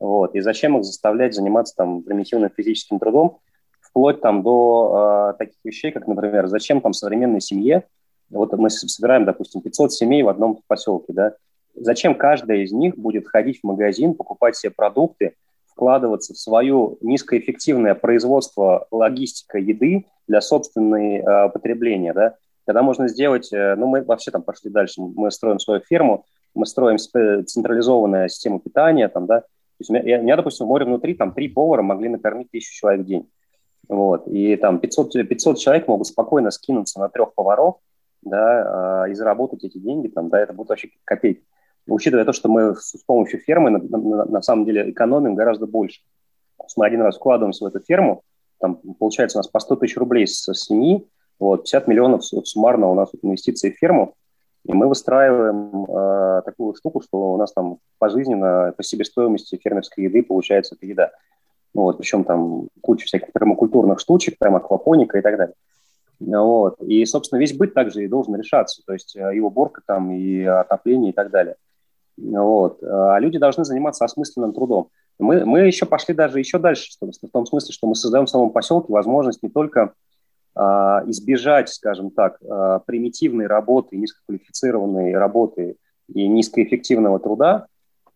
[0.01, 3.39] вот, и зачем их заставлять заниматься там примитивным физическим трудом,
[3.81, 7.85] вплоть там до э, таких вещей, как, например, зачем там современной семье,
[8.29, 11.37] вот мы собираем, допустим, 500 семей в одном поселке, да,
[11.77, 15.37] зачем каждая из них будет ходить в магазин, покупать себе продукты,
[15.83, 23.53] вкладываться в свое низкоэффективное производство, логистика еды для собственной э, потребления, да, когда можно сделать,
[23.53, 26.25] э, ну, мы вообще там пошли дальше, мы строим свою ферму,
[26.55, 29.47] мы строим централизованную систему питания, там, да, то
[29.81, 33.01] есть у меня, у меня, допустим, море внутри там три повара могли накормить тысячу человек
[33.01, 33.29] в день,
[33.89, 37.79] вот, и там 500, 500 человек могут спокойно скинуться на трех поваров,
[38.23, 41.43] да, э, и заработать эти деньги, там, да, это будут вообще копейки
[41.87, 46.01] учитывая то, что мы с помощью фермы на, на, на самом деле экономим гораздо больше.
[46.77, 48.23] Мы один раз вкладываемся в эту ферму,
[48.61, 51.07] там получается у нас по 100 тысяч рублей с семьи,
[51.41, 54.15] вот, 50 миллионов суммарно у нас инвестиции в ферму,
[54.65, 60.23] и мы выстраиваем э, такую штуку, что у нас там пожизненно по себестоимости фермерской еды
[60.23, 61.11] получается эта еда.
[61.75, 65.55] Вот, причем там куча всяких пермакультурных штучек, прям аквапоника и так далее.
[66.21, 66.81] Вот.
[66.83, 70.45] И, собственно, весь быт также и должен решаться, то есть э, и уборка там, и
[70.45, 71.57] отопление и так далее.
[72.17, 72.83] Вот.
[72.83, 74.89] А люди должны заниматься осмысленным трудом.
[75.19, 78.51] Мы, мы еще пошли даже еще дальше, в том смысле, что мы создаем в самом
[78.51, 79.93] поселке возможность не только
[80.55, 85.77] а, избежать, скажем так, а, примитивной работы, низкоквалифицированной работы
[86.09, 87.67] и низкоэффективного труда,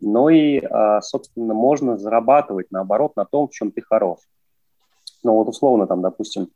[0.00, 4.18] но и, а, собственно, можно зарабатывать, наоборот, на том, в чем ты хорош.
[5.22, 6.48] Ну вот условно, там, допустим,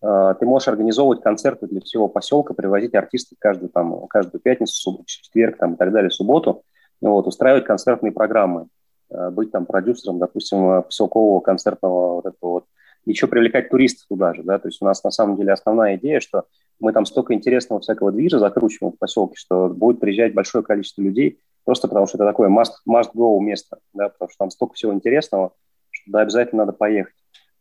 [0.00, 5.58] а, ты можешь организовывать концерты для всего поселка, привозить артистов каждую, там, каждую пятницу, четверг
[5.58, 6.62] там, и так далее, субботу–
[7.00, 8.68] вот, устраивать концертные программы,
[9.10, 12.64] э, быть там продюсером, допустим, поселкового концертного вот этого вот,
[13.04, 16.20] еще привлекать туристов туда же, да, то есть у нас на самом деле основная идея,
[16.20, 16.44] что
[16.80, 21.40] мы там столько интересного всякого движа закручиваем в поселке, что будет приезжать большое количество людей,
[21.64, 24.92] просто потому что это такое must, must go место, да, потому что там столько всего
[24.92, 25.52] интересного,
[25.90, 27.14] что туда обязательно надо поехать.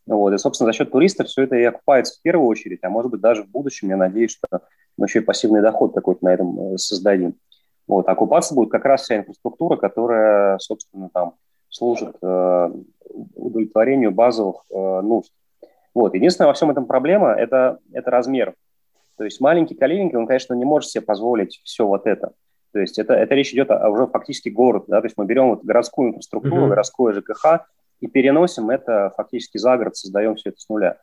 [0.05, 0.33] Вот.
[0.33, 3.19] И, собственно, за счет туристов все это и окупается в первую очередь, а может быть
[3.19, 4.61] даже в будущем, я надеюсь, что
[4.97, 7.35] мы еще и пассивный доход какой-то на этом э, создадим.
[7.87, 8.07] Вот.
[8.09, 11.35] Окупаться будет как раз вся инфраструктура, которая, собственно, там
[11.69, 12.69] служит э,
[13.35, 15.31] удовлетворению базовых э, нужд.
[15.93, 16.13] Вот.
[16.13, 18.53] Единственное во всем этом проблема это,– это размер.
[19.17, 22.33] То есть маленький каливинг, он, конечно, не может себе позволить все вот это.
[22.71, 24.85] То есть это, это речь идет о, уже фактически город.
[24.87, 25.01] Да?
[25.01, 26.69] То есть мы берем вот городскую инфраструктуру, mm-hmm.
[26.69, 27.65] городское ЖКХ
[28.01, 30.97] и переносим это фактически за город, создаем все это с нуля.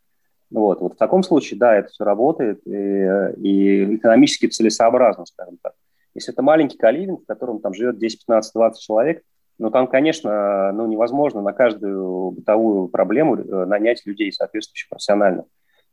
[0.50, 5.72] Вот, вот в таком случае, да, это все работает и, и экономически целесообразно, скажем так.
[6.14, 9.22] Если это маленький каливинг, в котором там живет 10, 15, 20 человек,
[9.58, 15.44] ну, там, конечно, ну, невозможно на каждую бытовую проблему э, нанять людей соответствующих профессионально.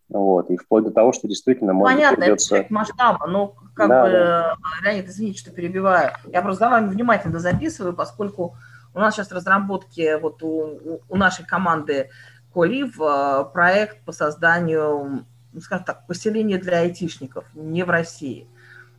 [0.09, 2.57] Вот, и вплоть до того, что действительно может Понятно, придется...
[2.57, 4.55] это масштаба, но как да, бы, да.
[4.83, 6.11] Леонид, извините, что перебиваю.
[6.25, 8.55] Я просто за вами внимательно записываю, поскольку
[8.93, 12.09] у нас сейчас разработки вот у, у нашей команды
[12.53, 18.47] Колив э, проект по созданию, ну, скажем так, поселения для айтишников не в России.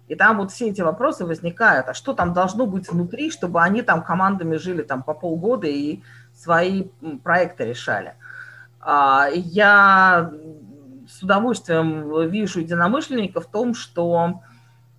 [0.08, 1.88] И там вот все эти вопросы возникают.
[1.88, 6.00] А что там должно быть внутри, чтобы они там командами жили там по полгода и
[6.34, 6.88] свои
[7.22, 8.14] проекты решали?
[8.80, 10.32] А, я
[11.08, 14.40] с удовольствием вижу единомышленников в том, что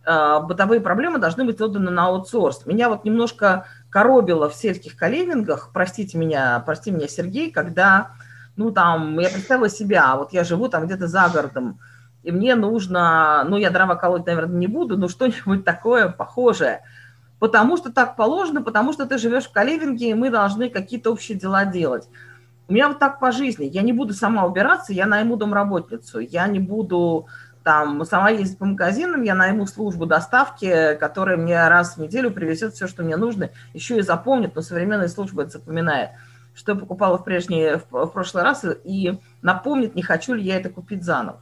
[0.05, 2.65] э, бытовые проблемы должны быть отданы на аутсорс.
[2.65, 8.11] Меня вот немножко коробило в сельских калевингах, простите меня, прости меня, Сергей, когда,
[8.55, 11.79] ну, там, я представила себя, вот я живу там где-то за городом,
[12.24, 16.82] и мне нужно, ну, я дрова колоть, наверное, не буду, но что-нибудь такое похожее,
[17.39, 21.38] потому что так положено, потому что ты живешь в калевинге, и мы должны какие-то общие
[21.38, 22.07] дела делать.
[22.69, 23.65] У меня вот так по жизни.
[23.65, 26.19] Я не буду сама убираться, я найму домработницу.
[26.19, 27.28] Я не буду
[27.63, 32.74] там сама ездить по магазинам, я найму службу доставки, которая мне раз в неделю привезет
[32.74, 36.11] все, что мне нужно, еще и запомнит, но современная служба это запоминает,
[36.53, 40.57] что я покупала в, прежний, в, в прошлый раз, и напомнит, не хочу ли я
[40.57, 41.41] это купить заново.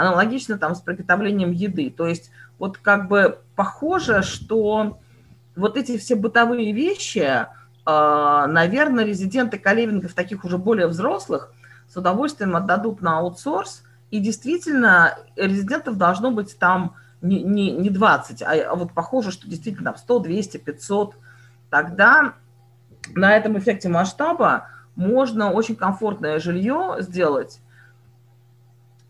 [0.00, 1.90] Аналогично там с приготовлением еды.
[1.90, 4.98] То есть вот как бы похоже, что
[5.54, 7.46] вот эти все бытовые вещи,
[7.84, 11.52] а, наверное, резиденты каливингов, таких уже более взрослых,
[11.86, 13.82] с удовольствием отдадут на аутсорс.
[14.10, 19.50] И действительно, резидентов должно быть там не, не, не 20, а, а вот похоже, что
[19.50, 21.14] действительно там 100, 200, 500.
[21.68, 22.32] Тогда
[23.14, 27.60] на этом эффекте масштаба можно очень комфортное жилье сделать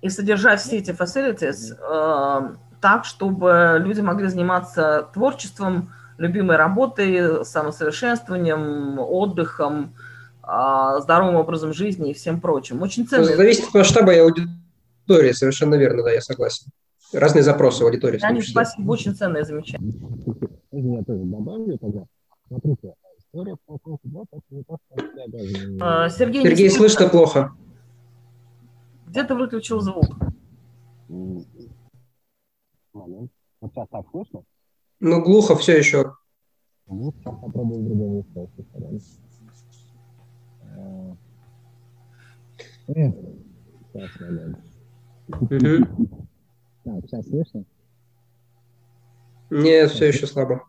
[0.02, 8.98] и содержать все эти facilities э, так, чтобы люди могли заниматься творчеством, любимой работой, самосовершенствованием,
[8.98, 9.94] отдыхом,
[10.42, 12.82] а, здоровым образом жизни и всем прочим.
[12.82, 13.24] Очень ценно.
[13.24, 16.66] Зависит от масштаба и аудитории, совершенно верно, да, я согласен.
[17.12, 18.18] Разные запросы в аудитории.
[18.22, 19.92] Они, спасибо, очень ценное замечание.
[20.72, 22.04] Я тоже добавлю тогда.
[22.48, 22.94] Смотрите,
[26.10, 27.52] Сергей, Сергей слышно плохо.
[29.10, 30.06] Где ты выключил звук?
[32.92, 33.32] Момент.
[33.60, 34.44] Вот сейчас так слышно?
[35.00, 36.14] Ну, глухо все еще.
[36.86, 38.24] Ну, сейчас попробую в другом.
[38.24, 38.48] Сейчас,
[44.28, 45.90] момент.
[46.84, 47.64] Так, сейчас слышно?
[49.50, 50.62] Нет, все еще слабо.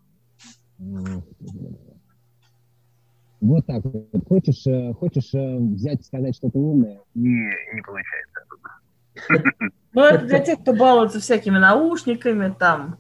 [3.42, 4.28] Вот так вот.
[4.28, 7.02] Хочешь, э, хочешь э, взять и сказать что-то умное?
[7.16, 8.31] Не, не получается.
[9.94, 12.98] Ну, это для тех, кто балуется всякими наушниками, там,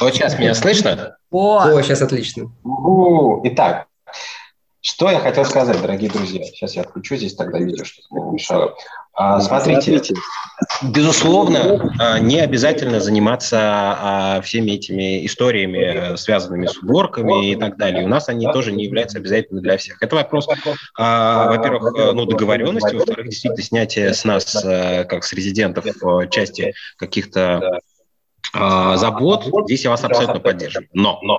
[0.00, 1.16] вот сейчас меня слышно?
[1.30, 2.50] О, О сейчас отлично.
[3.44, 3.86] Итак,
[4.82, 6.44] что я хотел сказать, дорогие друзья?
[6.44, 8.74] Сейчас я отключу здесь тогда видео, чтобы мне мешало.
[9.14, 10.14] А, смотрите,
[10.82, 18.04] безусловно, а, не обязательно заниматься а, всеми этими историями, связанными с уборками и так далее.
[18.04, 20.02] У нас они тоже не являются обязательными для всех.
[20.02, 20.48] Это вопрос,
[20.98, 25.84] во-первых, ну, договоренности, во-вторых, действительно снятие с нас, как с резидентов,
[26.30, 27.80] части каких-то
[28.54, 30.88] а, забот, здесь я вас абсолютно поддерживаю.
[30.92, 31.38] Но, но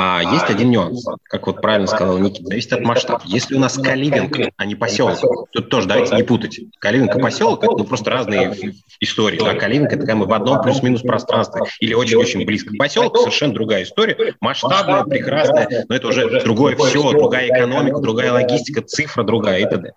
[0.00, 3.20] а, есть один нюанс, как вот правильно сказал Никита, зависит от масштаба.
[3.24, 6.60] Если у нас каливинг, а не поселок, тут тоже давайте не путать.
[6.78, 9.40] Каливинг и поселок– это ну, просто разные истории.
[9.40, 9.54] Да?
[9.54, 12.72] Каливинг– это когда мы в одном плюс-минус пространстве или очень-очень близко.
[12.78, 18.82] Поселок– совершенно другая история, масштабная, прекрасная, но это уже другое все, другая экономика, другая логистика,
[18.82, 19.94] цифра другая и т.д.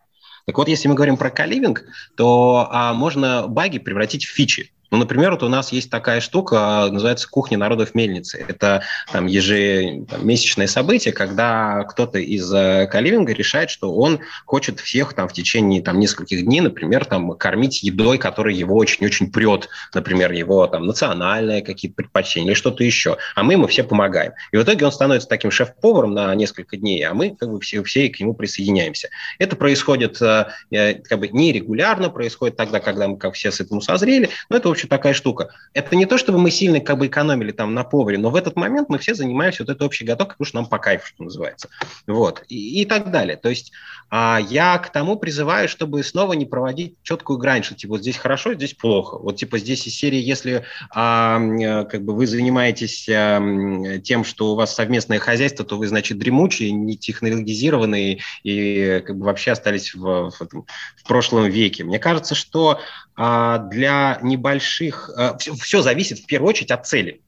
[0.48, 1.84] Так вот, если мы говорим про каливинг,
[2.18, 4.72] то а, можно баги превратить в фичи.
[4.92, 8.46] Ну, например, вот у нас есть такая штука, называется «Кухня народов мельницы».
[8.46, 15.30] Это там, ежемесячное событие, когда кто-то из э, каливинга решает, что он хочет всех там
[15.30, 20.68] в течение там, нескольких дней, например, там, кормить едой, которая его очень-очень прет, например, его
[20.68, 23.16] там национальные какие-то предпочтения или что-то еще.
[23.36, 24.34] А мы ему все помогаем.
[24.52, 27.82] И в итоге он становится таким шеф-поваром на несколько дней, а мы как бы все,
[27.84, 29.08] все к нему присоединяемся.
[29.40, 33.80] Это происходит э, э, как бы нерегулярно, происходит тогда, когда мы как все с этому
[33.80, 35.50] созрели, но это, в общем, такая штука.
[35.74, 38.56] Это не то, чтобы мы сильно как бы экономили там на поваре, но в этот
[38.56, 41.70] момент мы все занимаемся вот этой общей готовкой, потому что нам по кайфу, что называется.
[42.08, 42.44] Вот.
[42.48, 43.38] И, и так далее.
[43.38, 43.72] То есть
[44.10, 48.18] а, я к тому призываю, чтобы снова не проводить четкую грань, что типа вот здесь
[48.18, 49.18] хорошо, здесь плохо.
[49.18, 51.40] Вот типа здесь из серии, если а,
[51.86, 56.72] как бы вы занимаетесь а, тем, что у вас совместное хозяйство, то вы, значит, дремучие,
[56.72, 61.84] не технологизированные и как бы вообще остались в, в, в прошлом веке.
[61.84, 62.80] Мне кажется, что
[63.16, 64.71] а, для небольших...
[64.72, 67.22] Все, а, все зависит в первую очередь от цели.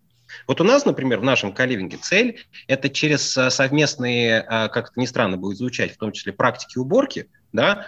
[0.47, 5.05] Вот у нас, например, в нашем каливинге цель– это через а, совместные, как это ни
[5.05, 7.85] странно будет звучать, в том числе практики уборки, да,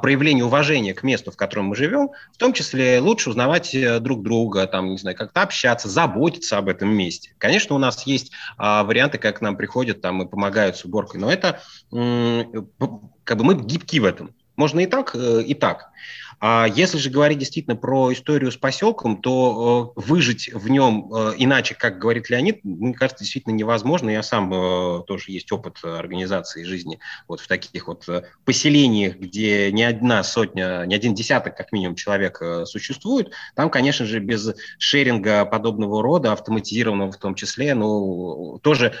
[0.00, 4.22] проявление уважения к месту, в котором мы живем, в том числе лучше узнавать э, друг
[4.22, 7.34] друга, там, не знаю, как-то общаться, заботиться об этом месте.
[7.38, 11.32] Конечно, у нас есть варианты, как к нам приходят там и помогают с уборкой, но
[11.32, 14.36] это как бы мы гибки в этом.
[14.62, 15.90] Можно и так, э, и так.
[16.38, 21.32] А если же говорить действительно про историю с поселком, то э, выжить в нем э,
[21.38, 24.08] иначе, как говорит Леонид, мне кажется, действительно невозможно.
[24.08, 28.06] Я сам тоже есть опыт организации жизни вот в таких вот
[28.44, 33.32] поселениях, где не одна сотня, не один десяток, как минимум, человек существует.
[33.56, 38.94] Там, конечно же, без шеринга подобного рода, автоматизированного в том числе, ну, тоже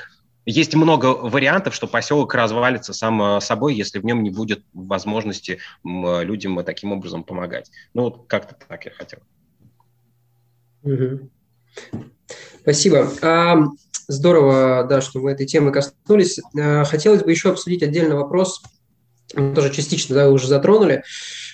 [0.44, 5.58] есть много вариантов, что поселок развалится сам э, собой, если в нем не будет возможности
[5.84, 7.70] людям таким образом помогать.
[7.94, 9.20] Ну, вот как-то так я хотел.
[12.62, 13.10] Спасибо.
[14.08, 16.40] Здорово, да, что мы этой темы коснулись.
[16.54, 18.62] Хотелось бы еще обсудить отдельный вопрос,
[19.32, 21.04] тоже частично да, уже затронули.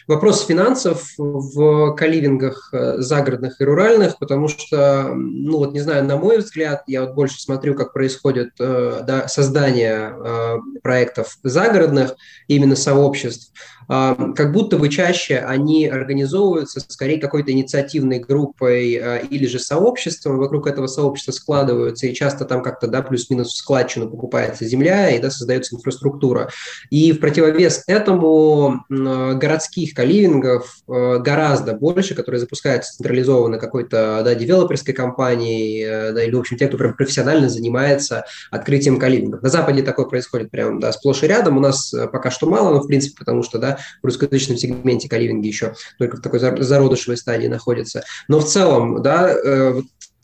[0.08, 6.16] Вопрос финансов в каливингах э, загородных и руральных, потому что, ну вот не знаю, на
[6.16, 12.74] мой взгляд, я вот больше смотрю, как происходит э, да, создание э, проектов загородных, именно
[12.74, 13.52] сообществ,
[13.88, 20.86] как будто бы чаще они организовываются скорее какой-то инициативной группой или же сообществом, вокруг этого
[20.86, 25.74] сообщества складываются, и часто там как-то, да, плюс-минус в складчину покупается земля, и, да, создается
[25.74, 26.50] инфраструктура.
[26.90, 34.94] И в противовес этому городских каливингов э, гораздо больше, которые запускаются централизованно какой-то да, девелоперской
[34.94, 39.42] компанией, э, да, или, в общем, те, кто прям профессионально занимается открытием каливингов.
[39.42, 41.56] На Западе такое происходит прям да, сплошь и рядом.
[41.56, 45.08] У нас э, пока что мало, но, в принципе, потому что да, в русскоязычном сегменте
[45.08, 48.04] каливинги еще только в такой зародышевой стадии находятся.
[48.28, 49.34] Но в целом, да,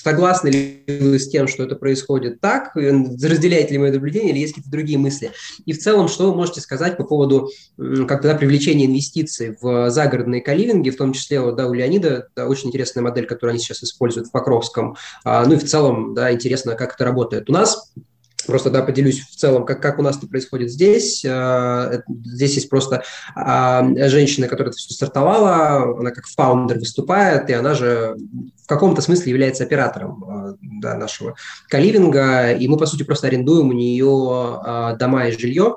[0.05, 2.76] Согласны ли вы с тем, что это происходит так?
[2.76, 5.30] Разделяете ли это наблюдение или есть какие-то другие мысли?
[5.64, 7.48] И в целом, что вы можете сказать по поводу
[8.07, 12.68] как да, привлечения инвестиций в загородные каливинги, в том числе да, у Леонида да, очень
[12.68, 14.94] интересная модель, которую они сейчас используют в Покровском.
[15.24, 17.48] А, ну и в целом, да, интересно, как это работает.
[17.48, 17.94] У нас
[18.47, 21.24] Просто, да, поделюсь в целом, как, как у нас это происходит здесь.
[21.24, 27.53] Э, здесь есть просто а, женщина, которая это все стартовала, она как фаундер выступает, и
[27.53, 28.16] она же
[28.62, 31.36] в каком-то смысле является оператором э, да, нашего
[31.68, 35.76] каливинга, и мы, по сути, просто арендуем у нее дома и жилье,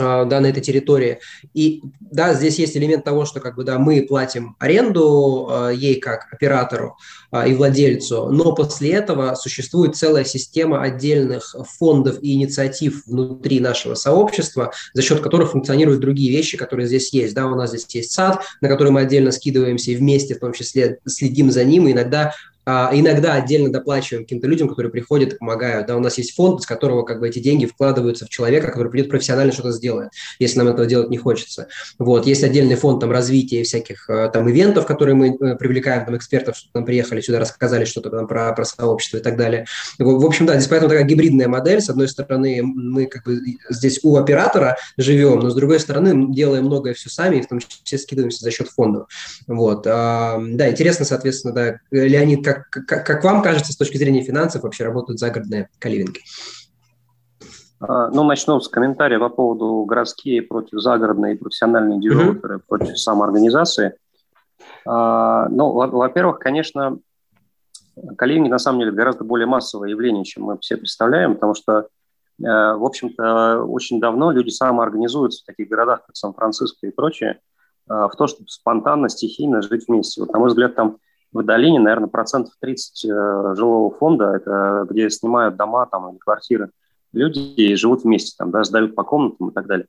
[0.00, 1.20] да, на этой территории.
[1.54, 6.00] И да, здесь есть элемент того, что как бы да, мы платим аренду э, ей
[6.00, 6.96] как оператору
[7.32, 13.94] э, и владельцу, но после этого существует целая система отдельных фондов и инициатив внутри нашего
[13.94, 17.34] сообщества, за счет которых функционируют другие вещи, которые здесь есть.
[17.34, 20.52] Да, у нас здесь есть сад, на который мы отдельно скидываемся и вместе в том
[20.52, 22.34] числе следим за ним, и иногда
[22.66, 25.86] а, иногда отдельно доплачиваем каким-то людям, которые приходят и помогают.
[25.86, 28.90] Да, у нас есть фонд, из которого как бы эти деньги вкладываются в человека, который
[28.90, 31.68] придет профессионально что-то сделает, если нам этого делать не хочется.
[31.98, 32.26] Вот.
[32.26, 36.56] Есть отдельный фонд там развития всяких э, там ивентов, которые мы э, привлекаем там экспертов,
[36.56, 39.64] что там приехали сюда, рассказали что-то там про, про сообщество и так далее.
[39.98, 41.80] В, общем, да, здесь поэтому такая гибридная модель.
[41.80, 43.40] С одной стороны, мы как бы
[43.70, 47.58] здесь у оператора живем, но с другой стороны, делаем многое все сами, и в том
[47.58, 49.08] числе скидываемся за счет фондов.
[49.46, 49.82] Вот.
[49.82, 50.38] Да,
[50.70, 55.18] интересно, соответственно, да, Леонид, как как, как, вам кажется, с точки зрения финансов вообще работают
[55.18, 56.20] загородные каливинги?
[57.80, 62.64] А, ну, начну с комментария по поводу городские против загородные, профессиональные девелоперы mm-hmm.
[62.66, 63.94] против самоорганизации.
[64.86, 66.98] А, ну, во-первых, конечно,
[68.16, 71.84] каливинги на самом деле гораздо более массовое явление, чем мы все представляем, потому что, э,
[72.38, 77.40] в общем-то, очень давно люди самоорганизуются в таких городах, как Сан-Франциско и прочее,
[77.88, 80.20] э, в то, чтобы спонтанно, стихийно жить вместе.
[80.20, 80.98] Вот, на мой взгляд, там
[81.32, 86.70] в долине, наверное, процентов 30 э, жилого фонда, это где снимают дома там или квартиры
[87.12, 89.86] люди и живут вместе, там, да, сдают по комнатам и так далее.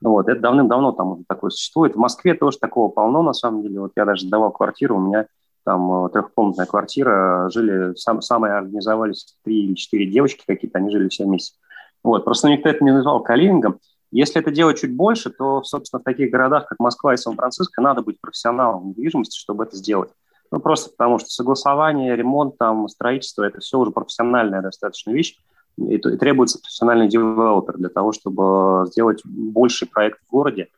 [0.00, 1.94] Вот, это давным-давно там уже такое существует.
[1.94, 3.80] В Москве тоже такого полно, на самом деле.
[3.80, 5.26] Вот я даже сдавал квартиру, у меня
[5.64, 11.08] там э, трехкомнатная квартира, жили, сам, самые организовались три или четыре девочки какие-то, они жили
[11.08, 11.56] все вместе.
[12.02, 13.78] Вот, просто никто это не называл каливингом.
[14.10, 18.02] Если это делать чуть больше, то, собственно, в таких городах, как Москва и Сан-Франциско, надо
[18.02, 20.10] быть профессионалом недвижимости, чтобы это сделать.
[20.50, 25.36] Ну, просто потому что согласование, ремонт, там, строительство– это все уже профессиональная достаточно вещь,
[25.76, 30.68] и, и требуется профессиональный девелопер для того, чтобы сделать больший проект в городе.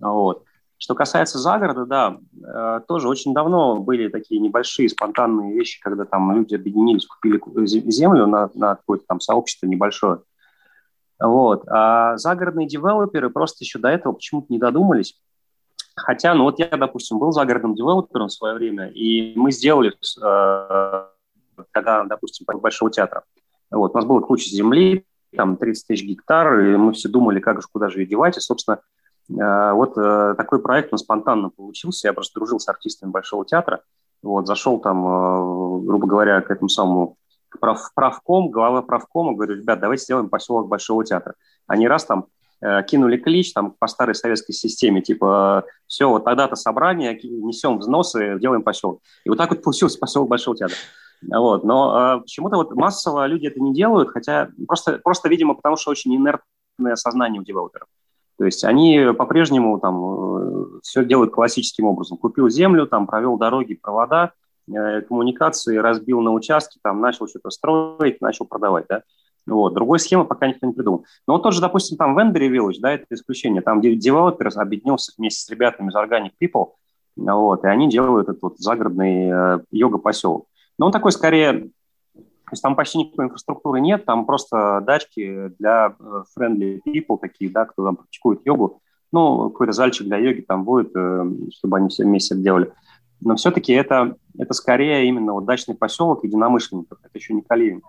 [0.00, 0.44] Вот.
[0.78, 6.32] Что касается загорода, да, э, тоже очень давно были такие небольшие спонтанные вещи, когда там
[6.34, 7.40] люди объединились, купили
[7.90, 10.20] землю на, на какое-то там сообщество небольшое.
[11.20, 11.64] Вот.
[11.66, 15.20] А загородные девелоперы просто еще до этого почему-то не додумались.
[15.98, 21.04] Хотя, ну вот я, допустим, был загородным девелопером в свое время, и мы сделали, э,
[21.70, 23.24] когда, допустим, Большого театра,
[23.70, 25.04] вот, у нас была куча земли,
[25.36, 28.40] там 30 тысяч гектар, и мы все думали, как же, куда же ее девать, и,
[28.40, 28.80] собственно,
[29.28, 33.82] э, вот э, такой проект, он спонтанно получился, я просто дружил с артистами Большого театра,
[34.22, 37.16] вот, зашел там, грубо говоря, к этому самому
[37.60, 41.34] прав, правком, глава правкома, говорю, ребят, давайте сделаем поселок Большого театра.
[41.66, 46.56] Они раз там Э, кинули клич там по старой советской системе, типа, все, вот тогда-то
[46.56, 49.00] собрание, несем взносы, делаем поселок.
[49.24, 50.76] И вот так вот получился поселок Большого театра.
[51.22, 51.64] Вот.
[51.64, 55.90] Но э, почему-то вот массово люди это не делают, хотя просто, просто, видимо, потому что
[55.90, 57.88] очень инертное сознание у девелоперов.
[58.38, 62.18] То есть они по-прежнему там э, все делают классическим образом.
[62.18, 64.32] Купил землю, там провел дороги, провода,
[64.68, 69.02] э, коммуникации, разбил на участки, там начал что-то строить, начал продавать, да.
[69.48, 69.74] Вот.
[69.74, 71.04] Другой схемы пока никто не придумал.
[71.26, 73.62] Но вот тоже, допустим, там Вендере Village, да, это исключение.
[73.62, 76.72] Там девелопер объединился вместе с ребятами из Organic People,
[77.16, 80.46] вот, и они делают этот вот загородный э, йога-поселок.
[80.78, 81.70] Но он такой скорее
[82.48, 87.50] то есть там почти никакой инфраструктуры нет, там просто дачки для э, friendly people такие,
[87.50, 88.80] да, кто там практикует йогу.
[89.12, 92.72] Ну, какой-то зальчик для йоги там будет, э, чтобы они все вместе делали.
[93.20, 97.84] Но все-таки это, это скорее именно вот дачный поселок единомышленников, это еще не каливинг.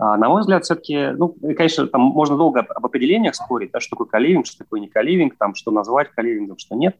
[0.00, 3.90] А, на мой взгляд, все-таки, ну, конечно, там можно долго об определениях спорить, да, что
[3.90, 6.96] такое каливинг, что такое не каливинг, там, что назвать каливингом, что нет.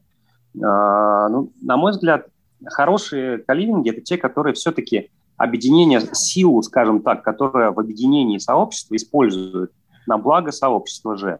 [0.63, 2.27] А, ну, на мой взгляд,
[2.63, 9.71] хорошие каливинги– это те, которые все-таки объединение, силу, скажем так, которая в объединении сообщества используют
[10.05, 11.39] на благо сообщества же.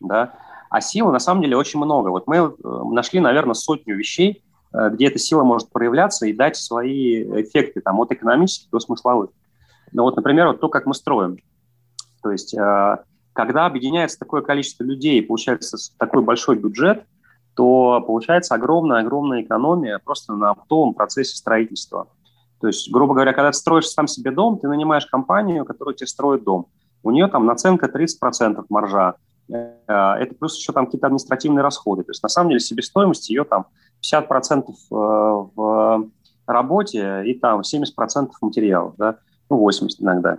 [0.00, 0.34] Да?
[0.70, 2.08] А силы на самом деле очень много.
[2.08, 2.50] Вот мы э,
[2.90, 4.42] нашли, наверное, сотню вещей,
[4.72, 9.30] э, где эта сила может проявляться и дать свои эффекты там, от экономических до смысловых.
[9.92, 11.38] Ну вот, например, вот то, как мы строим.
[12.22, 12.96] То есть, э,
[13.32, 17.04] когда объединяется такое количество людей, получается такой большой бюджет,
[17.54, 22.08] то получается огромная-огромная экономия просто на оптовом процессе строительства.
[22.60, 26.06] То есть, грубо говоря, когда ты строишь сам себе дом, ты нанимаешь компанию, которая тебе
[26.06, 26.66] строит дом.
[27.02, 29.14] У нее там наценка 30% маржа.
[29.48, 32.02] Э, это плюс еще там какие-то административные расходы.
[32.02, 33.66] То есть, на самом деле, себестоимость ее там
[34.02, 36.10] 50% э, в
[36.46, 38.94] работе и там 70% материалов.
[38.96, 39.18] Да?
[39.50, 40.38] Ну, 80 иногда.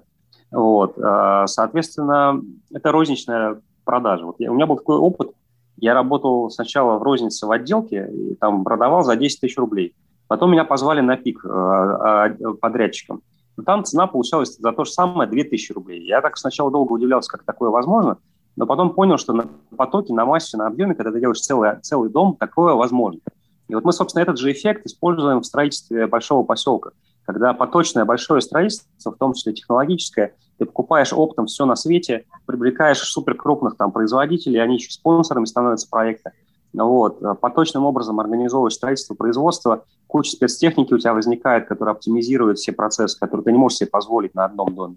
[0.52, 0.98] Вот.
[0.98, 2.42] А, соответственно,
[2.74, 4.26] это розничная продажа.
[4.26, 5.32] Вот я, у меня был такой опыт.
[5.78, 9.94] Я работал сначала в рознице в отделке, и там продавал за 10 тысяч рублей.
[10.28, 13.22] Потом меня позвали на пик э, э, подрядчиком.
[13.66, 16.06] Там цена получалась за то же самое 2000 рублей.
[16.06, 18.18] Я так сначала долго удивлялся, как такое возможно,
[18.56, 22.10] но потом понял, что на потоке, на массе, на объеме, когда ты делаешь целый, целый
[22.10, 23.20] дом, такое возможно.
[23.68, 26.92] И вот мы, собственно, этот же эффект используем в строительстве большого поселка
[27.28, 33.00] когда поточное большое строительство, в том числе технологическое, ты покупаешь оптом все на свете, привлекаешь
[33.00, 36.32] суперкрупных там производителей, они еще спонсорами становятся проекта.
[36.74, 37.20] Вот.
[37.42, 43.44] Поточным образом организовываешь строительство, производство, куча спецтехники у тебя возникает, которая оптимизирует все процессы, которые
[43.44, 44.96] ты не можешь себе позволить на одном доме.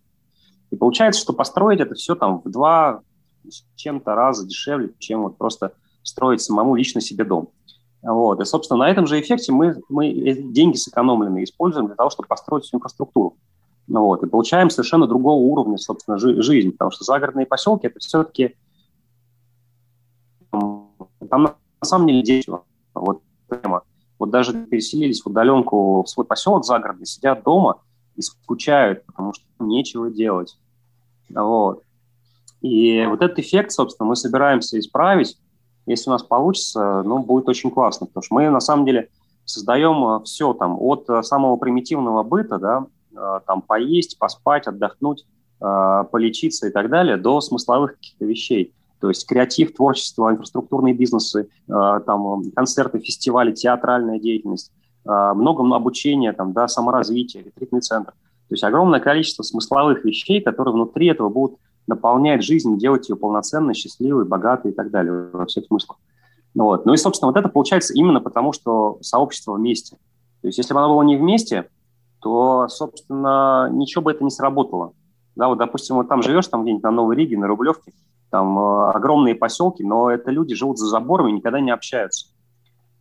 [0.70, 3.00] И получается, что построить это все там в два
[3.74, 5.72] чем-то раза дешевле, чем вот просто
[6.04, 7.48] строить самому лично себе дом.
[8.02, 8.40] Вот.
[8.40, 12.64] И, собственно, на этом же эффекте мы, мы деньги сэкономленные используем для того, чтобы построить
[12.64, 13.36] всю инфраструктуру.
[13.86, 14.22] Ну, вот.
[14.22, 18.54] И получаем совершенно другого уровня, собственно, жи- жизнь, потому что загородные поселки– это все-таки
[20.50, 21.54] там на
[21.84, 22.50] самом деле дети.
[22.94, 23.22] Вот,
[24.18, 27.80] вот даже переселились в удаленку в свой поселок загородный, сидят дома
[28.16, 30.58] и скучают, потому что нечего делать.
[31.28, 31.82] Вот.
[32.60, 35.38] И вот этот эффект, собственно, мы собираемся исправить
[35.86, 39.08] если у нас получится, ну, будет очень классно, потому что мы на самом деле
[39.50, 45.26] создаем э, все там от э, самого примитивного быта, да, э, там поесть, поспать, отдохнуть,
[45.60, 48.72] полечиться и так далее, до смысловых каких-то вещей.
[48.98, 54.72] То есть креатив, творчество, инфраструктурные бизнесы, там концерты, фестивали, театральная деятельность.
[55.04, 58.12] много обучения, там, да, саморазвития, ретритный центр.
[58.12, 61.58] То есть огромное количество смысловых вещей, которые внутри этого будут
[61.90, 65.98] наполнять жизнь, делать ее полноценной, счастливой, богатой и так далее во всех смыслах.
[66.54, 66.86] Ну, вот.
[66.86, 69.96] ну и, собственно, вот это получается именно потому, что сообщество вместе.
[70.40, 71.68] То есть если бы оно было не вместе,
[72.20, 74.92] то, собственно, ничего бы это не сработало.
[75.36, 77.92] Да, вот, допустим, вот там живешь, там где-нибудь на Новой Риге, на Рублевке,
[78.30, 82.26] там э, огромные поселки, но это люди живут за забором и никогда не общаются.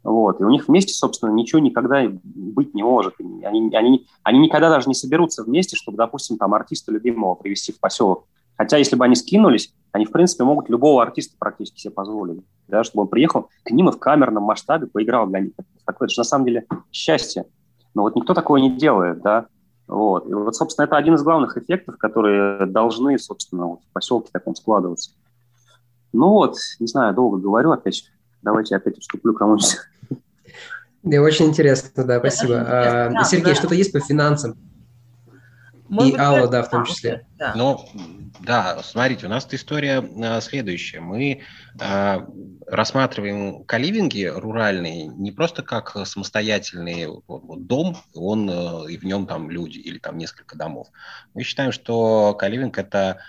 [0.04, 0.40] Вот.
[0.40, 3.16] И у них вместе, собственно, ничего никогда быть не может.
[3.20, 7.80] Они, они, они никогда даже не соберутся вместе, чтобы, допустим, там артиста любимого привести в
[7.80, 8.26] поселок.
[8.60, 12.44] Хотя, если бы они скинулись, они, в принципе, могут любого артиста практически себе позволить.
[12.68, 15.54] Да, чтобы он приехал к ним и в камерном масштабе поиграл для них.
[15.86, 17.46] Такое, это же на самом деле счастье.
[17.96, 19.46] Но вот никто такого не делает, да.
[19.88, 20.30] Вот.
[20.30, 24.56] И вот, собственно, это один из главных эффектов, которые должны, собственно, вот в поселке таком
[24.56, 25.12] складываться.
[26.12, 28.12] Ну вот, не знаю, долго говорю опять.
[28.42, 29.78] Давайте опять вступлю кому-нибудь.
[31.04, 32.56] Да, очень интересно, да, спасибо.
[32.60, 34.58] А, Сергей, что-то есть по финансам?
[35.90, 37.26] Может и быть, Алла, да, в том числе.
[37.38, 37.54] Да.
[37.56, 37.86] Ну,
[38.40, 41.00] да, смотрите, у нас история а, следующая.
[41.00, 41.42] Мы
[41.80, 42.26] а,
[42.68, 49.26] рассматриваем каливинги руральные не просто как самостоятельный вот, вот, дом, он а, и в нем
[49.26, 50.88] там люди или там несколько домов.
[51.34, 53.20] Мы считаем, что каливинг– это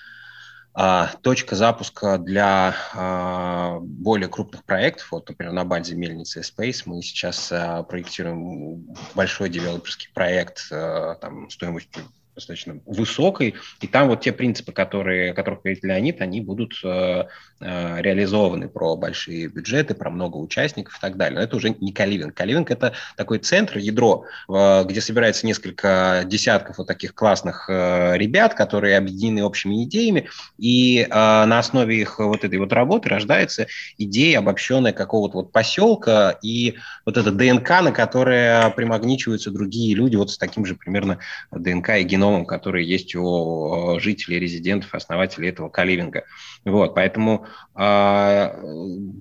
[0.73, 5.11] а, точка запуска для а, более крупных проектов.
[5.11, 12.05] Вот, например, на базе мельницы Space мы сейчас а, проектируем большой девелоперский проект там, стоимостью
[12.35, 17.24] достаточно высокой, и там вот те принципы, которые, о которых говорит Леонид, они будут э,
[17.61, 21.39] э, реализованы про большие бюджеты, про много участников и так далее.
[21.39, 22.35] Но это уже не каливинг.
[22.35, 28.55] Каливинг– это такой центр, ядро, э, где собирается несколько десятков вот таких классных э, ребят,
[28.55, 33.66] которые объединены общими идеями, и э, на основе их вот этой вот работы рождается
[33.98, 40.31] идея обобщенная какого-то вот поселка и вот эта ДНК, на которое примагничиваются другие люди вот
[40.31, 41.19] с таким же примерно
[41.51, 46.25] ДНК и геном геномом, который есть у э, жителей, резидентов, основателей этого каливинга.
[46.65, 48.55] Вот, поэтому, а,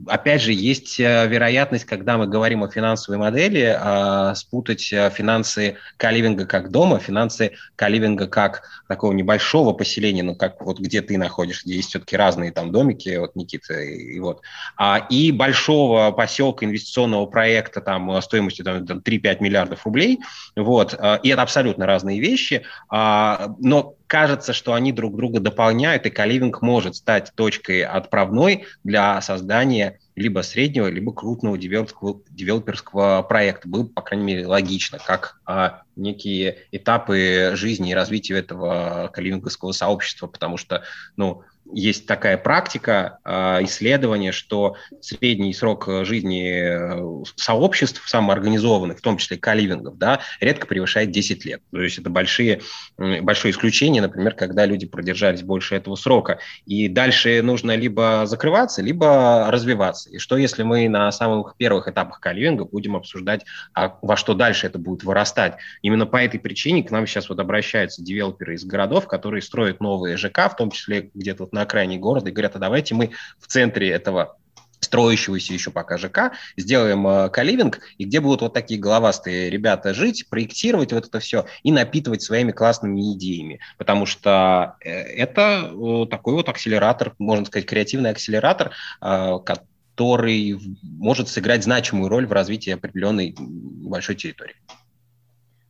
[0.07, 5.77] опять же, есть э, вероятность, когда мы говорим о финансовой модели, а, спутать э, финансы
[5.95, 11.63] каливинга как дома, финансы каливинга как такого небольшого поселения, ну, как вот где ты находишься,
[11.65, 14.41] где есть все-таки разные там домики, вот Никита, и вот,
[14.75, 20.19] а, и большого поселка инвестиционного проекта там стоимостью там, 3-5 миллиардов рублей,
[20.57, 20.93] вот,
[21.23, 26.95] и это абсолютно разные вещи, но кажется, что они друг друга дополняют, и каливинг может
[26.95, 33.69] стать точкой отправной для создания либо среднего, либо крупного девелоперского, девелоперского проекта.
[33.69, 40.27] Было, по крайней мере, логично, как а, некие этапы жизни и развития этого каливинговского сообщества,
[40.27, 40.83] потому что,
[41.15, 41.43] ну,
[41.73, 49.37] есть такая практика э, исследования, что средний срок жизни э, сообществ самоорганизованных, в том числе
[49.37, 51.61] каливингов, да, редко превышает 10 лет.
[51.71, 52.61] То есть это большие,
[52.97, 56.39] большое исключение, например, когда люди продержались больше этого срока.
[56.65, 60.09] И дальше нужно либо закрываться, либо развиваться.
[60.09, 64.67] И что если мы на самых первых этапах каливинга будем обсуждать, а во что дальше
[64.67, 65.57] это будет вырастать?
[65.81, 70.17] Именно по этой причине к нам сейчас вот обращаются девелоперы из городов, которые строят новые
[70.17, 73.47] ЖК, в том числе где-то вот на окраине города, и говорят, а давайте мы в
[73.47, 74.37] центре этого
[74.79, 80.27] строящегося еще пока ЖК, сделаем э, каливинг, и где будут вот такие головастые ребята жить,
[80.29, 86.33] проектировать вот это все и напитывать своими классными идеями, потому что э, это э, такой
[86.33, 88.71] вот акселератор, можно сказать, креативный акселератор,
[89.01, 94.55] э, который может сыграть значимую роль в развитии определенной большой территории.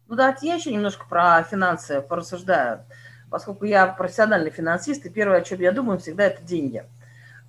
[0.08, 2.86] Ну да, я еще немножко про финансы порассуждаю
[3.30, 6.84] поскольку я профессиональный финансист, и первое, о чем я думаю, всегда это деньги.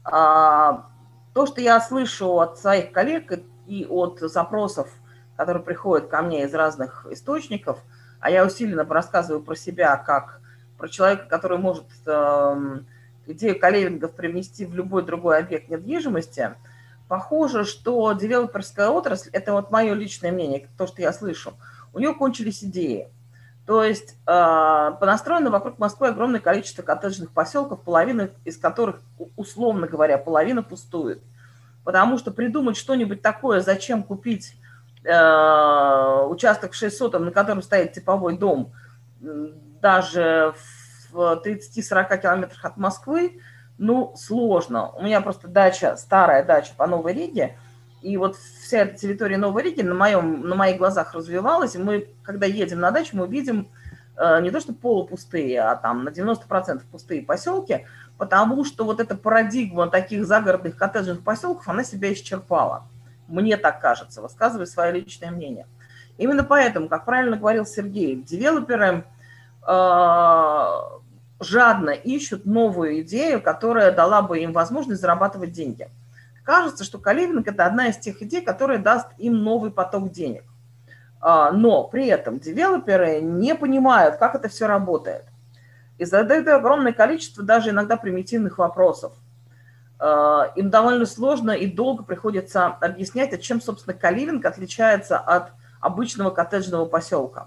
[0.04, 0.86] А,
[1.34, 3.32] то, что я слышу от своих коллег
[3.66, 4.88] и от запросов,
[5.36, 7.78] которые приходят ко мне из разных источников,
[8.20, 10.40] а я усиленно рассказываю про себя как
[10.76, 11.84] про человека, который может
[13.26, 16.54] идею каливингов привнести в любой другой объект недвижимости,
[17.08, 21.54] похоже, что девелоперская отрасль, это вот мое личное мнение, то, что я слышу,
[21.92, 23.08] у нее кончились идеи.
[23.70, 29.00] То есть э, понастроено вокруг Москвы огромное количество коттеджных поселков, половина из которых,
[29.36, 31.22] условно говоря, половина пустует.
[31.84, 34.56] Потому что придумать что-нибудь такое, зачем купить
[35.04, 38.72] э, участок в 600, на котором стоит типовой дом,
[39.20, 40.52] даже
[41.12, 43.40] в 30-40 километрах от Москвы,
[43.78, 44.90] ну, сложно.
[44.96, 47.56] У меня просто дача, старая дача по Новой Риге–
[48.02, 51.74] и вот вся эта территория Новой Риги на, моем, на моих глазах развивалась.
[51.74, 53.68] И мы, когда едем на дачу, мы видим
[54.16, 57.86] э, не то что полупустые, а там на 90% пустые поселки,
[58.16, 62.84] потому что вот эта парадигма таких загородных коттеджных поселков, она себя исчерпала.
[63.28, 65.66] Мне так кажется, высказываю свое личное мнение.
[66.16, 69.04] Именно поэтому, как правильно говорил Сергей, девелоперы
[69.66, 70.64] э,
[71.40, 75.88] жадно ищут новую идею, которая дала бы им возможность зарабатывать деньги.
[76.50, 80.42] Кажется, что каливинг– это одна из тех идей, которая даст им новый поток денег.
[81.20, 85.26] А, но при этом девелоперы не понимают, как это все работает.
[85.98, 89.12] И задают огромное количество даже иногда примитивных вопросов.
[90.00, 96.30] А, им довольно сложно и долго приходится объяснять, от чем, собственно, каливинг отличается от обычного
[96.30, 97.46] коттеджного поселка.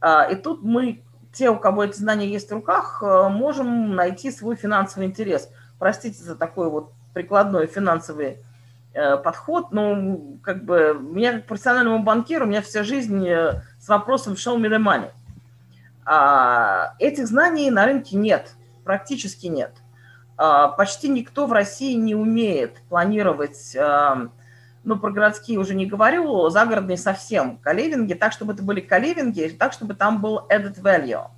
[0.00, 4.54] А, и тут мы, те, у кого эти знания есть в руках, можем найти свой
[4.54, 5.50] финансовый интерес.
[5.80, 8.38] Простите за такой вот прикладной финансовый
[8.94, 13.88] Э, подход, ну, как бы, меня как профессиональному банкиру, у меня вся жизнь э, с
[13.88, 15.10] вопросом show me the money.
[16.04, 18.52] А, этих знаний на рынке нет,
[18.84, 19.72] практически нет.
[20.36, 24.28] А, почти никто в России не умеет планировать, а,
[24.84, 29.72] ну, про городские уже не говорю, загородные совсем каливинги, так, чтобы это были каливинги, так,
[29.72, 31.28] чтобы там был added value.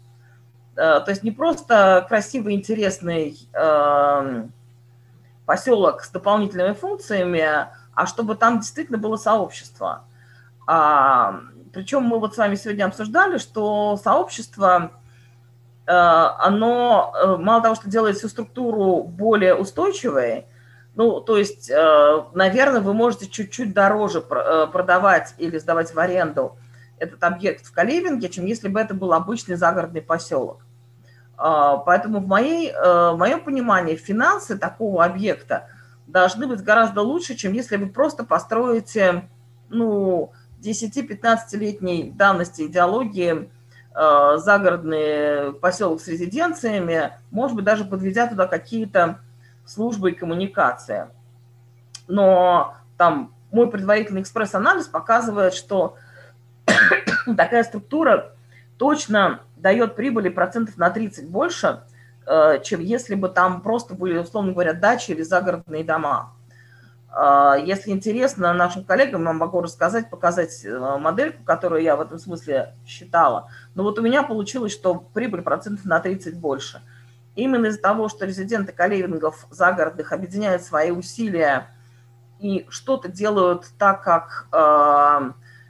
[0.74, 3.38] То есть не просто красивый, интересный
[5.46, 10.04] поселок с дополнительными функциями, а чтобы там действительно было сообщество.
[10.66, 11.40] А,
[11.72, 14.92] причем мы вот с вами сегодня обсуждали, что сообщество,
[15.86, 20.46] э, оно э, мало того, что делает всю структуру более устойчивой,
[20.94, 26.56] ну, то есть, э, наверное, вы можете чуть-чуть дороже продавать или сдавать в аренду
[26.98, 30.62] этот объект в Каливинге, чем если бы это был обычный загородный поселок.
[31.36, 35.68] А, поэтому в, моей, э, в моем понимании финансы такого объекта
[36.06, 39.28] должны быть гораздо лучше, чем если вы просто построите
[39.68, 43.50] ну, 10-15-летней давности идеологии
[43.94, 49.18] э, загородный поселок с резиденциями, может быть, даже подведя туда какие-то
[49.66, 51.08] службы и коммуникации.
[52.06, 55.96] Но там мой предварительный экспресс-анализ показывает, что
[57.36, 58.34] такая структура
[58.78, 61.84] точно дает прибыли процентов на 30 больше,
[62.26, 66.34] э, чем если бы там просто были, условно говоря, дачи или загородные дома.
[67.10, 72.18] Э, если интересно нашим коллегам, я могу рассказать, показать э, модельку, которую я в этом
[72.18, 73.48] смысле считала.
[73.74, 76.82] Но вот у меня получилось, что прибыль процентов на 30 больше.
[77.34, 81.68] Именно из-за того, что резиденты каливингов загородных объединяют свои усилия
[82.38, 84.46] и что-то делают так, как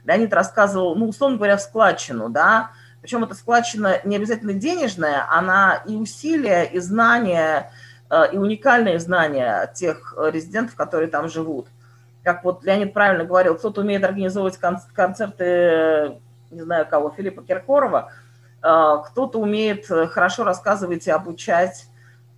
[0.03, 2.71] Леонид рассказывал, ну, условно говоря, в складчину, да,
[3.05, 7.71] причем эта складчина не обязательно денежная, она и усилия, и знания,
[8.09, 11.67] э, и уникальные знания тех резидентов, которые там живут.
[12.23, 16.19] Как вот Леонид правильно говорил, кто-то умеет организовывать концерты,
[16.49, 18.11] не знаю кого, Филиппа Киркорова,
[18.63, 21.85] э, кто-то умеет хорошо рассказывать и обучать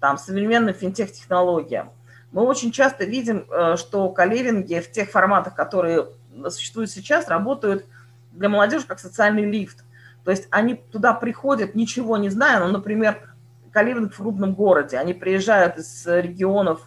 [0.02, 1.92] там, современным финтех-технологиям.
[2.34, 6.08] Мы очень часто видим, э, что каливинги в тех форматах, которые
[6.50, 7.86] существуют сейчас, работают
[8.34, 9.86] для молодежи как социальный лифт.
[10.28, 13.34] То есть они туда приходят, ничего не зная, ну, например,
[13.72, 16.82] Каливинг в крупном городе, они приезжают из регионов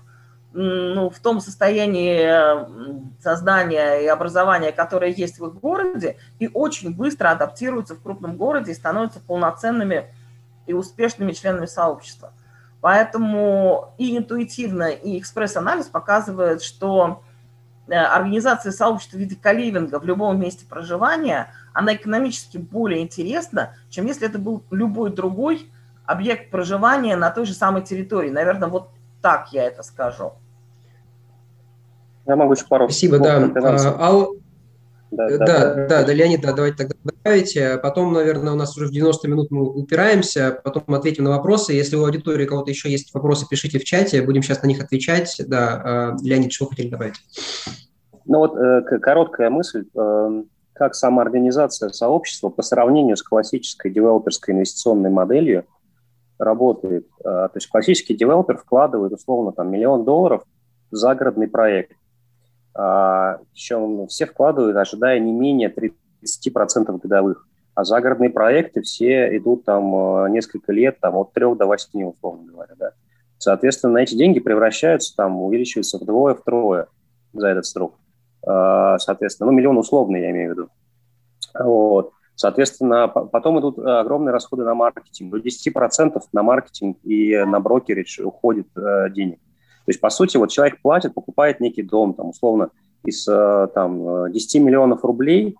[0.53, 7.31] ну, в том состоянии сознания и образования, которое есть в их городе, и очень быстро
[7.31, 10.15] адаптируются в крупном городе и становятся полноценными
[10.67, 12.35] и успешными членами сообщества.
[12.83, 17.23] Поэтому и интуитивно, и экспресс-анализ показывает, что
[17.89, 24.07] э, организация сообщества в виде каливинга в любом месте проживания– она экономически более интересна, чем
[24.07, 25.71] если это был любой другой
[26.05, 28.31] объект проживания на той же самой территории.
[28.31, 28.89] Наверное, вот
[29.23, 30.33] так я это скажу.
[32.27, 33.51] Я могу еще пару Спасибо, да.
[33.57, 34.35] А, Ал...
[35.13, 37.79] Да, да, да, да, да, Леонид, да, давайте тогда добавите.
[37.83, 41.73] Потом, наверное, у нас уже в 90 минут мы упираемся, потом ответим на вопросы.
[41.73, 45.35] Если у аудитории кого-то еще есть вопросы, пишите в чате, будем сейчас на них отвечать.
[45.49, 47.17] Да, а, Леонид, что хотели добавить?
[48.27, 49.85] Ну вот э, короткая мысль.
[50.81, 55.66] Как самоорганизация сообщества по сравнению с классической девелоперской инвестиционной моделью
[56.39, 57.07] работает.
[57.23, 60.43] А, то есть классический девелопер вкладывает условно там миллион долларов
[60.90, 61.93] в загородный проект.
[62.73, 67.47] Причем а, все вкладывают, ожидая не менее 30% годовых.
[67.74, 72.51] А загородные проекты все идут там а, несколько лет, там от 3 до 8, условно
[72.51, 72.74] говоря.
[72.78, 72.93] Да.
[73.36, 76.86] Соответственно, эти деньги превращаются, там, увеличиваются вдвое-втрое
[77.35, 77.99] за этот срок.
[78.47, 80.69] А, соответственно, ну, миллион условный, я имею в виду.
[81.59, 82.12] Вот.
[82.35, 85.31] Соответственно, потом идут огромные расходы на маркетинг.
[85.31, 89.39] До 10% на маркетинг и на брокеридж уходит э, денег.
[89.85, 92.71] То есть, по сути, вот человек платит, покупает некий дом, там, условно,
[93.05, 95.57] из э, там, 10 миллионов рублей,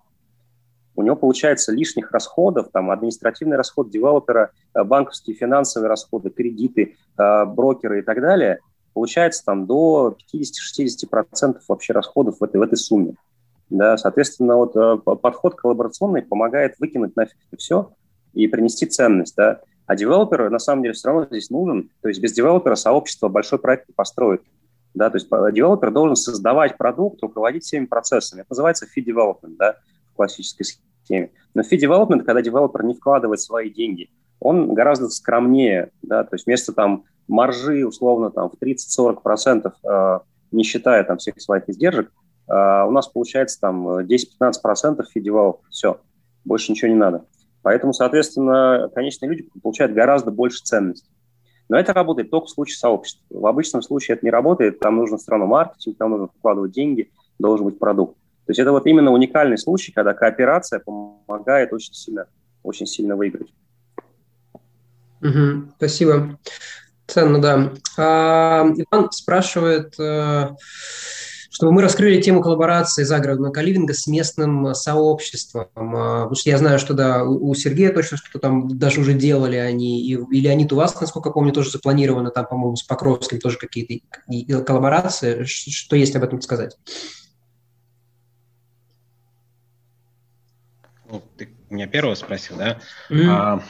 [0.95, 7.99] у него получается лишних расходов, там, административный расход девелопера, э, банковские финансовые расходы, кредиты, брокеры
[7.99, 8.59] и так далее–
[8.93, 13.15] получается там до 50-60% вообще расходов в этой, в этой сумме.
[13.69, 17.91] Да, соответственно, вот э, подход коллаборационный помогает выкинуть нафиг все
[18.33, 19.61] и принести ценность, да.
[19.85, 21.89] А девелопер, на самом деле, все равно здесь нужен.
[22.01, 24.41] То есть без девелопера сообщество большой проект не построит.
[24.93, 28.41] Да, то есть девелопер должен создавать продукт, руководить всеми процессами.
[28.41, 29.77] Это называется fee development, да,
[30.11, 31.31] в классической схеме.
[31.53, 34.09] Но fee development, когда девелопер не вкладывает свои деньги,
[34.41, 40.19] он гораздо скромнее, да, то есть вместо там маржи условно там в 30-40%, э,
[40.51, 42.11] не считая там всех своих издержек,
[42.49, 46.01] э, у нас получается там 10-15% fee development, все,
[46.43, 47.25] больше ничего не надо.
[47.61, 51.07] Поэтому, соответственно, конечные люди получают гораздо больше ценности.
[51.69, 53.23] Но это работает только в случае сообщества.
[53.29, 57.67] В обычном случае это не работает, там нужно страну маркетинг, там нужно вкладывать деньги, должен
[57.67, 58.15] быть продукт.
[58.45, 62.25] То есть это вот именно уникальный случай, когда кооперация помогает очень сильно,
[62.63, 63.53] очень сильно выиграть.
[65.21, 66.39] Угу, спасибо.
[67.07, 67.73] Ценно, да.
[67.97, 70.49] А, Иван спрашивает, э,
[71.51, 75.67] чтобы мы раскрыли тему коллаборации загородного каливинга с местным сообществом.
[75.75, 79.57] А, потому что я знаю, что да, у Сергея точно что-то там даже уже делали
[79.57, 83.57] они, и, и Леонид у вас, насколько помню, тоже запланировано, там, по-моему, с Покровским тоже
[83.57, 85.43] какие-то коллаборации.
[85.43, 86.77] Что есть об этом сказать?
[91.09, 92.79] Ну, ты меня первого спросил, да?
[93.09, 93.27] Mm-hmm.
[93.29, 93.63] А,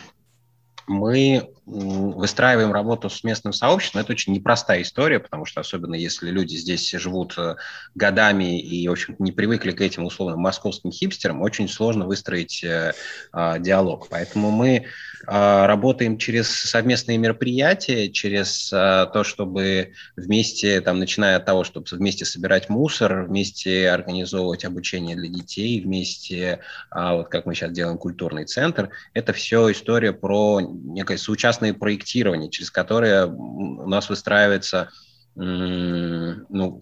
[0.88, 4.02] мы выстраиваем работу с местным сообществом.
[4.02, 7.56] Это очень непростая история, потому что особенно если люди здесь живут э,
[7.96, 12.94] годами и, в общем не привыкли к этим условным московским хипстерам, очень сложно выстроить э,
[13.34, 14.08] э, диалог.
[14.10, 14.86] Поэтому мы
[15.28, 21.86] а, работаем через совместные мероприятия, через а, то, чтобы вместе, там, начиная от того, чтобы
[21.92, 26.60] вместе собирать мусор, вместе организовывать обучение для детей, вместе,
[26.90, 28.90] а, вот как мы сейчас делаем, культурный центр.
[29.14, 31.18] Это все история про некое
[31.52, 34.90] соучастное проектирование, через которое у нас выстраивается
[35.36, 36.80] ну,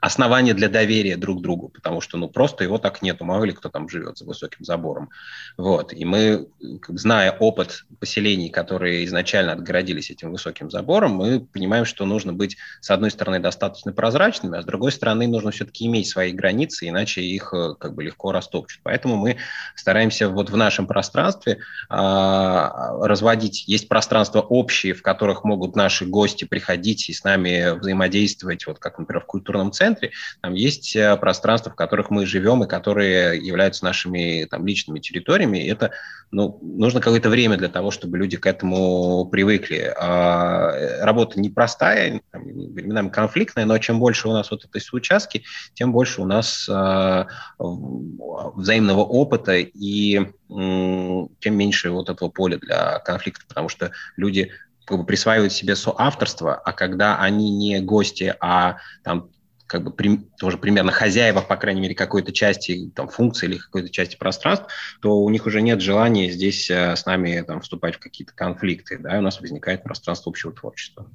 [0.00, 3.68] основания для доверия друг другу, потому что, ну, просто его так нету, мало ли кто
[3.68, 5.10] там живет за высоким забором.
[5.56, 6.48] Вот, и мы,
[6.88, 12.90] зная опыт поселений, которые изначально отгородились этим высоким забором, мы понимаем, что нужно быть, с
[12.90, 17.52] одной стороны, достаточно прозрачными, а с другой стороны, нужно все-таки иметь свои границы, иначе их
[17.52, 18.80] э, как бы легко растопчут.
[18.82, 19.36] Поэтому мы
[19.74, 21.58] стараемся вот в нашем пространстве
[21.88, 28.66] а, разводить, есть пространства общие, в которых могут наши гости приходить и с нами взаимодействовать,
[28.66, 32.62] вот как, например, в культурном центре, центре, там есть э, пространства, в которых мы живем
[32.62, 35.58] и которые являются нашими там, личными территориями.
[35.58, 35.90] И это
[36.30, 39.92] ну, нужно какое-то время для того, чтобы люди к этому привыкли.
[39.98, 45.44] А, э, работа непростая, там, временами конфликтная, но чем больше у нас вот этой участки,
[45.74, 47.26] тем больше у нас а,
[47.58, 54.50] взаимного опыта и тем меньше вот этого поля для конфликта, потому что люди
[54.90, 59.30] как бы присваивают себе соавторство, а когда они не гости, а там
[59.70, 63.88] как бы при, тоже примерно хозяева, по крайней мере, какой-то части там, функции или какой-то
[63.88, 64.66] части пространств,
[65.00, 68.98] то у них уже нет желания здесь э, с нами там, вступать в какие-то конфликты,
[68.98, 71.06] да, и у нас возникает пространство общего творчества.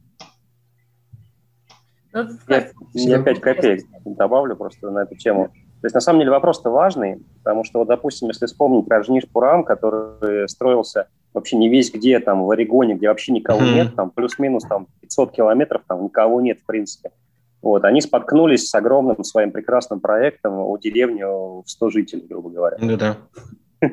[2.14, 5.50] Ну, я, я 5 копеек добавлю просто на эту тему.
[5.82, 9.66] То есть, на самом деле, вопрос-то важный, потому что, вот, допустим, если вспомнить про Жниш-Пурам,
[9.66, 13.74] который строился вообще не весь где, там, в Орегоне, где вообще никого mm-hmm.
[13.74, 17.12] нет, там, плюс-минус, там, 500 километров, там, никого нет, в принципе.
[17.66, 22.78] Вот, они споткнулись с огромным своим прекрасным проектом у деревни в 100 жителей, грубо говоря.
[22.80, 23.18] Ну да.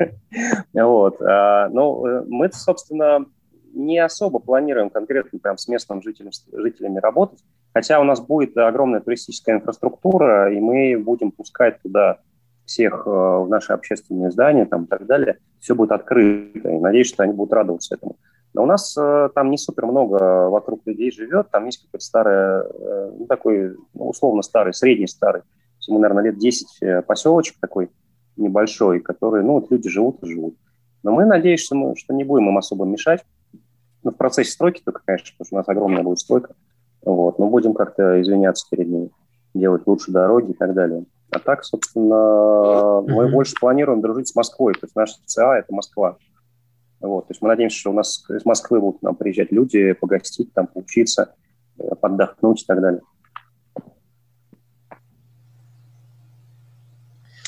[0.74, 1.22] Вот.
[1.22, 3.24] А, ну, мы, собственно,
[3.72, 7.42] не особо планируем конкретно прям с местным жителем, жителями работать,
[7.72, 12.18] хотя у нас будет огромная туристическая инфраструктура, и мы будем пускать туда
[12.66, 15.38] всех э, в наши общественные здания там, и так далее.
[15.60, 18.16] Все будет открыто, и надеюсь, что они будут радоваться этому.
[18.54, 22.34] Но у нас э, там не супер много вокруг людей живет, там есть какой-то старый,
[22.34, 25.42] э, ну, такой ну, условно старый, средний старый,
[25.88, 27.90] ему, наверное, лет 10 э, поселочек такой
[28.36, 30.56] небольшой, который, ну, вот люди живут и живут.
[31.02, 33.24] Но мы надеемся, что, мы, что не будем им особо мешать.
[34.02, 36.54] Ну, в процессе стройки только, конечно, потому что у нас огромная будет стройка.
[37.04, 39.10] Вот, но будем как-то извиняться перед ними,
[39.54, 41.04] делать лучше дороги и так далее.
[41.30, 43.08] А так, собственно, mm-hmm.
[43.08, 44.74] мы больше планируем дружить с Москвой.
[44.74, 46.18] То есть наша ЦА– это Москва.
[47.02, 47.26] Вот.
[47.26, 50.52] То есть мы надеемся, что у нас из Москвы будут к нам приезжать люди, погостить,
[50.54, 51.34] там, поучиться,
[51.78, 53.00] э, поддохнуть и так далее.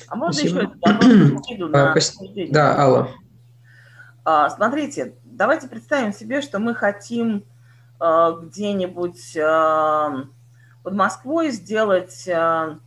[0.09, 0.73] А можно Спасибо.
[0.85, 3.09] еще а, Да, Алла.
[4.25, 7.45] А, смотрите, давайте представим себе, что мы хотим
[8.01, 10.25] а, где-нибудь а,
[10.83, 12.81] под Москвой сделать а,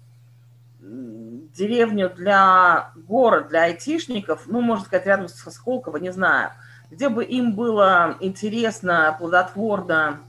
[1.58, 6.52] деревню для город, для айтишников, ну, можно сказать, рядом с Сколково, не знаю,
[6.92, 10.20] где бы им было интересно, плодотворно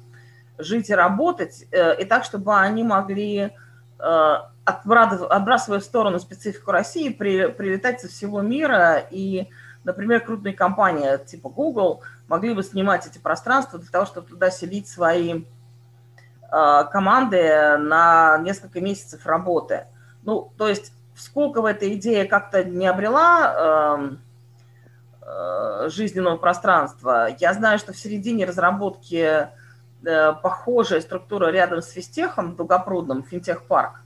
[0.59, 3.51] жить и работать, э, и так, чтобы они могли
[3.98, 9.48] э, отбрасывая в сторону специфику России, при, прилетать со всего мира и,
[9.85, 14.89] например, крупные компании типа Google могли бы снимать эти пространства для того, чтобы туда селить
[14.89, 15.43] свои
[16.51, 19.86] э, команды на несколько месяцев работы.
[20.28, 24.10] Ну, то есть сколько в этой идее как-то не обрела
[25.22, 27.28] э, э, жизненного пространства.
[27.38, 34.02] Я знаю, что в середине разработки э, похожая структура рядом с Фистехом, Долгопрудным, Финтех-парк.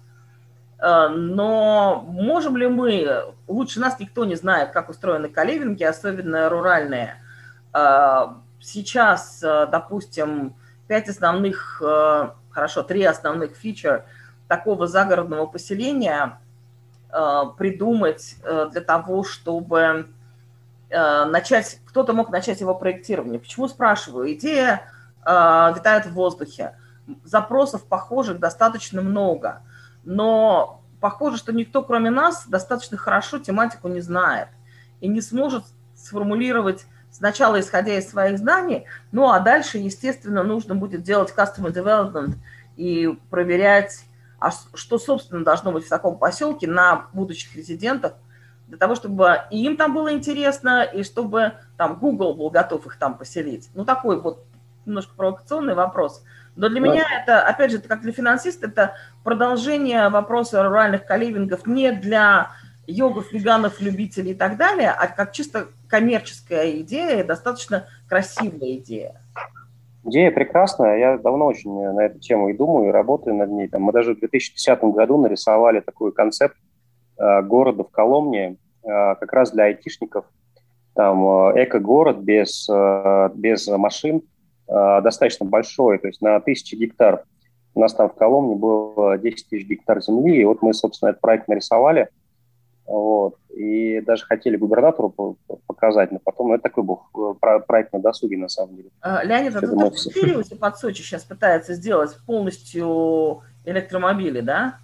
[0.79, 7.17] Э, но можем ли мы, лучше нас никто не знает, как устроены каливинги, особенно руральные.
[7.75, 8.27] Э,
[8.61, 10.55] сейчас, э, допустим,
[10.87, 11.83] пять основных,
[12.53, 14.05] хорошо, три основных фичер
[14.49, 16.39] такого загородного поселения
[17.11, 20.09] придумать для того, чтобы
[20.91, 23.39] начать, кто-то мог начать его проектирование.
[23.39, 24.33] Почему спрашиваю?
[24.33, 24.83] Идея
[25.21, 26.75] витает в воздухе.
[27.25, 29.63] Запросов похожих достаточно много–
[30.05, 34.49] но похоже, что никто, кроме нас, достаточно хорошо тематику не знает
[35.01, 35.65] и не сможет
[35.95, 42.37] сформулировать сначала исходя из своих знаний, ну а дальше, естественно, нужно будет делать customer development
[42.77, 44.05] и проверять,
[44.47, 48.15] а что, собственно, должно быть в таком поселке на будущих резидентах,
[48.69, 52.97] для того, чтобы и им там было интересно, и чтобы там Google был готов их
[52.97, 53.69] там поселить.
[53.75, 54.45] Ну, такой вот
[54.87, 56.23] немножко провокационный вопрос–
[56.55, 58.95] но для меня это, опять же, как для финансиста, это
[59.25, 62.51] продолжение вопроса руральных каливингов не для
[62.87, 69.22] йогов, веганов, любителей и так далее, а как чисто коммерческая идея, достаточно красивая идея.
[70.05, 73.69] Идея прекрасная, я давно очень на эту тему и думаю, и работаю над ней.
[73.69, 76.57] Там, мы даже в 2010 году нарисовали такой концепт
[77.19, 80.25] э, города в Коломне, э, как раз для айтишников.
[80.95, 84.23] Там э, эко-город без, э, без машин,
[84.73, 87.25] Э, достаточно большой, то есть на тысячи гектар.
[87.75, 91.21] У нас там в Коломне было 10 тысяч гектар земли, и вот мы, собственно, этот
[91.21, 92.09] проект нарисовали,
[92.87, 95.37] вот, и даже хотели губернатору
[95.67, 98.91] показать, но потом ну, это такой был э, проект на досуге, на самом деле.
[99.01, 104.79] А, Леонид, а тут в Сириусе под Сочи сейчас пытается сделать полностью электромобили, да?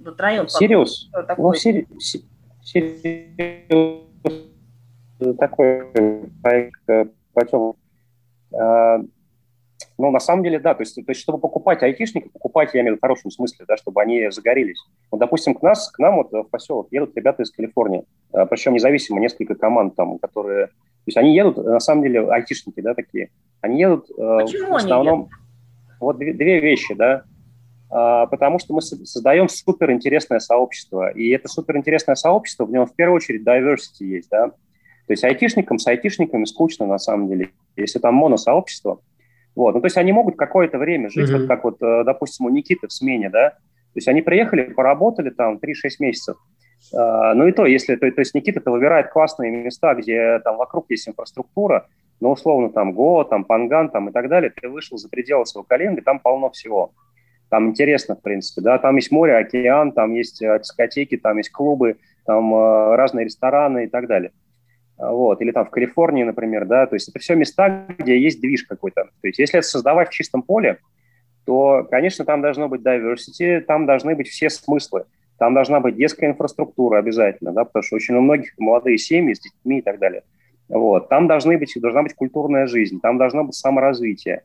[0.00, 1.10] Вот район Сириус?
[1.36, 2.22] Ну, Сириус
[5.38, 5.86] такой
[6.42, 7.76] проект э, потом
[8.54, 8.98] Э,
[9.96, 12.94] ну, на самом деле, да, то есть, то есть чтобы покупать айтишников, покупать, я имею
[12.94, 14.82] в виду в хорошем смысле, да, чтобы они загорелись.
[15.10, 18.74] Вот, допустим, к нас, к нам вот в поселок едут ребята из Калифорнии, э, причем
[18.74, 20.66] независимо, несколько команд там, которые...
[20.66, 23.30] То есть они едут, на самом деле, айтишники, да, такие.
[23.60, 25.14] Они едут э, Почему в основном...
[25.14, 25.38] Они едут?
[26.00, 27.24] Вот две, две вещи, да.
[27.90, 33.16] А, потому что мы создаем суперинтересное сообщество, и это суперинтересное сообщество, в нем в первую
[33.16, 34.48] очередь diversity есть, да.
[34.48, 39.00] То есть айтишникам с айтишниками скучно на самом деле, если там моносообщество.
[39.54, 39.74] Вот.
[39.74, 41.38] Ну, то есть они могут какое-то время жить, mm-hmm.
[41.38, 45.30] вот как вот, э, допустим, у Никиты в смене, да, то есть они приехали, поработали
[45.30, 46.36] там 3-6 месяцев.
[46.92, 50.86] Uh, ну и то, если, то, то есть Никита-то выбирает классные места, где там вокруг
[50.90, 51.86] есть инфраструктура,
[52.20, 55.64] ну, условно, там Го, там Панган, там и так далее, ты вышел за пределы своего
[55.64, 56.92] коленга, там полно всего.
[57.48, 61.50] Там интересно, в принципе, да, там есть море, океан, там есть э, дискотеки, там есть
[61.50, 62.52] клубы, там
[62.94, 64.32] разные рестораны и так далее.
[64.98, 68.40] А, вот, или там в Калифорнии, например, да, то есть это все места, где есть
[68.40, 69.04] движ какой-то.
[69.04, 70.78] То есть если это создавать в чистом поле,
[71.44, 75.04] то, конечно, там должно быть diversity, там должны быть все смыслы.
[75.38, 79.40] Там должна быть детская инфраструктура обязательно, да, потому что очень у многих молодые семьи с
[79.40, 80.22] детьми и так далее.
[80.68, 81.08] Вот.
[81.08, 84.42] Там должны быть, должна быть культурная жизнь, там должно быть саморазвитие.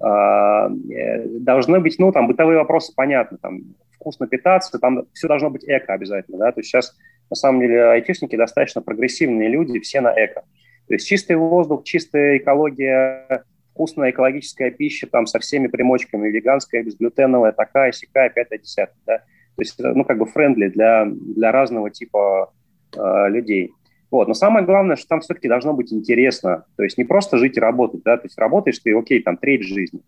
[0.00, 3.60] А, э, должны быть, ну, там, бытовые вопросы понятны, там,
[3.92, 6.96] вкусно питаться, там все должно быть эко обязательно, да, то есть сейчас
[7.32, 10.42] на самом деле айтишники достаточно прогрессивные люди, все на эко.
[10.86, 17.52] То есть чистый воздух, чистая экология, вкусная экологическая пища там со всеми примочками, веганская, безглютеновая,
[17.52, 19.00] такая, сякая, пятая, десятая.
[19.06, 19.18] Да?
[19.18, 22.52] То есть, ну, как бы френдли для, для разного типа
[22.94, 23.72] э, людей.
[24.10, 24.28] Вот.
[24.28, 26.66] Но самое главное, что там все-таки должно быть интересно.
[26.76, 29.62] То есть не просто жить и работать, да, то есть работаешь ты, окей, там треть
[29.62, 30.02] жизни.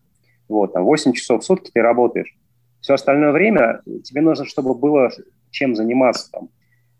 [0.47, 2.35] Вот, там 8 часов в сутки ты работаешь.
[2.81, 5.09] Все остальное время тебе нужно, чтобы было
[5.49, 6.49] чем заниматься там.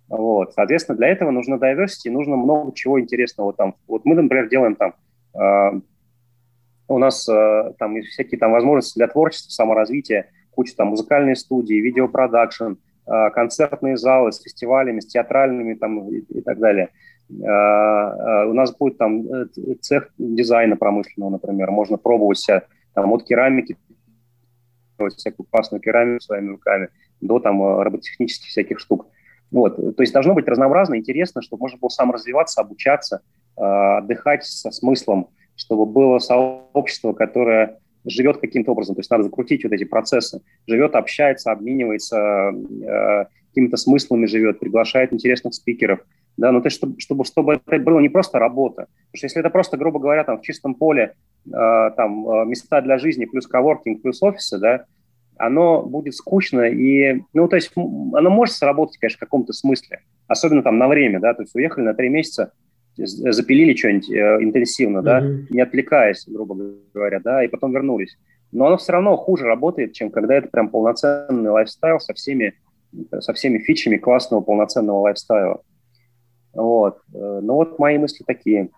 [0.07, 0.53] Вот.
[0.53, 3.75] Соответственно, для этого нужно diversity, нужно много чего интересного там.
[3.87, 4.93] Вот мы, например, делаем там,
[5.33, 5.79] э,
[6.87, 12.73] у нас э, там всякие там возможности для творчества, саморазвития, куча там музыкальной студии, видеопродакшн,
[13.07, 16.89] э, концертные залы с фестивалями, с театральными там и, и так далее.
[17.29, 19.47] Э, э, у нас будет там э,
[19.81, 22.63] цех дизайна промышленного, например, можно пробовать себя
[22.93, 23.77] там от керамики,
[25.17, 26.89] всякую классную керамику своими руками,
[27.21, 29.07] до там э, роботехнических всяких штук.
[29.55, 29.77] Вот.
[29.77, 33.21] То есть должно быть разнообразно, интересно, чтобы можно было сам развиваться, обучаться,
[33.55, 39.63] э, отдыхать со смыслом, чтобы было сообщество, которое живет каким-то образом, то есть надо закрутить
[39.63, 46.01] вот эти процессы, живет, общается, обменивается, э, какими-то смыслами живет, приглашает интересных спикеров,
[46.35, 49.39] да, но то есть, чтобы, чтобы, чтобы это было не просто работа, потому что если
[49.39, 51.13] это просто, грубо говоря, там в чистом поле,
[51.47, 54.83] э, там места для жизни плюс коворкинг плюс офисы, да,
[55.37, 60.63] оно будет скучно и, ну, то есть оно может сработать, конечно, в каком-то смысле, особенно
[60.63, 62.51] там на время, да, то есть уехали на три месяца,
[62.97, 65.47] запилили что-нибудь э, интенсивно, да, mm-hmm.
[65.49, 66.55] не отвлекаясь, грубо
[66.93, 68.17] говоря, да, и потом вернулись.
[68.51, 72.53] Но оно все равно хуже работает, чем когда это прям полноценный лайфстайл со всеми,
[73.19, 75.61] со всеми фичами классного полноценного лайфстайла.
[76.53, 76.99] Вот.
[77.13, 78.69] Э, ну вот мои мысли такие.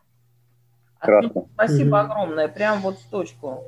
[0.99, 1.45] Кратко.
[1.53, 2.05] Спасибо mm-hmm.
[2.05, 3.65] огромное, прям вот в точку.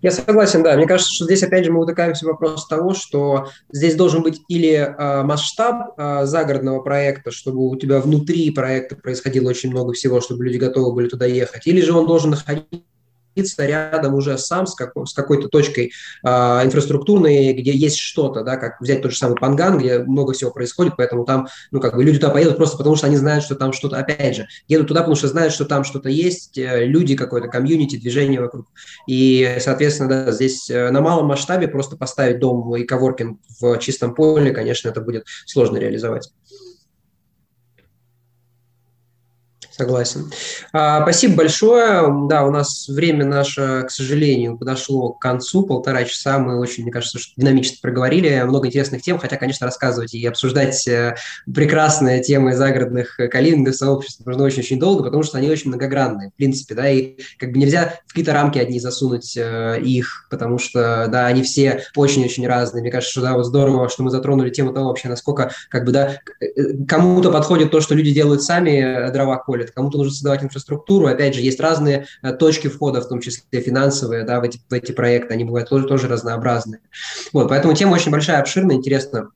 [0.00, 0.76] Я согласен, да.
[0.76, 4.40] Мне кажется, что здесь опять же мы утыкаемся в вопрос того, что здесь должен быть
[4.48, 10.20] или э, масштаб э, загородного проекта, чтобы у тебя внутри проекта происходило очень много всего,
[10.20, 12.91] чтобы люди готовы были туда ехать, или же он должен находиться
[13.34, 15.92] рядом уже сам с, как, с какой-то точкой
[16.24, 20.50] э, инфраструктурной, где есть что-то, да, как взять тот же самый Панган, где много всего
[20.50, 23.54] происходит, поэтому там, ну, как бы люди туда поедут просто потому, что они знают, что
[23.54, 27.16] там что-то, опять же, едут туда, потому что знают, что там что-то есть, э, люди
[27.16, 28.66] какой-то, комьюнити, движение вокруг.
[29.06, 34.14] И, соответственно, да, здесь э, на малом масштабе просто поставить дом и коворкинг в чистом
[34.14, 36.30] поле, конечно, это будет сложно реализовать.
[39.76, 40.30] Согласен.
[40.72, 42.06] А, спасибо большое.
[42.28, 45.64] Да, у нас время наше, к сожалению, подошло к концу.
[45.64, 48.42] Полтора часа мы очень, мне кажется, что динамично проговорили.
[48.42, 51.16] Много интересных тем, хотя, конечно, рассказывать и обсуждать э,
[51.52, 56.74] прекрасные темы загородных калинингов сообществ можно очень-очень долго, потому что они очень многогранные, в принципе,
[56.74, 61.26] да, и как бы нельзя в какие-то рамки одни засунуть э, их, потому что, да,
[61.26, 62.82] они все очень-очень разные.
[62.82, 65.92] Мне кажется, что, да, вот здорово, что мы затронули тему того вообще, насколько, как бы,
[65.92, 71.06] да, э, кому-то подходит то, что люди делают сами, дрова колят, кому-то нужно создавать инфраструктуру.
[71.06, 74.72] Опять же, есть разные э, точки входа, в том числе финансовые, да, в эти, в
[74.72, 76.80] эти проекты, они бывают тоже, тоже разнообразные.
[77.32, 79.30] Вот, поэтому тема очень большая, обширная, интересно.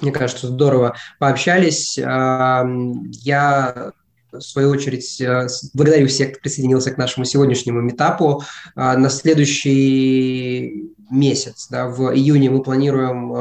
[0.00, 1.96] Мне кажется, здорово пообщались.
[1.96, 3.92] Я
[4.32, 8.42] в свою очередь, э, благодарю всех, кто присоединился к нашему сегодняшнему метапу.
[8.74, 13.32] А, на следующий месяц, да, в июне мы планируем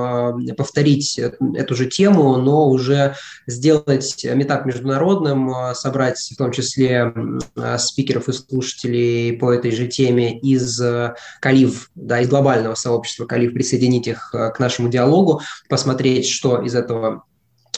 [0.50, 3.16] э, повторить эту же тему, но уже
[3.46, 7.14] сделать метап международным, э, собрать в том числе
[7.78, 10.82] спикеров и слушателей по этой же теме из
[11.42, 17.24] Калив, да, из глобального сообщества Калив, присоединить их к нашему диалогу, посмотреть, что из этого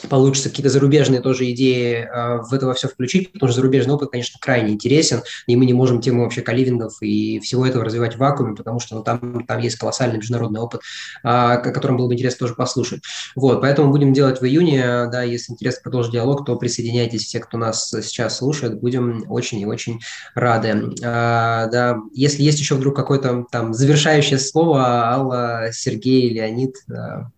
[0.08, 4.10] получится какие-то зарубежные тоже идеи э, в это во все включить, потому что зарубежный опыт,
[4.10, 8.18] конечно, крайне интересен, и мы не можем тему вообще каливингов и всего этого развивать в
[8.18, 10.80] вакууме, потому что ну, там, там есть колоссальный международный опыт,
[11.22, 13.02] э, о котором было бы интересно тоже послушать.
[13.34, 17.58] Вот, поэтому будем делать в июне, да, если интересно продолжить диалог, то присоединяйтесь все, кто
[17.58, 20.00] нас сейчас слушает, будем очень и очень
[20.34, 20.68] рады.
[21.02, 27.30] Э, да, если есть еще вдруг какое-то там завершающее слово, Алла, Сергей, Леонид, да.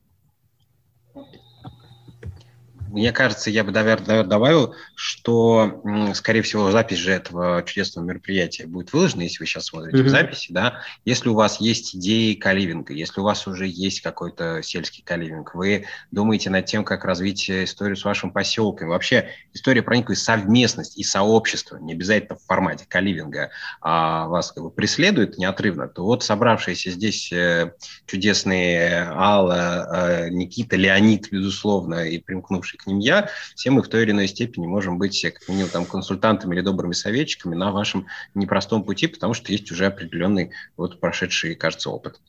[2.93, 5.83] Мне кажется, я бы, наверное, добавил, что,
[6.15, 10.03] скорее всего, запись же этого чудесного мероприятия будет выложена, если вы сейчас смотрите mm-hmm.
[10.03, 10.83] в записи, да.
[11.07, 15.87] Если у вас есть идеи каливинга, если у вас уже есть какой-то сельский каливинг, вы
[16.11, 21.03] думаете над тем, как развить историю с вашим поселком, вообще история про некую совместность и
[21.03, 23.51] сообщество, не обязательно в формате каливинга,
[23.81, 27.73] а вас как бы преследует неотрывно, то вот собравшиеся здесь э,
[28.05, 34.03] чудесные Алла, э, Никита, Леонид, безусловно, и примкнувший к ним я, все мы в той
[34.03, 38.85] или иной степени можем быть как минимум там консультантами или добрыми советчиками на вашем непростом
[38.85, 42.21] пути, потому что есть уже определенный вот прошедший, кажется, опыт.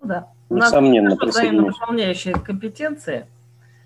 [0.00, 0.28] Ну да.
[0.48, 3.26] У нас Несомненно, взаимодополняющие компетенции.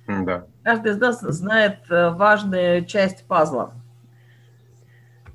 [0.06, 0.46] Да.
[0.62, 3.72] Каждый из нас знает э, важную часть пазла.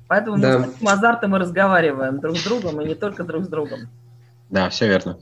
[0.08, 0.58] Поэтому да.
[0.58, 3.90] мы с таким азартом и разговариваем друг с другом, и не только друг с другом.
[4.48, 5.18] Да, все верно.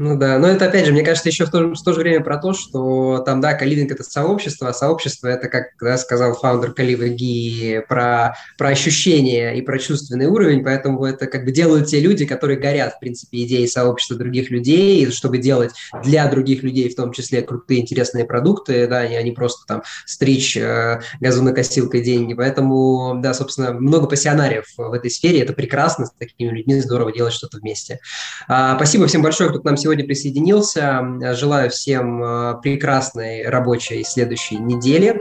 [0.00, 2.24] Ну да, но это опять же, мне кажется, еще в то, в то же время
[2.24, 6.72] про то, что там, да, каливинг– это сообщество, а сообщество– это, как да, сказал фаундер
[6.72, 12.00] Каливы Ги, про, про ощущения и про чувственный уровень, поэтому это как бы делают те
[12.00, 15.72] люди, которые горят, в принципе, идеей сообщества других людей, чтобы делать
[16.02, 20.56] для других людей в том числе крутые, интересные продукты, да, а не просто там стричь
[20.56, 26.48] э, газонокосилкой деньги, поэтому, да, собственно, много пассионариев в этой сфере, это прекрасно, с такими
[26.48, 28.00] людьми здорово делать что-то вместе.
[28.48, 31.02] А, спасибо всем большое, кто к нам сегодня сегодня присоединился.
[31.34, 35.20] Желаю всем э, прекрасной рабочей следующей недели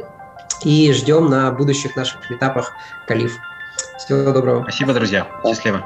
[0.64, 2.72] и ждем на будущих наших этапах
[3.08, 3.36] Калиф.
[3.98, 4.62] Всего доброго.
[4.62, 5.28] Спасибо, друзья.
[5.44, 5.84] Счастливо.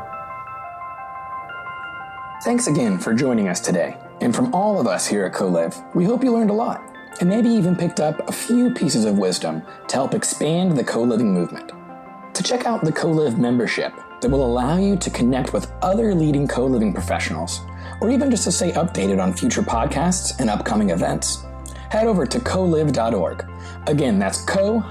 [2.46, 3.96] Thanks again for joining us today.
[4.20, 6.82] And from all of us here at CoLive, we hope you learned a lot.
[7.20, 11.04] and maybe even picked up a few pieces of wisdom to help expand the co
[11.04, 11.72] living movement.
[12.34, 16.16] To check out the Co Live membership that will allow you to connect with other
[16.16, 17.62] leading co living professionals,
[18.02, 21.44] or even just to stay updated on future podcasts and upcoming events,
[21.90, 23.46] head over to colive.org.
[23.88, 24.90] Again, that's co-liv.org.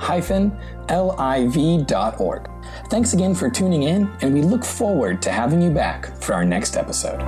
[2.88, 6.44] Thanks again for tuning in, and we look forward to having you back for our
[6.44, 7.20] next episode.